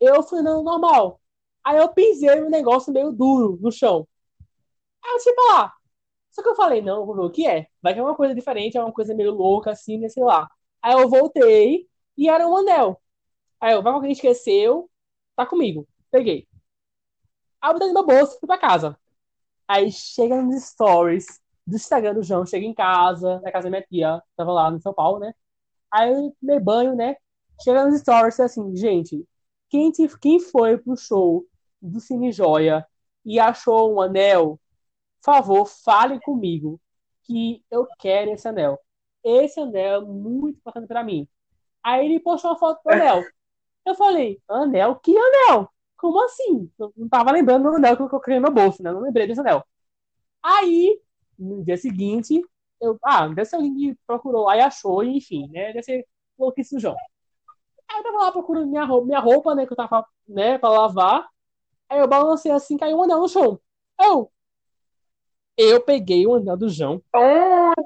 [0.00, 1.20] eu fui andando normal.
[1.62, 4.08] Aí eu pisei um negócio meio duro no chão.
[5.04, 5.74] Aí eu tipo lá.
[6.30, 7.66] Só que eu falei, não, vou ver o que é.
[7.82, 10.48] Vai que é uma coisa diferente, é uma coisa meio louca, assim, né, sei lá.
[10.82, 13.00] Aí eu voltei e era um anel.
[13.60, 14.90] Aí eu, vai alguém esqueceu,
[15.36, 15.88] tá comigo.
[16.10, 16.48] Peguei.
[17.60, 18.98] Aí eu botei no meu bolso, fui pra casa.
[19.68, 21.26] Aí chega nos stories
[21.66, 24.80] do Instagram do João, chega em casa, na casa da minha tia, tava lá no
[24.80, 25.34] São Paulo, né?
[25.92, 27.16] Aí eu tomei banho, né?
[27.62, 29.26] Chega nos stories assim, gente,
[29.70, 31.46] quem, te, quem foi pro show
[31.82, 32.86] do Cine Joia
[33.24, 34.60] e achou um anel,
[35.22, 36.80] por favor, fale comigo
[37.24, 38.78] que eu quero esse anel.
[39.24, 41.28] Esse anel é muito importante para mim.
[41.82, 43.24] Aí ele postou uma foto do anel.
[43.86, 44.96] Eu falei, anel?
[44.96, 45.70] Que anel?
[45.96, 46.70] Como assim?
[46.78, 48.90] Eu não tava lembrando do anel que eu coloquei no meu bolso, né?
[48.90, 49.64] Eu não lembrei desse anel.
[50.42, 51.00] Aí,
[51.38, 52.42] no dia seguinte,
[52.80, 55.72] eu, ah, deve ser alguém que procurou lá e achou, enfim, né?
[55.72, 56.06] Deve ser
[56.38, 56.96] louquice do João.
[57.88, 60.68] Aí eu tava lá procurando minha roupa, minha roupa, né, que eu tava, né, pra
[60.68, 61.26] lavar.
[61.88, 63.58] Aí eu balancei assim, caiu um anel no chão.
[64.00, 64.30] Eu,
[65.56, 66.96] eu peguei o anel do João.
[66.96, 67.02] Um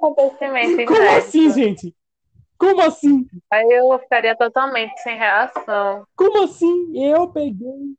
[0.07, 1.95] acontecimento Como assim, gente?
[2.59, 3.27] Como assim?
[3.51, 6.07] Aí eu ficaria totalmente sem reação.
[6.15, 6.93] Como assim?
[6.95, 7.97] Eu peguei.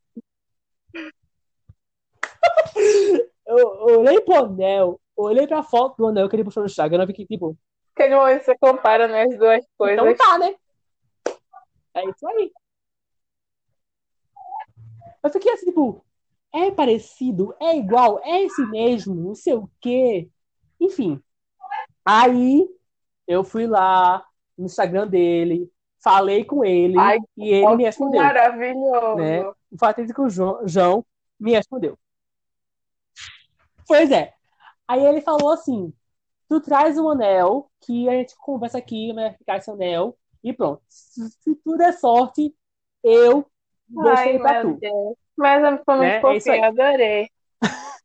[3.46, 7.04] eu, eu olhei pro anel, olhei pra foto do anel que ele postou no Instagram,
[7.04, 7.58] eu fiquei tipo.
[7.94, 10.00] Aquele momento você compara né, as duas coisas.
[10.00, 10.56] Então tá, né?
[11.96, 12.52] É isso aí.
[15.24, 16.04] Eu fiquei assim, tipo,
[16.54, 20.30] é parecido, é igual, é esse mesmo, não sei o quê.
[20.80, 21.22] Enfim.
[22.06, 22.68] Aí
[23.28, 24.26] eu fui lá
[24.58, 25.72] no Instagram dele,
[26.04, 28.22] falei com ele Ai, e ele me respondeu.
[28.22, 29.16] Maravilhoso.
[29.16, 29.42] Né?
[29.72, 31.06] O fato é que o João, João
[31.40, 31.98] me respondeu.
[33.88, 34.34] Pois é.
[34.88, 35.94] Aí ele falou assim:
[36.50, 40.82] tu traz um anel que a gente conversa aqui, vai ficar esse anel e pronto.
[40.88, 42.54] Se, se tudo é sorte,
[43.04, 43.46] eu
[43.88, 44.74] deixei Ai, pra tu.
[44.80, 45.18] Deus.
[45.38, 46.22] Mas eu ficou Né?
[46.22, 47.30] muito É fofinho, adorei.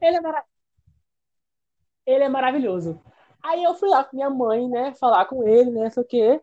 [0.00, 0.44] Ele é, mara-
[2.06, 3.00] ele é maravilhoso.
[3.42, 6.40] Aí eu fui lá com minha mãe, né, falar com ele, né, sei o quê.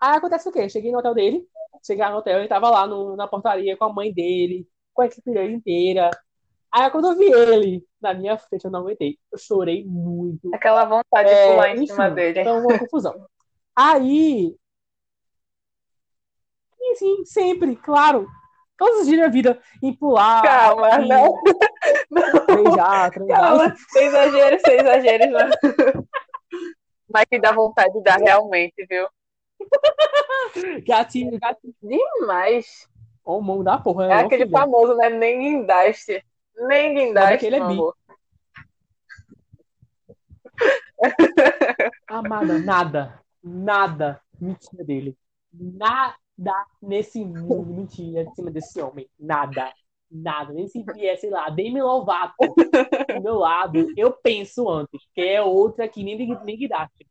[0.00, 0.68] Aí acontece o quê?
[0.68, 1.46] Cheguei no hotel dele,
[1.84, 5.06] cheguei no hotel, ele tava lá no- na portaria com a mãe dele, com a
[5.06, 6.10] equipe dele inteira.
[6.72, 9.18] Aí quando eu vi ele na minha frente, eu não aguentei.
[9.32, 10.54] Eu chorei muito.
[10.54, 12.40] Aquela vontade de É, pular em enfim, cima dele.
[12.40, 13.26] Então, uma confusão.
[13.74, 14.54] Aí.
[16.80, 18.26] E sim, sempre, claro.
[18.76, 21.34] Todos os dias da vida, em pular, Calma, em não.
[22.64, 26.04] beijar, transar, Calma, sem exageros, sem exageros, não.
[27.12, 29.06] Mas que dá vontade de dar realmente, viu?
[30.86, 31.74] gatinho, gatinho.
[31.82, 32.88] Demais.
[33.24, 34.14] Ó, o mão da porra, É né?
[34.22, 34.58] aquele filha?
[34.58, 35.08] famoso, né?
[35.10, 36.24] Nem guindaste.
[36.56, 37.72] Nem Mas guindaste, aquele é bi.
[37.72, 37.94] amor.
[42.08, 45.16] Amada, nada, nada mentira dele.
[45.52, 46.14] Nada
[46.82, 49.08] nesse mundo mentira de cima desse homem.
[49.18, 49.72] Nada.
[50.10, 50.52] Nada.
[50.52, 52.34] Nem se vier, sei lá, Demi Lovato
[53.14, 57.06] do meu lado, eu penso antes, que é outra que nem, nem Guidaste.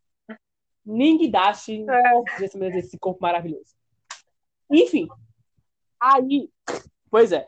[0.85, 2.39] Nem Guidaste É.
[2.39, 3.75] desse, desse corpo maravilhoso.
[4.69, 5.07] Enfim.
[5.99, 6.49] Aí,
[7.09, 7.47] pois é.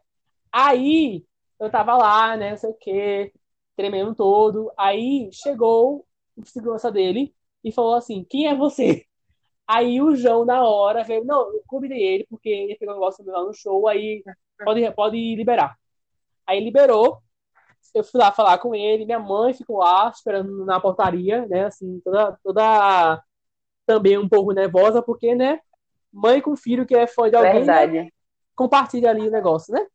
[0.51, 1.25] Aí,
[1.59, 3.33] eu tava lá, né, não sei o quê,
[3.75, 4.71] tremendo todo.
[4.77, 6.05] Aí, chegou
[6.37, 9.05] o segurança dele e falou assim, quem é você?
[9.67, 13.23] Aí o João, na hora, veio, não, eu convidei ele, porque ele pegou um negócio
[13.23, 14.23] meu lá no show, aí
[14.63, 15.77] pode, pode liberar.
[16.47, 17.21] Aí liberou,
[17.93, 21.99] eu fui lá falar com ele, minha mãe ficou lá, esperando na portaria, né, assim,
[22.03, 23.23] toda, toda
[23.85, 25.59] também um pouco nervosa, porque, né,
[26.11, 28.09] mãe com filho que é fã de alguém, né,
[28.55, 29.85] compartilha ali o negócio, né?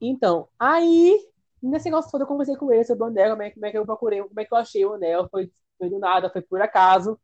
[0.00, 1.18] Então, aí,
[1.62, 3.78] nesse negócio todo, eu conversei com ele sobre o anel, como é, como é que
[3.78, 6.60] eu procurei, como é que eu achei o anel, foi, foi do nada, foi por
[6.62, 7.20] acaso.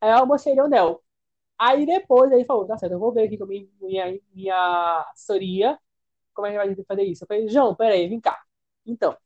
[0.00, 1.02] Aí eu mostrei o anel.
[1.58, 5.06] Aí depois ele falou, tá certo, eu vou ver aqui com a minha, minha, minha
[5.12, 5.78] assessoria
[6.34, 7.24] como é que vai fazer isso.
[7.24, 8.40] Eu falei, João, peraí, vem cá.
[8.86, 9.16] Então,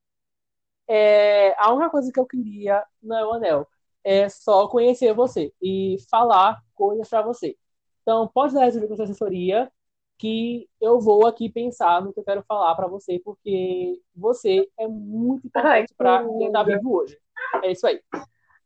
[0.89, 3.69] é, a única coisa que eu queria não é o anel,
[4.05, 7.57] é só conhecer você e falar coisas pra você.
[8.03, 9.71] Então, pode dar resolver com sua assessoria
[10.19, 14.87] que eu vou aqui pensar no que eu quero falar pra você, porque você é
[14.89, 17.19] muito importante pra quem tá vivo hoje.
[17.63, 18.01] É isso aí.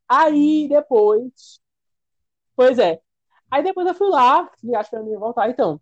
[0.09, 1.60] Aí depois.
[2.56, 3.01] Pois é.
[3.51, 5.48] Aí depois eu fui lá, acho que eu ia voltar.
[5.48, 5.81] Então,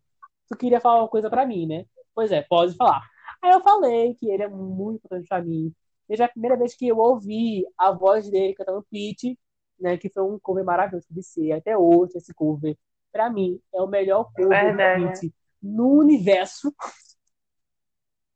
[0.49, 1.87] tu queria falar uma coisa pra mim, né?
[2.15, 3.03] Pois é, pode falar.
[3.43, 5.75] Aí eu falei que ele é muito importante pra mim.
[6.09, 9.37] Desde a primeira vez que eu ouvi a voz dele cantando Pitch,
[9.81, 9.97] né?
[9.97, 11.53] Que foi um cover maravilhoso de ser.
[11.53, 12.77] Até hoje, esse cover,
[13.11, 15.11] pra mim, é o melhor cover Verdade.
[15.13, 16.75] de Pitch no universo.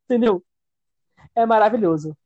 [0.04, 0.42] Entendeu?
[1.34, 2.16] É maravilhoso.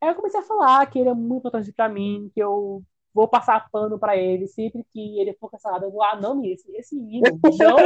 [0.00, 2.82] Aí eu comecei a falar que ele é muito importante pra mim, que eu
[3.14, 5.84] vou passar pano pra ele sempre que ele for cancelado.
[5.84, 7.78] Eu vou, ah, não, esse, esse menino, João,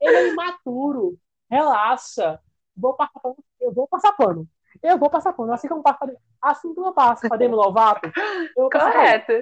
[0.00, 1.16] ele é imaturo.
[1.48, 2.40] Relaxa.
[2.76, 3.36] Vou passar pano.
[3.60, 4.48] Eu vou passar pano.
[4.82, 5.52] Eu vou passar pano.
[5.52, 5.98] Assim como pra,
[6.42, 8.10] assim como eu passo pra Demi Lovato,
[8.56, 8.68] eu.
[8.70, 9.32] Correto.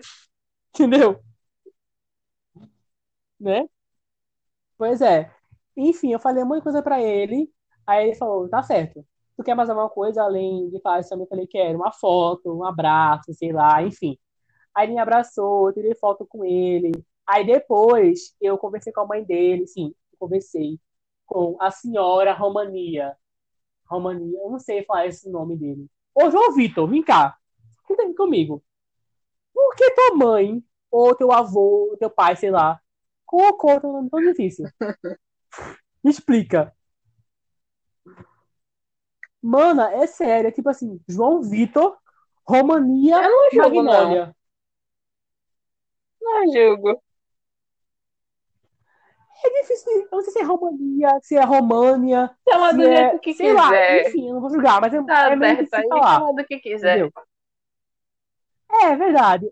[0.74, 1.20] Entendeu?
[3.38, 3.66] Né?
[4.76, 5.30] Pois é.
[5.76, 7.50] Enfim, eu falei muita coisa pra ele.
[7.86, 9.04] Aí ele falou, tá certo.
[9.36, 11.14] Tu quer mais alguma coisa além de falar isso?
[11.14, 14.18] Eu falei, quero uma foto, um abraço, sei lá, enfim.
[14.74, 16.92] Aí ele me abraçou, eu tirei foto com ele.
[17.26, 20.78] Aí depois eu conversei com a mãe dele, sim, eu conversei
[21.26, 23.16] com a senhora Romania.
[23.86, 25.86] Romania, eu não sei falar esse nome dele.
[26.14, 27.36] Ô, João Vitor, vem cá.
[27.86, 28.62] Fica aqui comigo.
[29.52, 32.80] Por que tua mãe, ou teu avô, ou teu pai, sei lá,
[33.24, 34.66] colocou teu nome tão difícil?
[36.02, 36.74] Me explica.
[39.42, 41.96] Mana, é sério, é tipo assim, João Vitor,
[42.44, 44.36] Romania, Eu não julgo, Magnólia.
[46.32, 47.02] Não julgo.
[49.44, 53.18] É difícil, eu não sei se é Romania, se é România, Chama do é, jeito
[53.20, 54.00] que sei lá, quiser.
[54.00, 56.44] enfim, eu não vou julgar, mas é, Tá é meio certo, difícil falar, chama do
[56.44, 56.98] que quiser.
[56.98, 57.12] entendeu?
[58.68, 59.46] É, verdade,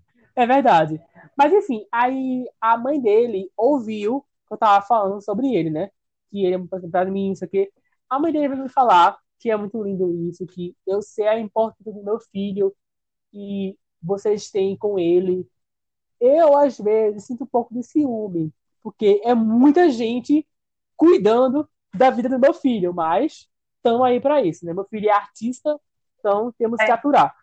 [0.36, 1.00] é verdade.
[1.36, 5.90] Mas enfim, aí a mãe dele ouviu que eu tava falando sobre ele, né?
[6.30, 7.70] Que ele é importante pra mim, isso aqui.
[8.08, 11.38] A mãe dele veio me falar que é muito lindo isso, que eu sei a
[11.38, 12.74] importância do meu filho
[13.32, 15.48] que vocês têm com ele.
[16.20, 18.52] Eu, às vezes, sinto um pouco de ciúme,
[18.82, 20.46] porque é muita gente
[20.96, 24.72] cuidando da vida do meu filho, mas estamos aí para isso, né?
[24.72, 25.78] Meu filho é artista,
[26.18, 26.92] então temos que É.
[26.92, 27.34] aturar.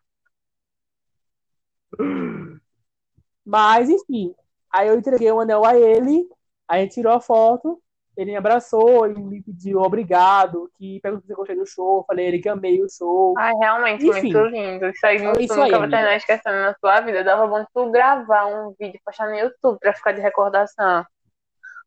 [3.46, 4.34] Mas, enfim,
[4.72, 6.28] aí eu entreguei o anel a ele,
[6.68, 7.82] a gente tirou a foto,
[8.18, 12.28] ele me abraçou, ele me pediu obrigado, que perguntou se eu gostei do show, falei
[12.28, 13.34] ele que amei o show.
[13.38, 14.34] Ai, realmente, Enfim.
[14.34, 14.86] muito lindo.
[14.88, 17.24] Isso aí É tu isso nunca aí, vai terminar esquecendo na sua vida.
[17.24, 21.06] Dava bom tu gravar um vídeo e postar no YouTube pra ficar de recordação.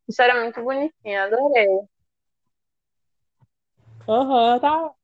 [0.08, 1.66] História muito bonitinha, adorei.
[4.08, 4.94] Aham, eu tava,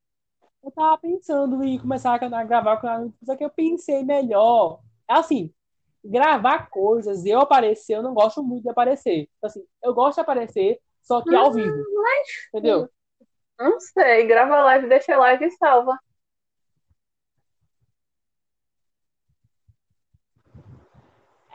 [0.62, 2.80] eu tava pensando em começar a gravar
[3.24, 4.80] só que eu pensei melhor.
[5.08, 5.52] Assim,
[6.04, 9.28] gravar coisas, eu aparecer, eu não gosto muito de aparecer.
[9.42, 11.84] Assim, eu gosto de aparecer, só que ao vivo,
[12.48, 12.88] entendeu?
[13.58, 15.98] Não sei, grava live, deixa live e salva.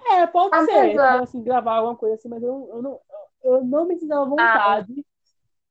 [0.08, 3.00] É, pode ser, Apesar- assim, gravar alguma coisa assim, mas eu, eu não,
[3.44, 5.06] eu não me sinto à vontade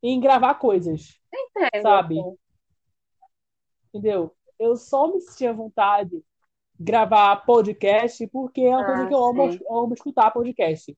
[0.02, 1.82] em gravar coisas, Entendo.
[1.82, 2.16] sabe?
[3.88, 4.34] Entendeu?
[4.58, 6.24] Eu só me senti à vontade de
[6.80, 10.96] gravar podcast porque é uma coisa Ah, que eu amo, eu amo escutar podcast.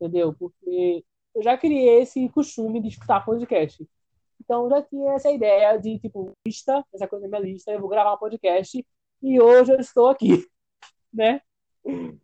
[0.00, 0.32] Entendeu?
[0.34, 1.04] Porque
[1.34, 3.86] eu já criei esse costume de escutar podcast.
[4.40, 7.80] Então eu já tinha essa ideia de, tipo, lista, essa coisa na minha lista, eu
[7.80, 8.84] vou gravar um podcast
[9.22, 10.28] e hoje eu estou aqui,
[11.12, 11.40] né?
[11.84, 12.18] Me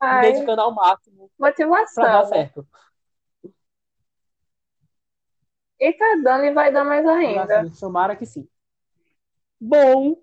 [0.00, 2.28] Ai, dedicando ao máximo pra dar motivação.
[2.28, 2.66] certo.
[5.80, 7.70] E tá dando e vai dar mais ainda.
[7.80, 8.46] Tomara que sim.
[9.60, 10.16] Bom,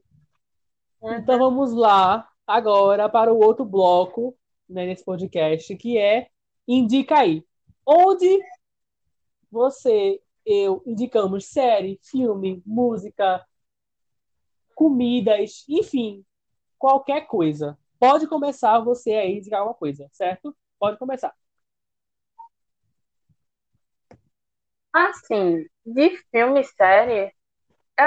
[1.01, 1.13] Uhum.
[1.17, 4.35] então vamos lá agora para o outro bloco,
[4.67, 6.29] né, nesse podcast, que é
[6.67, 7.45] Indica aí.
[7.85, 8.39] Onde
[9.51, 13.45] você, eu indicamos série, filme, música,
[14.75, 16.25] comidas, enfim,
[16.77, 17.77] qualquer coisa.
[17.99, 20.55] Pode começar você aí indicar alguma coisa, certo?
[20.79, 21.33] Pode começar.
[24.93, 27.33] Assim, de filme e série,
[27.99, 28.03] é,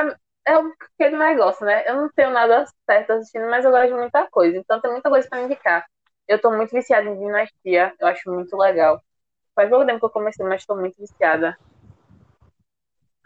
[0.48, 0.55] é
[0.97, 1.89] aquele negócio, né?
[1.89, 4.56] Eu não tenho nada certo assistindo, mas eu gosto de muita coisa.
[4.59, 5.86] Então tem muita coisa pra indicar.
[6.28, 9.02] Eu tô muito viciada em Dinastia, eu acho muito legal.
[9.55, 11.59] Faz pouco tempo que eu comecei, mas tô muito viciada.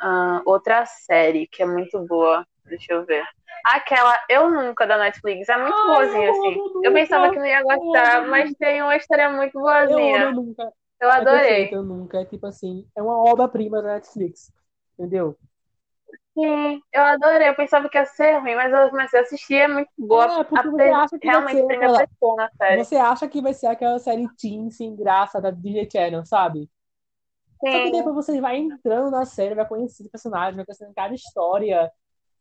[0.00, 3.24] Ah, outra série que é muito boa, deixa eu ver.
[3.64, 6.54] Aquela Eu Nunca da Netflix, é muito Ai, boazinha, eu assim.
[6.54, 7.34] amo Eu pensava Nunca.
[7.34, 10.22] que não ia Eu gostar, mas tem uma história muito Eu boazinha.
[10.22, 10.72] Eu Nunca.
[11.00, 11.42] Eu É adorei.
[11.42, 12.20] perfeito, Eu Nunca.
[12.20, 14.52] É tipo assim, é uma obra-prima da Netflix.
[14.98, 15.36] Entendeu?
[16.34, 17.48] Sim, eu adorei.
[17.48, 20.30] Eu pensava que ia ser ruim, mas eu comecei a assistir, é muito boa.
[20.40, 22.86] É, porque você acha que vai Realmente ser prende a aquela, pessoa na série.
[22.86, 26.70] você acha que vai ser aquela série teen sem graça da Disney Channel, sabe?
[27.68, 31.14] Só que Sim, depois você vai entrando na série, vai conhecendo personagens, vai conhecendo cada
[31.14, 31.90] história.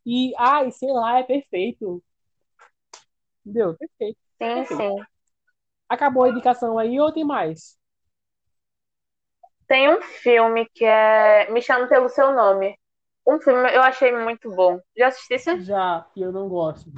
[0.05, 2.03] E, ai, sei lá, é perfeito.
[3.45, 3.77] Entendeu?
[3.77, 4.19] Perfeito.
[4.41, 4.75] Sim, Perfeito.
[4.77, 5.05] sim.
[5.87, 7.77] Acabou a indicação aí ou tem mais?
[9.67, 12.77] Tem um filme que é Me Chame Pelo Seu Nome.
[13.31, 14.79] Um filme eu achei muito bom.
[14.95, 15.49] Já assistisse?
[15.57, 16.91] Já, que eu não gosto.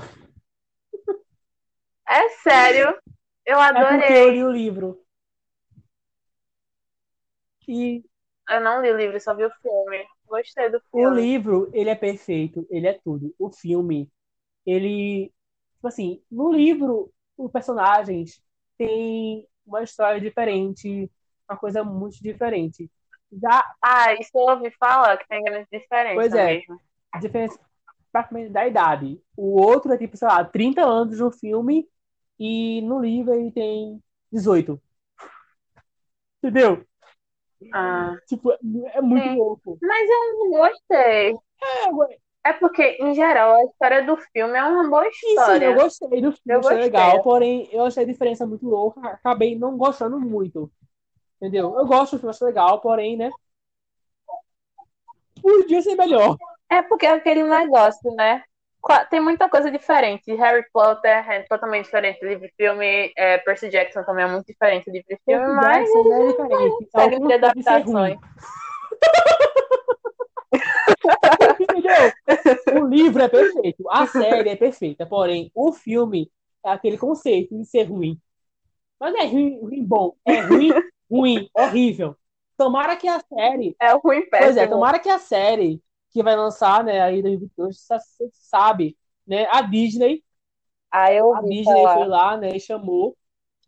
[2.07, 2.97] É sério.
[3.45, 4.33] Eu É porque eu adorei.
[4.33, 5.05] li o livro.
[7.67, 8.03] E
[8.49, 10.05] Eu não li o livro, só vi o filme.
[10.25, 11.09] Gostei do o filme.
[11.09, 13.33] livro, ele é perfeito, ele é tudo.
[13.39, 14.11] O filme,
[14.65, 15.33] ele,
[15.75, 18.43] tipo assim, no livro, os personagens
[18.77, 21.11] têm uma história diferente,
[21.49, 22.91] uma coisa muito diferente.
[23.41, 26.55] Já Ah, isso eu ouvi falar que tem grande diferença Pois é.
[26.55, 26.79] mesmo.
[27.11, 27.59] a diferença
[28.11, 29.21] praticamente da idade.
[29.35, 31.87] O outro é tipo, sei lá, 30 anos no filme
[32.39, 34.01] e no livro ele tem
[34.31, 34.81] 18.
[36.43, 36.85] Entendeu?
[37.73, 38.15] Ah.
[38.27, 39.35] Tipo, é muito Sim.
[39.37, 39.79] louco.
[39.81, 41.33] Mas eu não gostei.
[41.61, 42.13] É.
[42.45, 45.73] É porque, em geral, a história do filme é uma boa E sim, eu história.
[45.73, 46.83] gostei do filme, Eu achei gostei.
[46.85, 50.71] legal, porém eu achei a diferença muito louca, acabei não gostando muito.
[51.43, 51.77] Entendeu?
[51.77, 53.29] Eu gosto do filme, acho legal, porém, né?
[55.41, 56.37] Podia ser melhor.
[56.69, 58.41] É porque é aquele negócio, né?
[59.09, 60.33] Tem muita coisa diferente.
[60.35, 63.11] Harry Potter é totalmente diferente do livro e filme.
[63.17, 66.87] É, Percy Jackson também é muito diferente do livro filme, Percy mas Jackson é diferente.
[66.93, 68.19] podem ser adaptações.
[72.73, 76.31] O livro é perfeito, a série é perfeita, porém, o filme
[76.65, 78.19] é aquele conceito de ser ruim.
[78.99, 80.71] Mas não é ruim, ruim bom, é ruim,
[81.17, 82.17] ruim, horrível.
[82.57, 84.67] Tomara que a série, É o ruim pois é, péssimo.
[84.67, 89.47] tomara que a série que vai lançar, né, aí em 2022, sa- sa- sabe, né,
[89.51, 90.23] a Disney,
[90.91, 92.07] Ah, eu a Disney foi falar.
[92.07, 93.17] lá, né, e chamou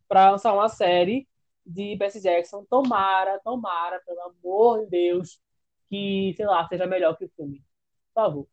[0.07, 1.27] pra lançar uma série
[1.65, 2.65] de Percy Jackson.
[2.69, 5.39] Tomara, tomara, pelo amor de Deus,
[5.89, 7.59] que, sei lá, seja melhor que o filme.
[8.13, 8.47] Por favor.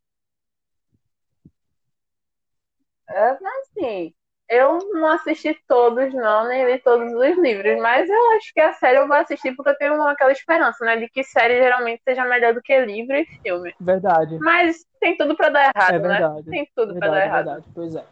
[3.09, 4.14] É, mas assim,
[4.53, 8.73] eu não assisti todos, não, nem li todos os livros, mas eu acho que a
[8.74, 12.24] série eu vou assistir porque eu tenho aquela esperança, né, de que série geralmente seja
[12.24, 13.74] melhor do que livro e filme.
[13.81, 14.39] Verdade.
[14.39, 16.09] Mas tem tudo pra dar errado, É né?
[16.09, 16.51] verdade.
[16.51, 17.45] Tem tudo pra dar Verdade, errado.
[17.45, 17.66] verdade.
[17.74, 18.05] Pois é.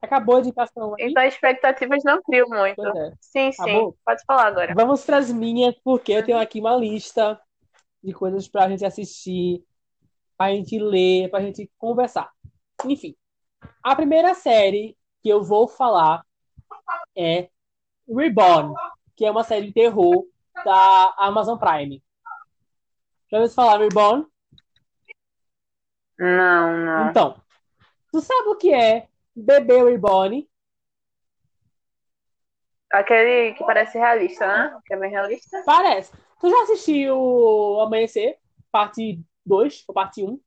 [0.00, 1.10] Acabou a indicação aí?
[1.10, 2.82] Então expectativas não crio muito.
[2.84, 3.12] É.
[3.20, 3.62] Sim, sim.
[3.62, 3.96] Acabou?
[4.04, 4.74] Pode falar agora.
[4.74, 7.40] Vamos para as minhas, porque eu tenho aqui uma lista
[8.02, 9.62] de coisas pra gente assistir,
[10.36, 12.30] pra gente ler, pra gente conversar.
[12.84, 13.14] Enfim,
[13.82, 16.26] a primeira série que eu vou falar
[17.16, 17.48] é
[18.08, 18.74] Reborn,
[19.14, 20.26] que é uma série de terror
[20.64, 22.02] da Amazon Prime.
[23.30, 24.26] Já ouviu falar Reborn?
[26.18, 27.10] Não, não.
[27.10, 27.40] Então,
[28.10, 30.48] tu sabe o que é Bebê Reborn?
[32.90, 34.78] Aquele que parece realista, né?
[34.84, 35.62] Que é bem realista.
[35.64, 36.12] Parece.
[36.38, 38.38] Tu já assistiu Amanhecer,
[38.70, 40.38] parte 2 ou parte 1?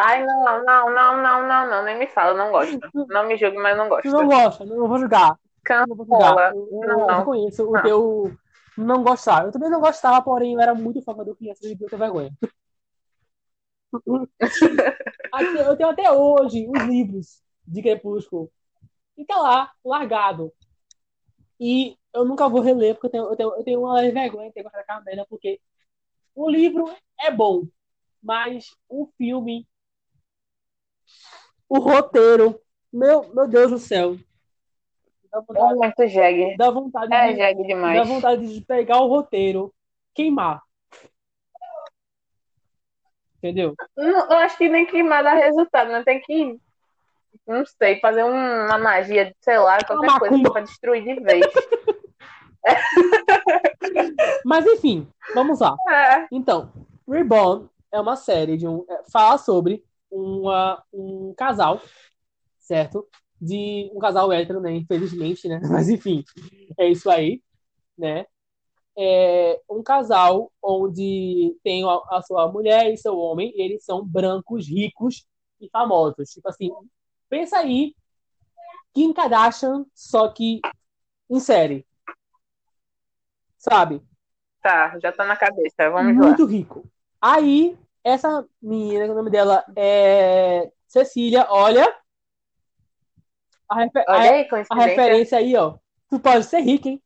[0.00, 1.84] Ai, não, não, não, não, não, não.
[1.84, 2.78] Nem me fala, não gosto.
[3.08, 4.08] Não me julgue, mas não gosto.
[4.08, 5.30] Não gosta, não vou julgar.
[5.30, 5.38] Não.
[5.64, 6.52] Cancela.
[6.54, 7.28] Eu, eu Não.
[7.28, 7.82] o Não.
[7.82, 8.38] teu
[8.76, 9.44] não gostar.
[9.44, 12.30] Eu também não gostava, porém eu era muito fã do criança de tenho vergonha.
[15.58, 18.50] Eu tenho até hoje os livros de Crepúsculo.
[19.16, 20.52] E tá lá, largado.
[21.58, 24.54] E eu nunca vou reler, porque eu tenho, eu tenho, eu tenho uma vergonha de
[24.54, 25.60] ter gostado daquela merda, porque
[26.34, 26.88] o livro
[27.20, 27.66] é bom,
[28.22, 29.66] mas o filme,
[31.68, 32.60] o roteiro,
[32.92, 34.16] meu, meu Deus do céu.
[35.30, 36.56] Dá É vontade, muito jegue.
[36.56, 38.08] dá vontade É de, jegue dá demais.
[38.08, 39.74] vontade de pegar o roteiro,
[40.14, 40.62] queimar.
[43.36, 43.74] Entendeu?
[43.96, 46.02] Não, eu acho que nem queimar dá resultado, né?
[46.02, 46.58] Tem que,
[47.46, 50.52] não sei, fazer um- uma magia, sei lá, qualquer Uma coisa macumba.
[50.52, 51.46] pra destruir de vez.
[54.44, 55.76] Mas enfim, vamos lá.
[55.88, 56.26] É.
[56.32, 56.72] Então,
[57.08, 58.84] Reborn é uma série de um.
[58.88, 61.80] é, fala sobre uma, um casal,
[62.58, 63.06] certo?
[63.40, 64.74] De um casal hétero, né?
[64.74, 65.60] Infelizmente, né?
[65.70, 66.24] Mas enfim,
[66.78, 67.42] é isso aí,
[67.96, 68.26] né?
[68.96, 74.68] É um casal onde tem a, sua mulher e seu homem, e eles são brancos,
[74.68, 75.24] ricos
[75.60, 76.30] e famosos.
[76.30, 76.70] Tipo assim,
[77.28, 77.94] pensa aí,
[78.92, 80.60] Kim Kardashian, só que
[81.30, 81.86] em série.
[83.56, 84.02] Sabe?
[84.60, 85.90] Tá, já tá na cabeça.
[85.90, 86.26] Vamos lá.
[86.26, 86.84] muito rico.
[87.20, 91.94] Aí, essa menina, que o nome dela é Cecília, olha.
[93.68, 95.76] A, refer- Olha aí, a referência aí, ó.
[96.08, 97.02] Tu pode ser rica, hein?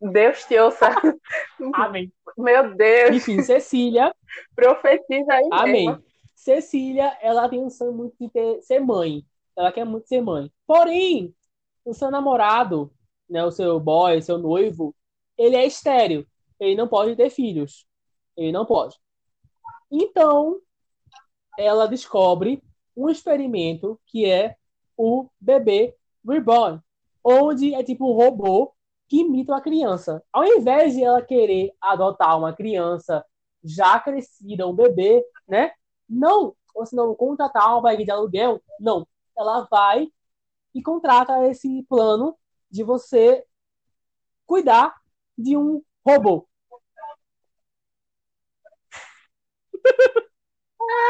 [0.00, 0.90] Deus te ouça.
[1.74, 2.12] Amém.
[2.36, 3.16] Meu Deus.
[3.16, 4.12] Enfim, Cecília,
[4.54, 5.54] Profetiza aí mesmo.
[5.54, 5.98] amém.
[6.34, 9.24] Cecília, ela tem um sonho muito de ter, ser mãe.
[9.56, 10.50] Ela quer muito ser mãe.
[10.66, 11.32] Porém,
[11.84, 12.92] o seu namorado,
[13.30, 14.92] né, o seu boy, seu noivo,
[15.38, 16.26] ele é estéril.
[16.58, 17.86] Ele não pode ter filhos.
[18.36, 18.98] Ele não pode.
[19.90, 20.60] Então,
[21.58, 22.62] ela descobre
[22.96, 24.56] um experimento que é
[24.96, 25.96] o bebê
[26.26, 26.80] reborn,
[27.24, 28.72] onde é tipo um robô
[29.08, 30.22] que imita uma criança.
[30.32, 33.24] Ao invés de ela querer adotar uma criança
[33.62, 35.72] já crescida, um bebê, né?
[36.08, 39.06] Não, ou se não contratar uma barriga de aluguel, não.
[39.36, 40.08] Ela vai
[40.74, 42.36] e contrata esse plano
[42.70, 43.44] de você
[44.46, 44.94] cuidar
[45.36, 46.48] de um robô.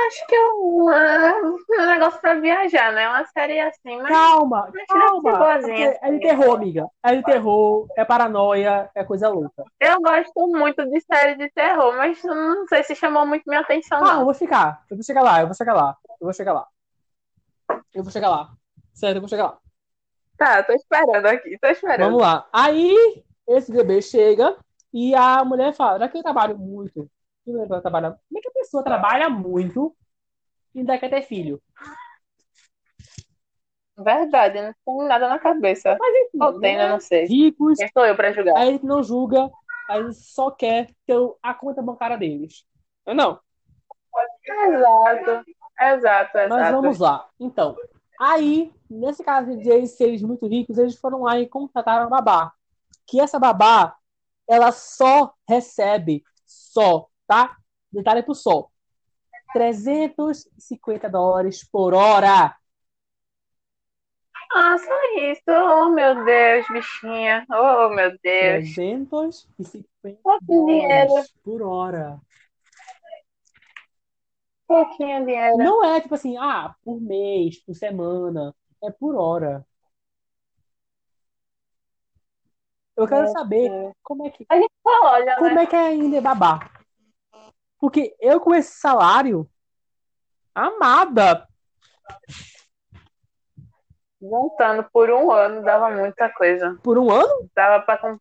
[0.06, 3.08] Acho que é um, um negócio pra viajar, né?
[3.08, 4.08] Uma série assim, mas.
[4.08, 5.60] Calma, mas calma.
[5.70, 6.86] É, de terror, amiga.
[7.02, 9.64] É de terror, é paranoia, é coisa louca.
[9.80, 14.04] Eu gosto muito de série de terror, mas não sei se chamou muito minha atenção,
[14.04, 14.24] Ah, eu não.
[14.26, 14.84] vou ficar.
[14.90, 15.96] Eu vou chegar lá, eu vou chegar lá.
[16.20, 16.66] Eu vou chegar lá.
[17.94, 18.50] Eu vou chegar lá.
[18.92, 19.58] Sério, eu vou chegar lá.
[20.36, 22.06] Tá, tô esperando aqui, tô esperando.
[22.10, 22.46] Vamos lá.
[22.52, 24.56] Aí, esse bebê chega
[24.92, 27.08] e a mulher fala: já que eu trabalho muito,
[27.82, 29.94] trabalha- como é que a pessoa trabalha muito
[30.74, 31.60] e ainda quer ter filho?
[33.96, 35.98] Verdade, não tem nada na cabeça.
[36.40, 36.88] Ou tem, né?
[36.88, 37.26] Não sei.
[37.26, 38.56] Ricos, Quem sou eu pra julgar?
[38.56, 39.50] aí ele não julga,
[39.88, 42.64] aí ele só quer ter a conta bancária deles.
[43.04, 43.38] Eu não.
[44.44, 45.44] Exato,
[45.80, 46.72] exato, Mas exato.
[46.82, 47.28] vamos lá.
[47.38, 47.76] Então,
[48.18, 52.52] aí, nesse caso de serem muito ricos, eles foram lá e contrataram uma babá.
[53.06, 53.96] Que essa babá,
[54.48, 57.56] ela só recebe, só, tá?
[57.90, 58.68] Detalhe pro só.
[59.54, 62.54] 350 dólares por hora.
[64.54, 65.42] Ah, só isso.
[65.48, 67.46] Oh, meu Deus, bichinha.
[67.50, 68.68] Oh, meu Deus.
[68.74, 72.20] 350 Pouquinho dinheiro, dólares por hora.
[74.66, 75.56] pouquinho dinheiro.
[75.56, 78.54] Não é tipo assim, ah, por mês, por semana.
[78.82, 79.64] É por hora.
[82.96, 83.70] Eu quero saber
[84.02, 85.62] como é que A gente só olha, Como né?
[85.62, 86.71] é que é ainda babá?
[87.82, 89.50] Porque eu com esse salário,
[90.54, 91.48] amada,
[94.20, 96.78] Juntando por um ano dava muita coisa.
[96.80, 98.16] por um ano, Dava pra.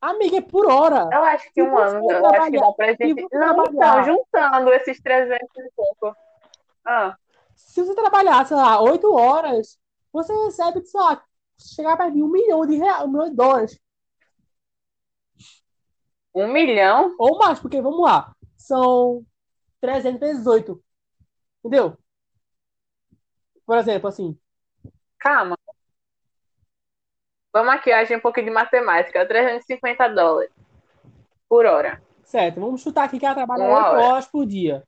[0.00, 1.10] amiga, é por hora.
[1.12, 2.08] Eu acho que um você ano.
[2.10, 3.26] Eu acho que dá pra gente.
[3.32, 6.16] Não, então, juntando esses 300 e pouco.
[6.82, 7.14] Ah,
[7.54, 9.78] Se você trabalhar, sei lá, oito horas,
[10.10, 11.22] você recebe, sei lá,
[11.58, 13.78] chegar perto de um milhão de reais, um milhão de dólares.
[16.44, 17.14] Um milhão?
[17.18, 19.24] Ou mais, porque vamos lá, são
[19.80, 20.82] 300 vezes 8.
[21.64, 21.96] Entendeu?
[23.66, 24.38] Por exemplo, assim,
[25.18, 25.56] Calma.
[27.52, 29.26] Vamos aqui, agir um pouquinho de matemática.
[29.26, 30.50] 350 dólares
[31.48, 32.00] por hora.
[32.24, 34.00] certo, vamos chutar aqui que ela trabalha Uma 8 hora.
[34.06, 34.84] horas por dia.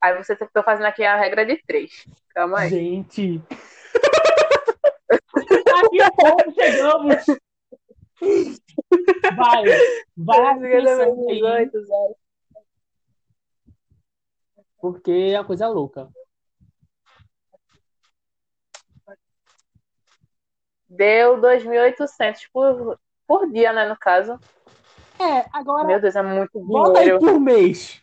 [0.00, 2.06] Aí você tô fazendo aqui a regra de três.
[2.34, 2.70] Calma aí.
[2.70, 3.42] Gente.
[5.76, 7.24] Aqui a pouco chegamos.
[9.36, 9.64] Vai,
[10.16, 10.84] vai aí,
[11.26, 12.16] 18, zero.
[14.78, 16.08] porque é uma coisa louca.
[20.88, 24.38] Deu 2.800 por, por dia, né, no caso.
[25.18, 27.18] É, agora Meu Deus, é muito bota aí dinheiro.
[27.18, 28.00] por mês.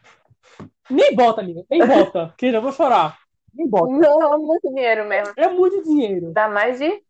[0.89, 3.17] Nem bota, amiga, nem bota, que eu vou chorar.
[3.53, 3.93] Nem bota.
[3.93, 5.33] Não, é muito dinheiro mesmo.
[5.37, 6.33] É muito dinheiro.
[6.33, 7.01] Dá mais de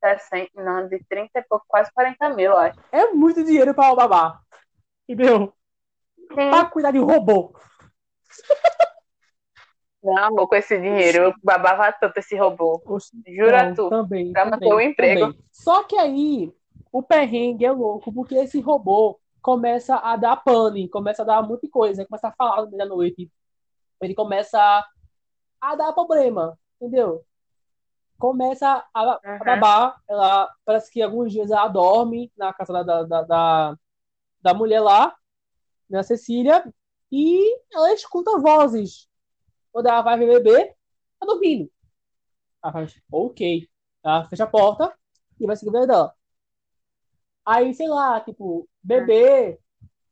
[0.00, 2.78] 60, não, de 30 e pouco, quase 40 mil, eu acho.
[2.92, 4.40] É muito dinheiro para o babá.
[5.08, 5.52] Entendeu?
[6.16, 6.50] Sim.
[6.50, 7.54] Pra cuidar de um robô.
[10.02, 12.80] Não, amor, com esse dinheiro, eu babava tanto esse robô.
[12.86, 13.90] Oxe, Jura não, tu?
[13.90, 14.32] Também.
[14.32, 15.20] Pra manter o emprego.
[15.20, 15.44] também.
[15.50, 16.52] Só que aí
[16.92, 21.68] o perrengue é louco, porque esse robô começa a dar pane, começa a dar muita
[21.68, 23.30] coisa, começa a falar no meio da noite.
[24.00, 24.84] Ele começa
[25.60, 27.24] a dar problema, entendeu?
[28.18, 29.44] Começa a, a Uhum.
[29.44, 33.78] babar, ela parece que alguns dias ela dorme na casa da, da, da,
[34.42, 35.14] da, mulher lá,
[35.88, 36.64] na Cecília,
[37.10, 39.08] e ela escuta vozes.
[39.72, 40.74] Quando ela vai ver bebê,
[41.20, 41.70] tá dormindo.
[42.62, 43.68] Ela faz, ok.
[44.04, 44.92] Ela fecha a porta
[45.38, 46.14] e vai seguir a dela.
[47.44, 49.58] Aí, sei lá, tipo, bebê,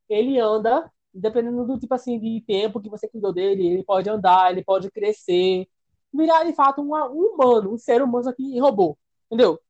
[0.08, 4.50] ele anda, dependendo do tipo assim de tempo que você cuidou dele, ele pode andar,
[4.50, 5.68] ele pode crescer,
[6.16, 8.96] virar de fato um, um humano, um ser humano aqui em robô.
[9.26, 9.60] Entendeu?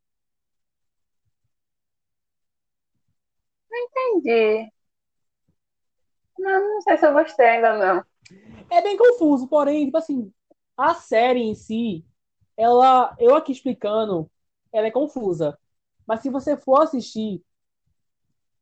[3.73, 4.71] Entendi.
[6.39, 8.05] Não, não sei se eu gostei ainda, não.
[8.71, 10.33] É bem confuso, porém, tipo assim,
[10.77, 12.05] a série em si,
[12.57, 14.31] ela, eu aqui explicando,
[14.73, 15.59] ela é confusa.
[16.07, 17.43] Mas se você for assistir,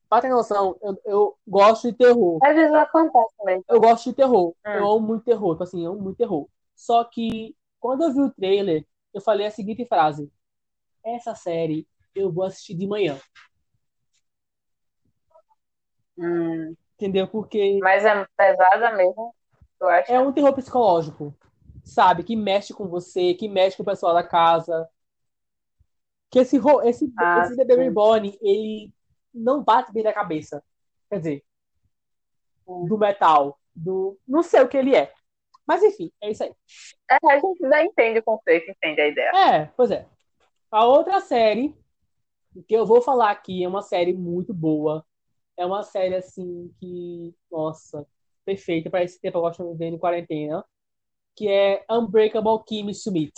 [0.08, 2.38] pra ter noção, eu, eu gosto de terror.
[2.42, 3.64] Às vezes acontece mesmo.
[3.68, 4.54] Eu gosto de terror.
[4.66, 4.70] Hum.
[4.70, 5.54] Eu amo muito terror.
[5.54, 6.46] Tipo assim, eu amo muito terror.
[6.74, 7.54] Só que,
[7.84, 10.32] quando eu vi o trailer, eu falei a seguinte frase:
[11.04, 13.20] Essa série eu vou assistir de manhã.
[16.16, 17.28] Hum, Entendeu?
[17.28, 19.34] Porque Mas é pesada mesmo,
[19.78, 20.10] tu acha?
[20.14, 21.36] é um terror psicológico,
[21.84, 22.24] sabe?
[22.24, 24.88] Que mexe com você, que mexe com o pessoal da casa.
[26.30, 27.80] Que esse, esse, Ah, esse bebê sim.
[27.82, 28.90] reborn, ele
[29.34, 30.64] não bate bem na cabeça.
[31.10, 31.44] Quer dizer,
[32.66, 34.18] do metal, do.
[34.26, 35.12] Não sei o que ele é.
[35.66, 36.52] Mas enfim, é isso aí.
[37.10, 39.30] É, a gente já entende o conceito, entende a ideia.
[39.34, 40.06] É, pois é.
[40.70, 41.74] A outra série
[42.66, 45.04] que eu vou falar aqui é uma série muito boa.
[45.56, 48.06] É uma série assim que, nossa,
[48.44, 50.64] perfeita para esse tempo que eu gosto de ver em quarentena,
[51.36, 53.32] que é Unbreakable Kimmy Schmidt.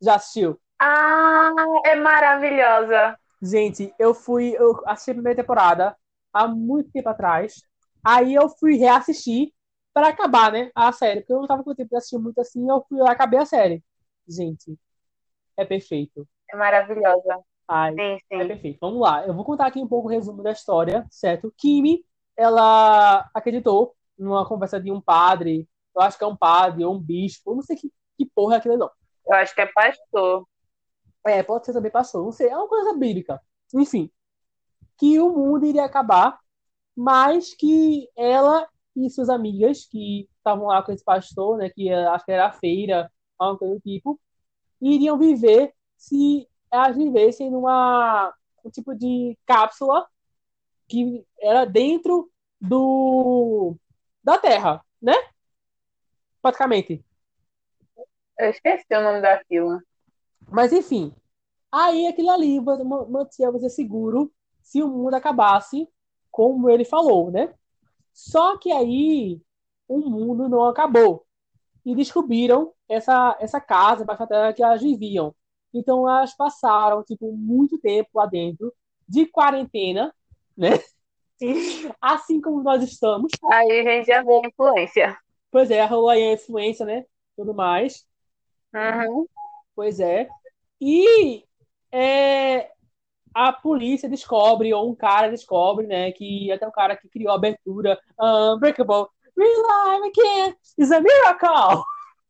[0.00, 0.58] Já assistiu?
[0.78, 1.52] Ah,
[1.84, 3.18] é maravilhosa.
[3.40, 5.96] Gente, eu fui, eu assisti a primeira temporada
[6.32, 7.62] há muito tempo atrás.
[8.02, 9.52] Aí eu fui reassistir
[9.94, 12.68] para acabar, né, a série, porque eu não tava com tempo de assistir muito assim,
[12.68, 13.82] eu fui lá e acabei a série.
[14.28, 14.78] Gente,
[15.56, 16.28] é perfeito.
[16.52, 17.40] É maravilhosa.
[17.68, 18.48] Ai, Sim, É sim.
[18.48, 18.78] perfeito.
[18.80, 19.26] Vamos lá.
[19.26, 21.52] Eu vou contar aqui um pouco o resumo da história, certo?
[21.56, 22.04] Kimi,
[22.36, 27.00] ela acreditou numa conversa de um padre, eu acho que é um padre ou um
[27.00, 28.90] bispo, eu não sei que, que porra é aquilo, não.
[29.26, 30.46] Eu acho que é pastor.
[31.26, 33.40] É, pode ser também pastor, não sei, é uma coisa bíblica.
[33.74, 34.10] Enfim,
[34.98, 36.38] que o mundo iria acabar,
[36.96, 42.06] mas que ela e suas amigas, que estavam lá com esse pastor, né, que eh,
[42.08, 43.10] acho que era a feira,
[43.58, 44.20] coisa do tipo,
[44.80, 48.32] iriam viver se elas vivessem numa
[48.64, 50.06] um tipo de cápsula
[50.88, 52.30] que era dentro
[52.60, 53.76] do
[54.22, 55.14] da Terra, né?
[56.40, 57.04] Praticamente.
[58.38, 59.80] Eu esqueci o nome daquilo.
[60.50, 61.14] Mas enfim,
[61.70, 65.88] aí aquilo ali ma- ma- mantinha você seguro se o mundo acabasse,
[66.30, 67.54] como ele falou, né?
[68.14, 69.42] Só que aí
[69.88, 71.26] o mundo não acabou
[71.84, 75.34] e descobriram essa essa casa embaixo da terra que elas viviam.
[75.74, 78.72] Então elas passaram tipo muito tempo lá dentro
[79.08, 80.14] de quarentena,
[80.56, 80.70] né?
[82.00, 83.32] Assim como nós estamos.
[83.52, 85.18] Aí a gente já vê a influência.
[85.50, 87.04] Pois é, rolou aí a influência, né?
[87.36, 88.06] Tudo mais.
[88.72, 89.26] Uhum.
[89.74, 90.28] Pois é.
[90.80, 91.44] E
[91.90, 92.70] é,
[93.34, 96.12] a polícia descobre, ou um cara descobre, né?
[96.12, 99.08] Que até o cara que criou a abertura Unbreakable.
[99.36, 101.82] Real again is a miracle!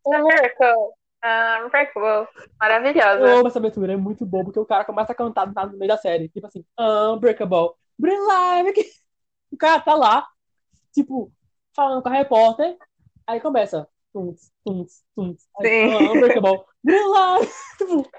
[0.06, 0.93] A Miracle.
[1.22, 2.06] Ah, Unbreakable.
[2.06, 2.28] Eu
[2.60, 3.24] Maravilhosa.
[3.26, 5.97] amo essa abertura, é muito bom, porque o cara começa a cantar no meio da
[5.98, 6.28] série.
[6.28, 7.70] Tipo assim, Unbreakable.
[8.02, 8.90] Real life again.
[9.52, 10.26] O cara tá lá,
[10.93, 11.32] tipo,
[11.74, 12.76] falando com a repórter.
[13.26, 13.89] Aí começa.
[14.12, 15.48] Tunts, tunts, tunts.
[15.60, 16.09] Aí, Sim.
[16.09, 16.64] Unbreakable.
[16.86, 17.55] Real life.
[17.78, 18.10] Tipo,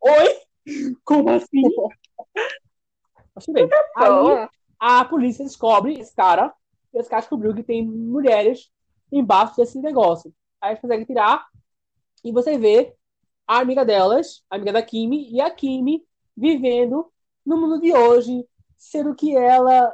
[0.00, 0.94] oi?
[1.04, 1.62] Como assim?
[3.48, 3.68] Bem.
[3.96, 6.54] Aí a polícia descobre esse cara.
[6.92, 8.70] E esse cara descobriu que tem mulheres
[9.10, 10.32] embaixo desse negócio.
[10.60, 11.46] Aí eles conseguem tirar.
[12.22, 12.94] E você vê
[13.46, 16.04] a amiga delas, a amiga da Kimi, e a Kimi
[16.36, 17.10] vivendo
[17.44, 18.46] no mundo de hoje,
[18.76, 19.92] sendo que ela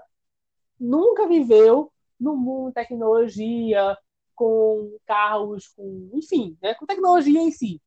[0.79, 3.97] nunca viveu no mundo de tecnologia,
[4.35, 7.81] com carros, com, enfim, né, com tecnologia em si,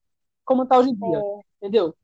[0.45, 1.21] como está hoje em dia,
[1.57, 1.95] entendeu?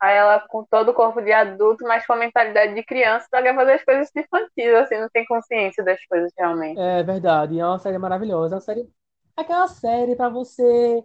[0.00, 3.42] Aí ela com todo o corpo de adulto, mas com a mentalidade de criança, tá
[3.42, 6.78] quer fazer as coisas infantis, assim, não tem consciência das coisas realmente.
[6.78, 8.88] É verdade, é uma série maravilhosa, é uma série,
[9.36, 11.04] aquela série para você,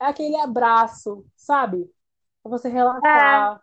[0.00, 1.90] é aquele abraço, sabe?
[2.42, 3.60] Para você relaxar,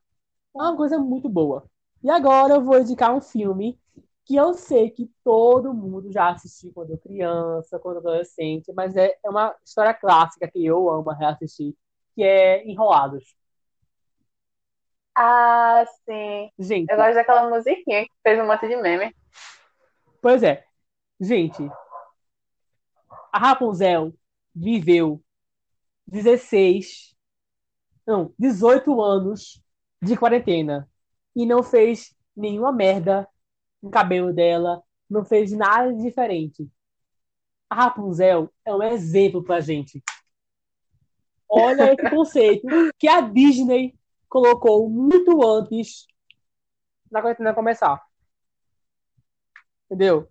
[0.55, 1.65] é uma coisa muito boa.
[2.03, 3.79] E agora eu vou indicar um filme
[4.25, 9.29] que eu sei que todo mundo já assistiu quando criança, quando adolescente, mas é, é
[9.29, 11.75] uma história clássica que eu amo reassistir,
[12.15, 13.35] que é Enrolados.
[15.19, 16.51] Ah, sim.
[16.59, 19.15] Gente, Eu gosto daquela musiquinha que fez um monte de meme.
[20.21, 20.63] pois é,
[21.19, 21.67] gente,
[23.31, 24.13] a Rapunzel
[24.55, 25.19] viveu
[26.05, 27.15] 16,
[28.05, 29.61] não, 18 anos
[30.01, 30.87] de quarentena
[31.35, 33.27] e não fez nenhuma merda
[33.81, 36.69] no cabelo dela, não fez nada de diferente.
[37.69, 40.03] A Rapunzel é um exemplo pra gente.
[41.49, 42.67] Olha esse conceito
[42.99, 43.97] que a Disney
[44.29, 46.07] colocou muito antes
[47.11, 48.01] da quarentena começar.
[49.85, 50.27] Entendeu?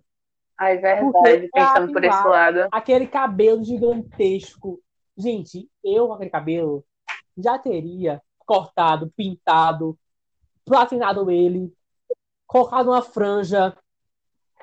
[0.58, 2.68] Ai, verdade, Porque pensando por esse lado.
[2.72, 4.80] Aquele cabelo gigantesco.
[5.16, 6.84] Gente, eu com aquele cabelo
[7.36, 9.98] já teria cortado, pintado,
[10.64, 11.72] platinado ele,
[12.46, 13.76] colocado uma franja,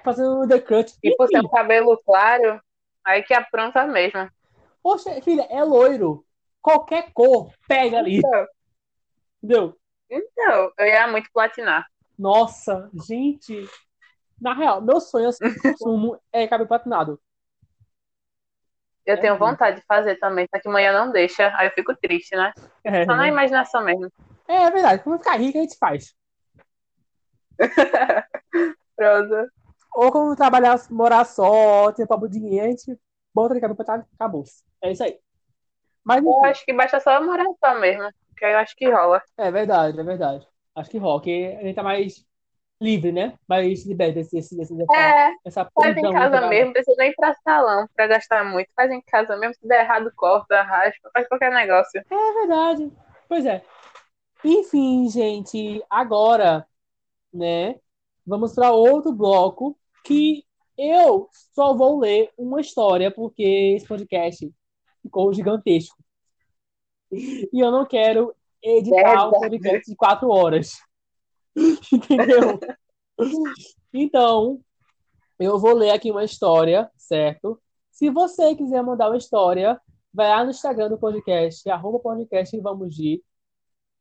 [0.04, 0.94] fazendo um undercut.
[1.04, 2.62] E por ser um cabelo claro,
[3.04, 4.30] aí que apronta mesmo.
[4.82, 6.26] poxa, filha, é loiro.
[6.62, 8.48] Qualquer cor pega ali, Então,
[9.44, 9.78] entendeu?
[10.10, 11.86] então, eu ia muito platinar.
[12.18, 13.68] Nossa, gente.
[14.42, 17.22] Na real, meu sonho assim, de consumo é cabelo platinado.
[19.06, 19.48] Eu É tenho mesmo.
[19.48, 22.54] vontade de fazer também, só que manhã não deixa, aí eu fico triste, né?
[22.84, 24.10] É, Só na imaginação mesmo.
[24.48, 25.04] é verdade.
[25.04, 26.16] Quando ficar rico, a gente faz.
[28.96, 29.52] Pronto.
[29.96, 33.00] Ou quando trabalhar, morar só, ter próprio dinheiro, a gente
[33.34, 34.44] bota de cabelo pra trás, acabou.
[34.82, 35.20] É isso aí.
[36.04, 38.10] Mas, Eu enfim, acho que basta só morar só mesmo.
[38.44, 39.24] Que eu acho que rola.
[39.38, 40.46] é verdade, é verdade.
[40.76, 42.26] Acho que rock, a gente tá mais
[42.82, 43.40] livre, né?
[43.48, 47.16] Mais liberto desse, desse, desse, dessa, É, essa faz em casa mesmo, precisa nem ir
[47.16, 48.68] pra salão pra gastar muito.
[48.76, 52.04] Faz em casa mesmo, se der errado, corta, raspa, faz qualquer negócio.
[52.12, 52.92] É verdade.
[53.30, 53.64] Pois é.
[54.44, 56.68] Enfim, gente, agora,
[57.34, 57.80] né?
[58.28, 60.44] Vamos para outro bloco que
[60.78, 64.54] eu só vou ler uma história porque esse podcast
[65.02, 66.03] ficou gigantesco.
[67.14, 70.78] E eu não quero editar um podcast de quatro horas.
[71.92, 72.60] Entendeu?
[73.94, 74.60] Então,
[75.40, 77.62] eu vou ler aqui uma história, certo?
[77.92, 79.80] Se você quiser mandar uma história,
[80.14, 83.24] vai lá no Instagram do podcast, arroba podcast vamos de.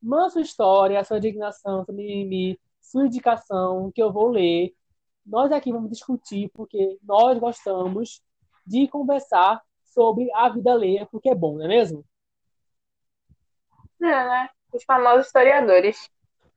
[0.01, 4.75] Manda sua história, sua indignação, seu mimimi, sua indicação, que eu vou ler.
[5.25, 8.21] Nós aqui vamos discutir, porque nós gostamos
[8.67, 12.05] de conversar sobre a vida alheia, porque é bom, não é mesmo?
[14.03, 14.51] É, né?
[14.73, 16.11] Os famosos historiadores.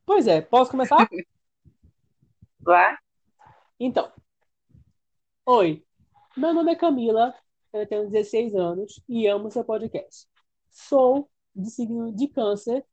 [0.04, 0.98] Pois é, posso começar?
[2.66, 2.98] Lá.
[3.80, 4.12] Então,
[5.46, 5.86] oi,
[6.36, 7.36] meu nome é Camila,
[7.72, 10.28] eu tenho 16 anos e amo seu podcast.
[10.72, 12.84] Sou de signo de câncer,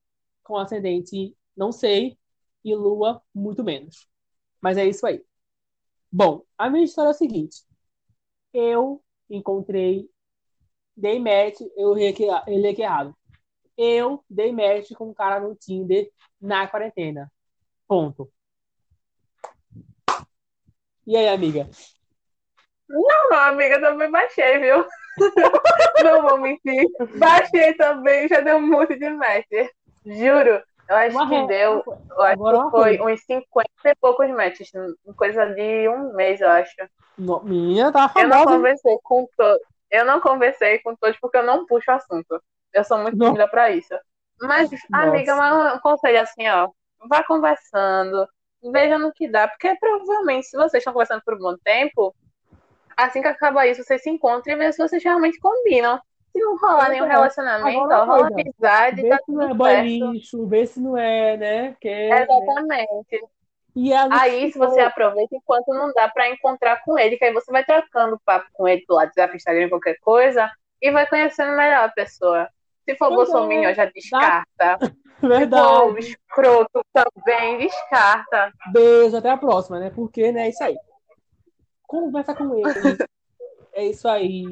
[0.43, 2.19] com ascendente não sei
[2.63, 4.07] e lua muito menos.
[4.61, 5.25] Mas é isso aí.
[6.11, 7.65] Bom, a minha história é a seguinte.
[8.53, 10.11] Eu encontrei,
[10.95, 11.95] dei match, eu
[12.69, 13.17] aqui errado.
[13.85, 16.09] Eu dei match com um cara no Tinder
[16.41, 17.29] na quarentena.
[17.89, 18.31] Ponto.
[21.05, 21.69] E aí, amiga?
[22.89, 24.87] Não, amiga, eu também baixei, viu?
[26.05, 26.87] Não vou mentir.
[27.19, 29.49] Baixei também, já deu muito de match.
[30.07, 30.63] Juro.
[30.89, 31.83] Eu acho Uma que re- deu.
[32.11, 33.05] Eu acho Agora que foi coisa.
[33.15, 34.71] uns 50 e poucos matches.
[35.17, 36.73] Coisa de um mês, eu acho.
[37.19, 38.57] Menina, tá Eu não famosa.
[38.57, 39.63] conversei com todos.
[39.91, 42.41] Eu não conversei com todos porque eu não puxo assunto.
[42.73, 43.95] Eu sou muito tímida pra isso.
[44.41, 45.55] Mas, amiga, Nossa.
[45.55, 46.69] mas um conselho assim, ó.
[47.09, 48.27] Vá conversando,
[48.73, 49.49] veja no que dá.
[49.49, 52.15] Porque provavelmente, se vocês estão conversando por um bom tempo,
[52.97, 56.01] assim que acabar isso, vocês se encontram e vê se vocês realmente combinam.
[56.33, 57.09] Se não rolar nenhum é.
[57.09, 61.37] relacionamento, ó, uma rola amizade, Vê tá se não é lixo, vê se não é,
[61.37, 61.77] né?
[61.79, 62.23] Que, né?
[62.23, 63.21] Exatamente.
[63.77, 67.33] E a Aí, se você aproveita enquanto não dá pra encontrar com ele, que aí
[67.33, 70.51] você vai trocando papo com ele pelo WhatsApp, Instagram, qualquer coisa,
[70.81, 72.49] e vai conhecendo melhor a pessoa.
[72.85, 73.33] Se for Pois é.
[73.33, 74.79] bolsominion, já descarta.
[75.21, 75.99] Se for Verdade.
[76.01, 78.53] escroto também, descarta.
[78.73, 79.91] Beijo, até a próxima, né?
[79.91, 80.77] Porque, né, é isso aí.
[81.87, 82.65] Conversa com ele.
[83.75, 84.45] É isso aí.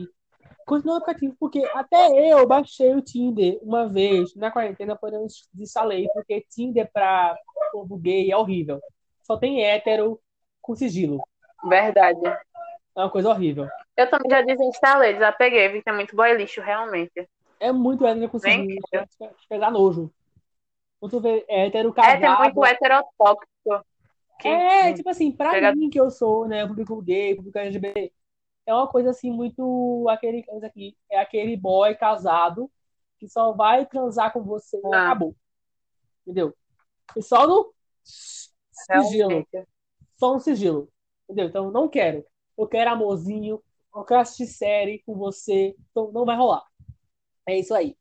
[0.65, 5.27] Continua no aplicativo, porque até eu baixei o Tinder uma vez na quarentena, porém eu
[5.53, 7.37] desinstalei, porque Tinder pra
[7.71, 8.81] povo gay é horrível.
[9.23, 10.19] Só tem hétero
[10.63, 11.21] com sigilo.
[11.69, 12.25] Verdade.
[12.27, 13.69] É uma coisa horrível.
[13.95, 17.29] Eu também já desinstalei, desapeguei, vi que é muito boy lixo, realmente.
[17.61, 18.67] É muito hétero sigilo.
[18.91, 19.07] quero.
[19.47, 20.11] Chega a nojo.
[20.99, 22.43] Quando vê hétero É, casado.
[22.45, 23.85] muito heterotóxico.
[24.41, 28.11] Que- É, tipo assim, pra Pega- mim que eu sou, né, público gay, público LGBT,
[28.67, 32.71] é uma coisa assim muito aquele aqui, é aquele boy casado
[33.19, 35.07] que só vai transar com você e Ah.
[35.11, 35.37] acabou.
[36.27, 36.55] Entendeu?
[37.15, 37.73] E só no
[38.03, 39.69] sigilo, realmente.
[40.17, 40.89] só no sigilo.
[41.29, 41.47] Entendeu?
[41.49, 42.25] Então não quero.
[42.57, 43.63] Eu quero amorzinho,
[43.95, 46.65] eu quero assistir série com você, então não vai rolar.
[47.51, 47.97] É isso aí.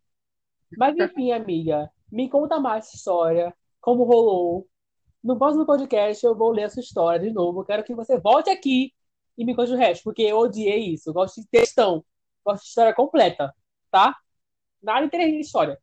[0.78, 3.52] Mas enfim, amiga, me conta mais essa história,
[3.82, 4.68] como rolou.
[5.24, 7.62] No próximo podcast eu vou ler essa história de novo.
[7.62, 8.94] Eu quero que você volte aqui
[9.36, 11.10] e me conte o resto, porque eu odiei isso.
[11.10, 12.06] Eu gosto de textão,
[12.46, 13.52] gosto de história completa,
[13.90, 14.16] tá?
[14.84, 15.80] Nada interessante de história.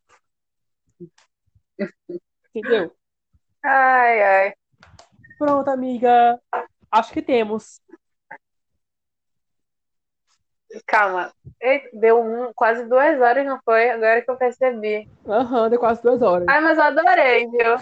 [2.54, 2.94] Entendeu?
[3.64, 4.54] Ai, ai.
[5.38, 6.40] Pronto, amiga.
[6.88, 7.80] Acho que temos.
[10.86, 11.32] Calma.
[11.92, 13.90] Deu um, quase duas horas, não foi?
[13.90, 15.08] Agora que eu percebi.
[15.26, 16.46] Aham, deu quase duas horas.
[16.48, 17.76] Ai, mas eu adorei, viu?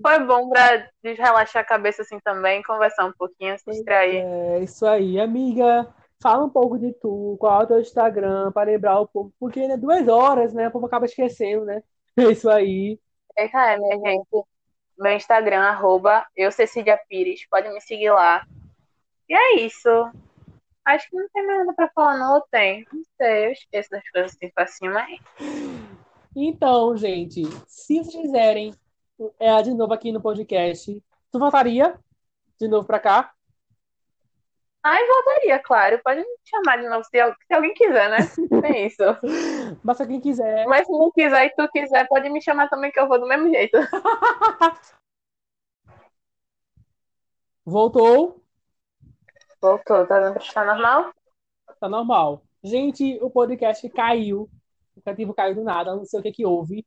[0.00, 4.24] Foi bom pra relaxar a cabeça assim também, conversar um pouquinho, se distrair.
[4.24, 5.88] É isso aí, amiga.
[6.22, 9.66] Fala um pouco de tu, qual é o teu Instagram, para lembrar o povo, porque
[9.66, 10.68] né, duas horas, né?
[10.68, 11.82] O povo acaba esquecendo, né?
[12.16, 12.98] É isso aí.
[13.36, 14.44] Eita, é, minha gente.
[14.98, 17.46] Meu Instagram, arroba eu, Cecília Pires.
[17.48, 18.44] Pode me seguir lá.
[19.28, 19.88] E é isso.
[20.88, 22.42] Acho que não tem mais nada pra falar, não.
[22.50, 22.86] Tem?
[22.90, 25.06] Não sei, eu esqueço das coisas assim cima.
[26.34, 28.74] Então, gente, se vocês quiserem
[29.38, 32.00] é, de novo aqui no podcast, tu voltaria
[32.58, 33.34] de novo pra cá?
[34.82, 36.00] Ai, voltaria, claro.
[36.02, 38.18] Pode me chamar de novo se, se alguém quiser, né?
[38.64, 39.02] É isso.
[39.84, 42.90] Mas se alguém quiser, Mas se não quiser e tu quiser, pode me chamar também
[42.90, 43.76] que eu vou do mesmo jeito.
[47.66, 48.47] Voltou?
[49.60, 51.12] Voltou, tá estar normal?
[51.80, 52.42] Tá normal.
[52.62, 54.42] Gente, o podcast caiu.
[54.42, 56.86] O aplicativo caiu do nada, não sei o que que houve.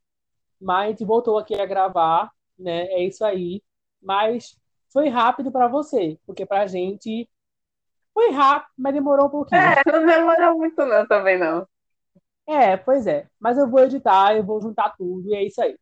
[0.60, 2.84] Mas a gente voltou aqui a gravar, né?
[2.88, 3.62] É isso aí.
[4.02, 4.58] Mas
[4.92, 7.30] foi rápido para você, porque pra gente
[8.14, 9.62] foi rápido, mas demorou um pouquinho.
[9.62, 11.68] É, não demorou muito não, também não.
[12.48, 13.28] É, pois é.
[13.40, 15.78] Mas eu vou editar, eu vou juntar tudo e é isso aí.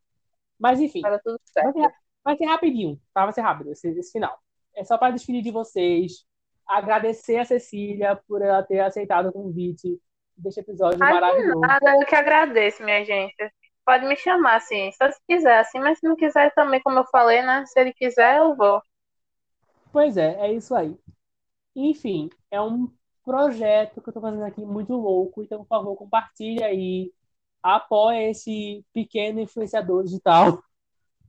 [0.59, 1.93] Mas enfim, vai ser,
[2.23, 3.23] vai ser rapidinho, tá?
[3.23, 4.37] Vai ser rápido esse, esse final.
[4.75, 6.25] É só para despedir de vocês,
[6.69, 9.99] agradecer a Cecília por ela ter aceitado o convite
[10.37, 11.59] deste episódio Ai, maravilhoso.
[11.59, 13.51] Nada, eu que agradeço, minha gente.
[13.83, 17.05] Pode me chamar, assim, só se quiser, assim, mas se não quiser também, como eu
[17.05, 17.65] falei, né?
[17.65, 18.81] Se ele quiser, eu vou.
[19.91, 20.95] Pois é, é isso aí.
[21.75, 22.87] Enfim, é um
[23.25, 27.11] projeto que eu tô fazendo aqui muito louco, então, por favor, compartilhe aí,
[27.63, 30.63] apoie esse pequeno influenciador digital.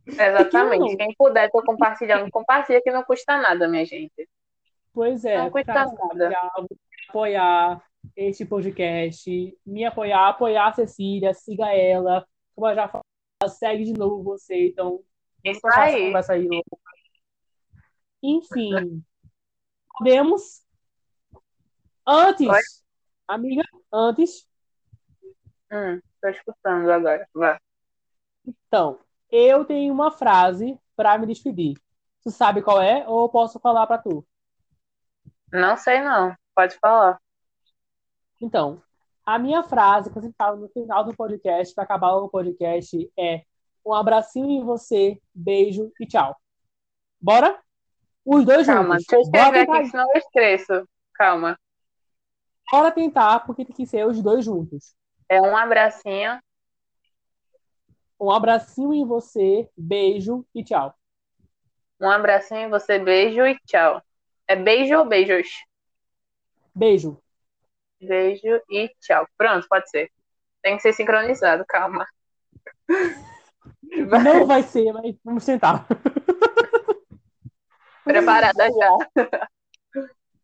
[0.07, 0.97] Exatamente.
[0.97, 2.31] Quem puder, tô compartilhando.
[2.31, 4.29] Compartilha que não custa nada, minha gente.
[4.93, 6.37] Pois é, Não pra nada.
[7.09, 7.83] apoiar
[8.17, 13.05] este podcast, me apoiar, apoiar a Cecília, siga ela, como eu já falei,
[13.49, 15.01] segue de novo você, então
[15.45, 16.07] Isso aí.
[16.07, 16.47] conversa aí.
[16.49, 16.65] louca.
[18.23, 19.03] Enfim,
[19.97, 20.63] podemos
[22.07, 22.61] antes, Oi?
[23.29, 23.63] amiga,
[23.93, 24.49] antes,
[25.73, 27.29] Hum, tô escutando agora.
[27.33, 27.57] Vai.
[28.45, 28.99] então,
[29.31, 31.75] eu tenho uma frase para me despedir.
[32.23, 34.27] Tu sabe qual é ou posso falar para tu?
[35.53, 36.35] Não sei não.
[36.55, 37.19] Pode falar.
[38.41, 38.83] Então,
[39.25, 43.11] a minha frase que eu sempre falo no final do podcast, para acabar o podcast,
[43.19, 43.43] é
[43.85, 46.37] um abracinho em você, beijo e tchau.
[47.21, 47.59] Bora?
[48.25, 49.07] Os dois Calma, juntos.
[49.07, 50.89] deixa eu escrever aqui, senão eu esqueço.
[51.15, 51.59] Calma.
[52.71, 54.95] bora tentar, porque tem que ser os dois juntos.
[55.29, 56.41] É um abracinho.
[58.19, 60.95] Um abracinho em você, beijo e tchau.
[62.01, 64.03] Um abracinho em você, beijo e tchau.
[64.51, 65.47] É beijo ou beijos?
[66.75, 67.23] Beijo.
[68.01, 69.25] Beijo e tchau.
[69.39, 70.11] Pronto, pode ser.
[70.61, 72.05] Tem que ser sincronizado, calma.
[73.81, 75.87] Não vai ser, mas vamos tentar.
[78.03, 78.91] Preparada já.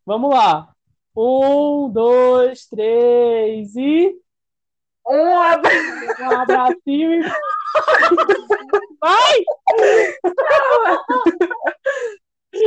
[0.06, 0.72] Vamos lá.
[1.16, 4.16] Um, dois, três e.
[5.04, 6.22] Um abraço.
[6.22, 7.24] Um abracinho e.
[9.00, 9.44] Vai!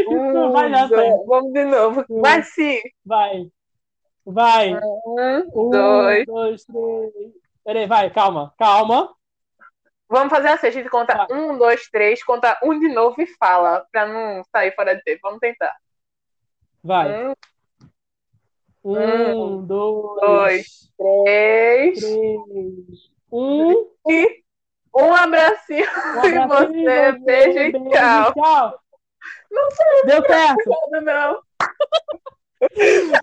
[0.09, 1.25] Não vai dar certo.
[1.25, 2.05] Vamos de novo.
[2.09, 2.79] Vai sim.
[3.05, 3.49] Vai.
[4.25, 4.75] Vai.
[4.75, 6.25] Um, Um, dois.
[6.25, 7.13] dois, três.
[7.63, 9.13] Peraí, vai, calma, calma.
[10.07, 11.27] Vamos fazer assim, a gente conta Vai.
[11.37, 15.19] um, dois, três, conta um de novo e fala, pra não sair fora de tempo.
[15.23, 15.75] Vamos tentar.
[16.83, 17.27] Vai.
[17.27, 17.33] Um,
[18.83, 21.99] Um, dois, dois, três.
[21.99, 23.11] três.
[23.31, 23.87] Um.
[24.07, 24.43] E
[24.95, 25.85] um abracinho
[26.17, 27.09] Um em abracinho você.
[27.09, 27.89] em você, Beijo e beijo
[28.33, 28.79] tchau.
[29.19, 29.51] Tchau.
[29.51, 31.41] Não sei Deu certo, nada, não.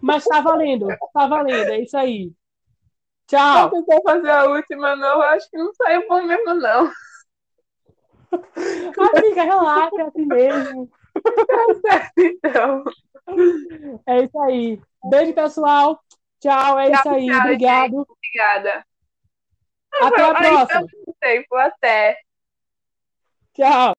[0.02, 2.27] mas tá valendo, tá valendo, é isso aí.
[2.27, 2.35] Vou
[3.27, 3.70] Tchau.
[3.70, 5.20] tentar fazer a última, não.
[5.23, 6.90] Acho que não saiu bom mesmo, não.
[9.16, 10.90] Amiga, relaxa, é assim mesmo.
[12.18, 12.85] Então,
[14.06, 14.81] É isso aí.
[15.10, 16.01] Beijo, pessoal.
[16.40, 17.27] Tchau, é isso aí.
[17.27, 18.06] tchau, Obrigado.
[18.09, 18.86] obrigada.
[20.01, 20.86] Até a próxima.
[21.20, 22.18] Tempo, até.
[23.55, 23.94] Tchau.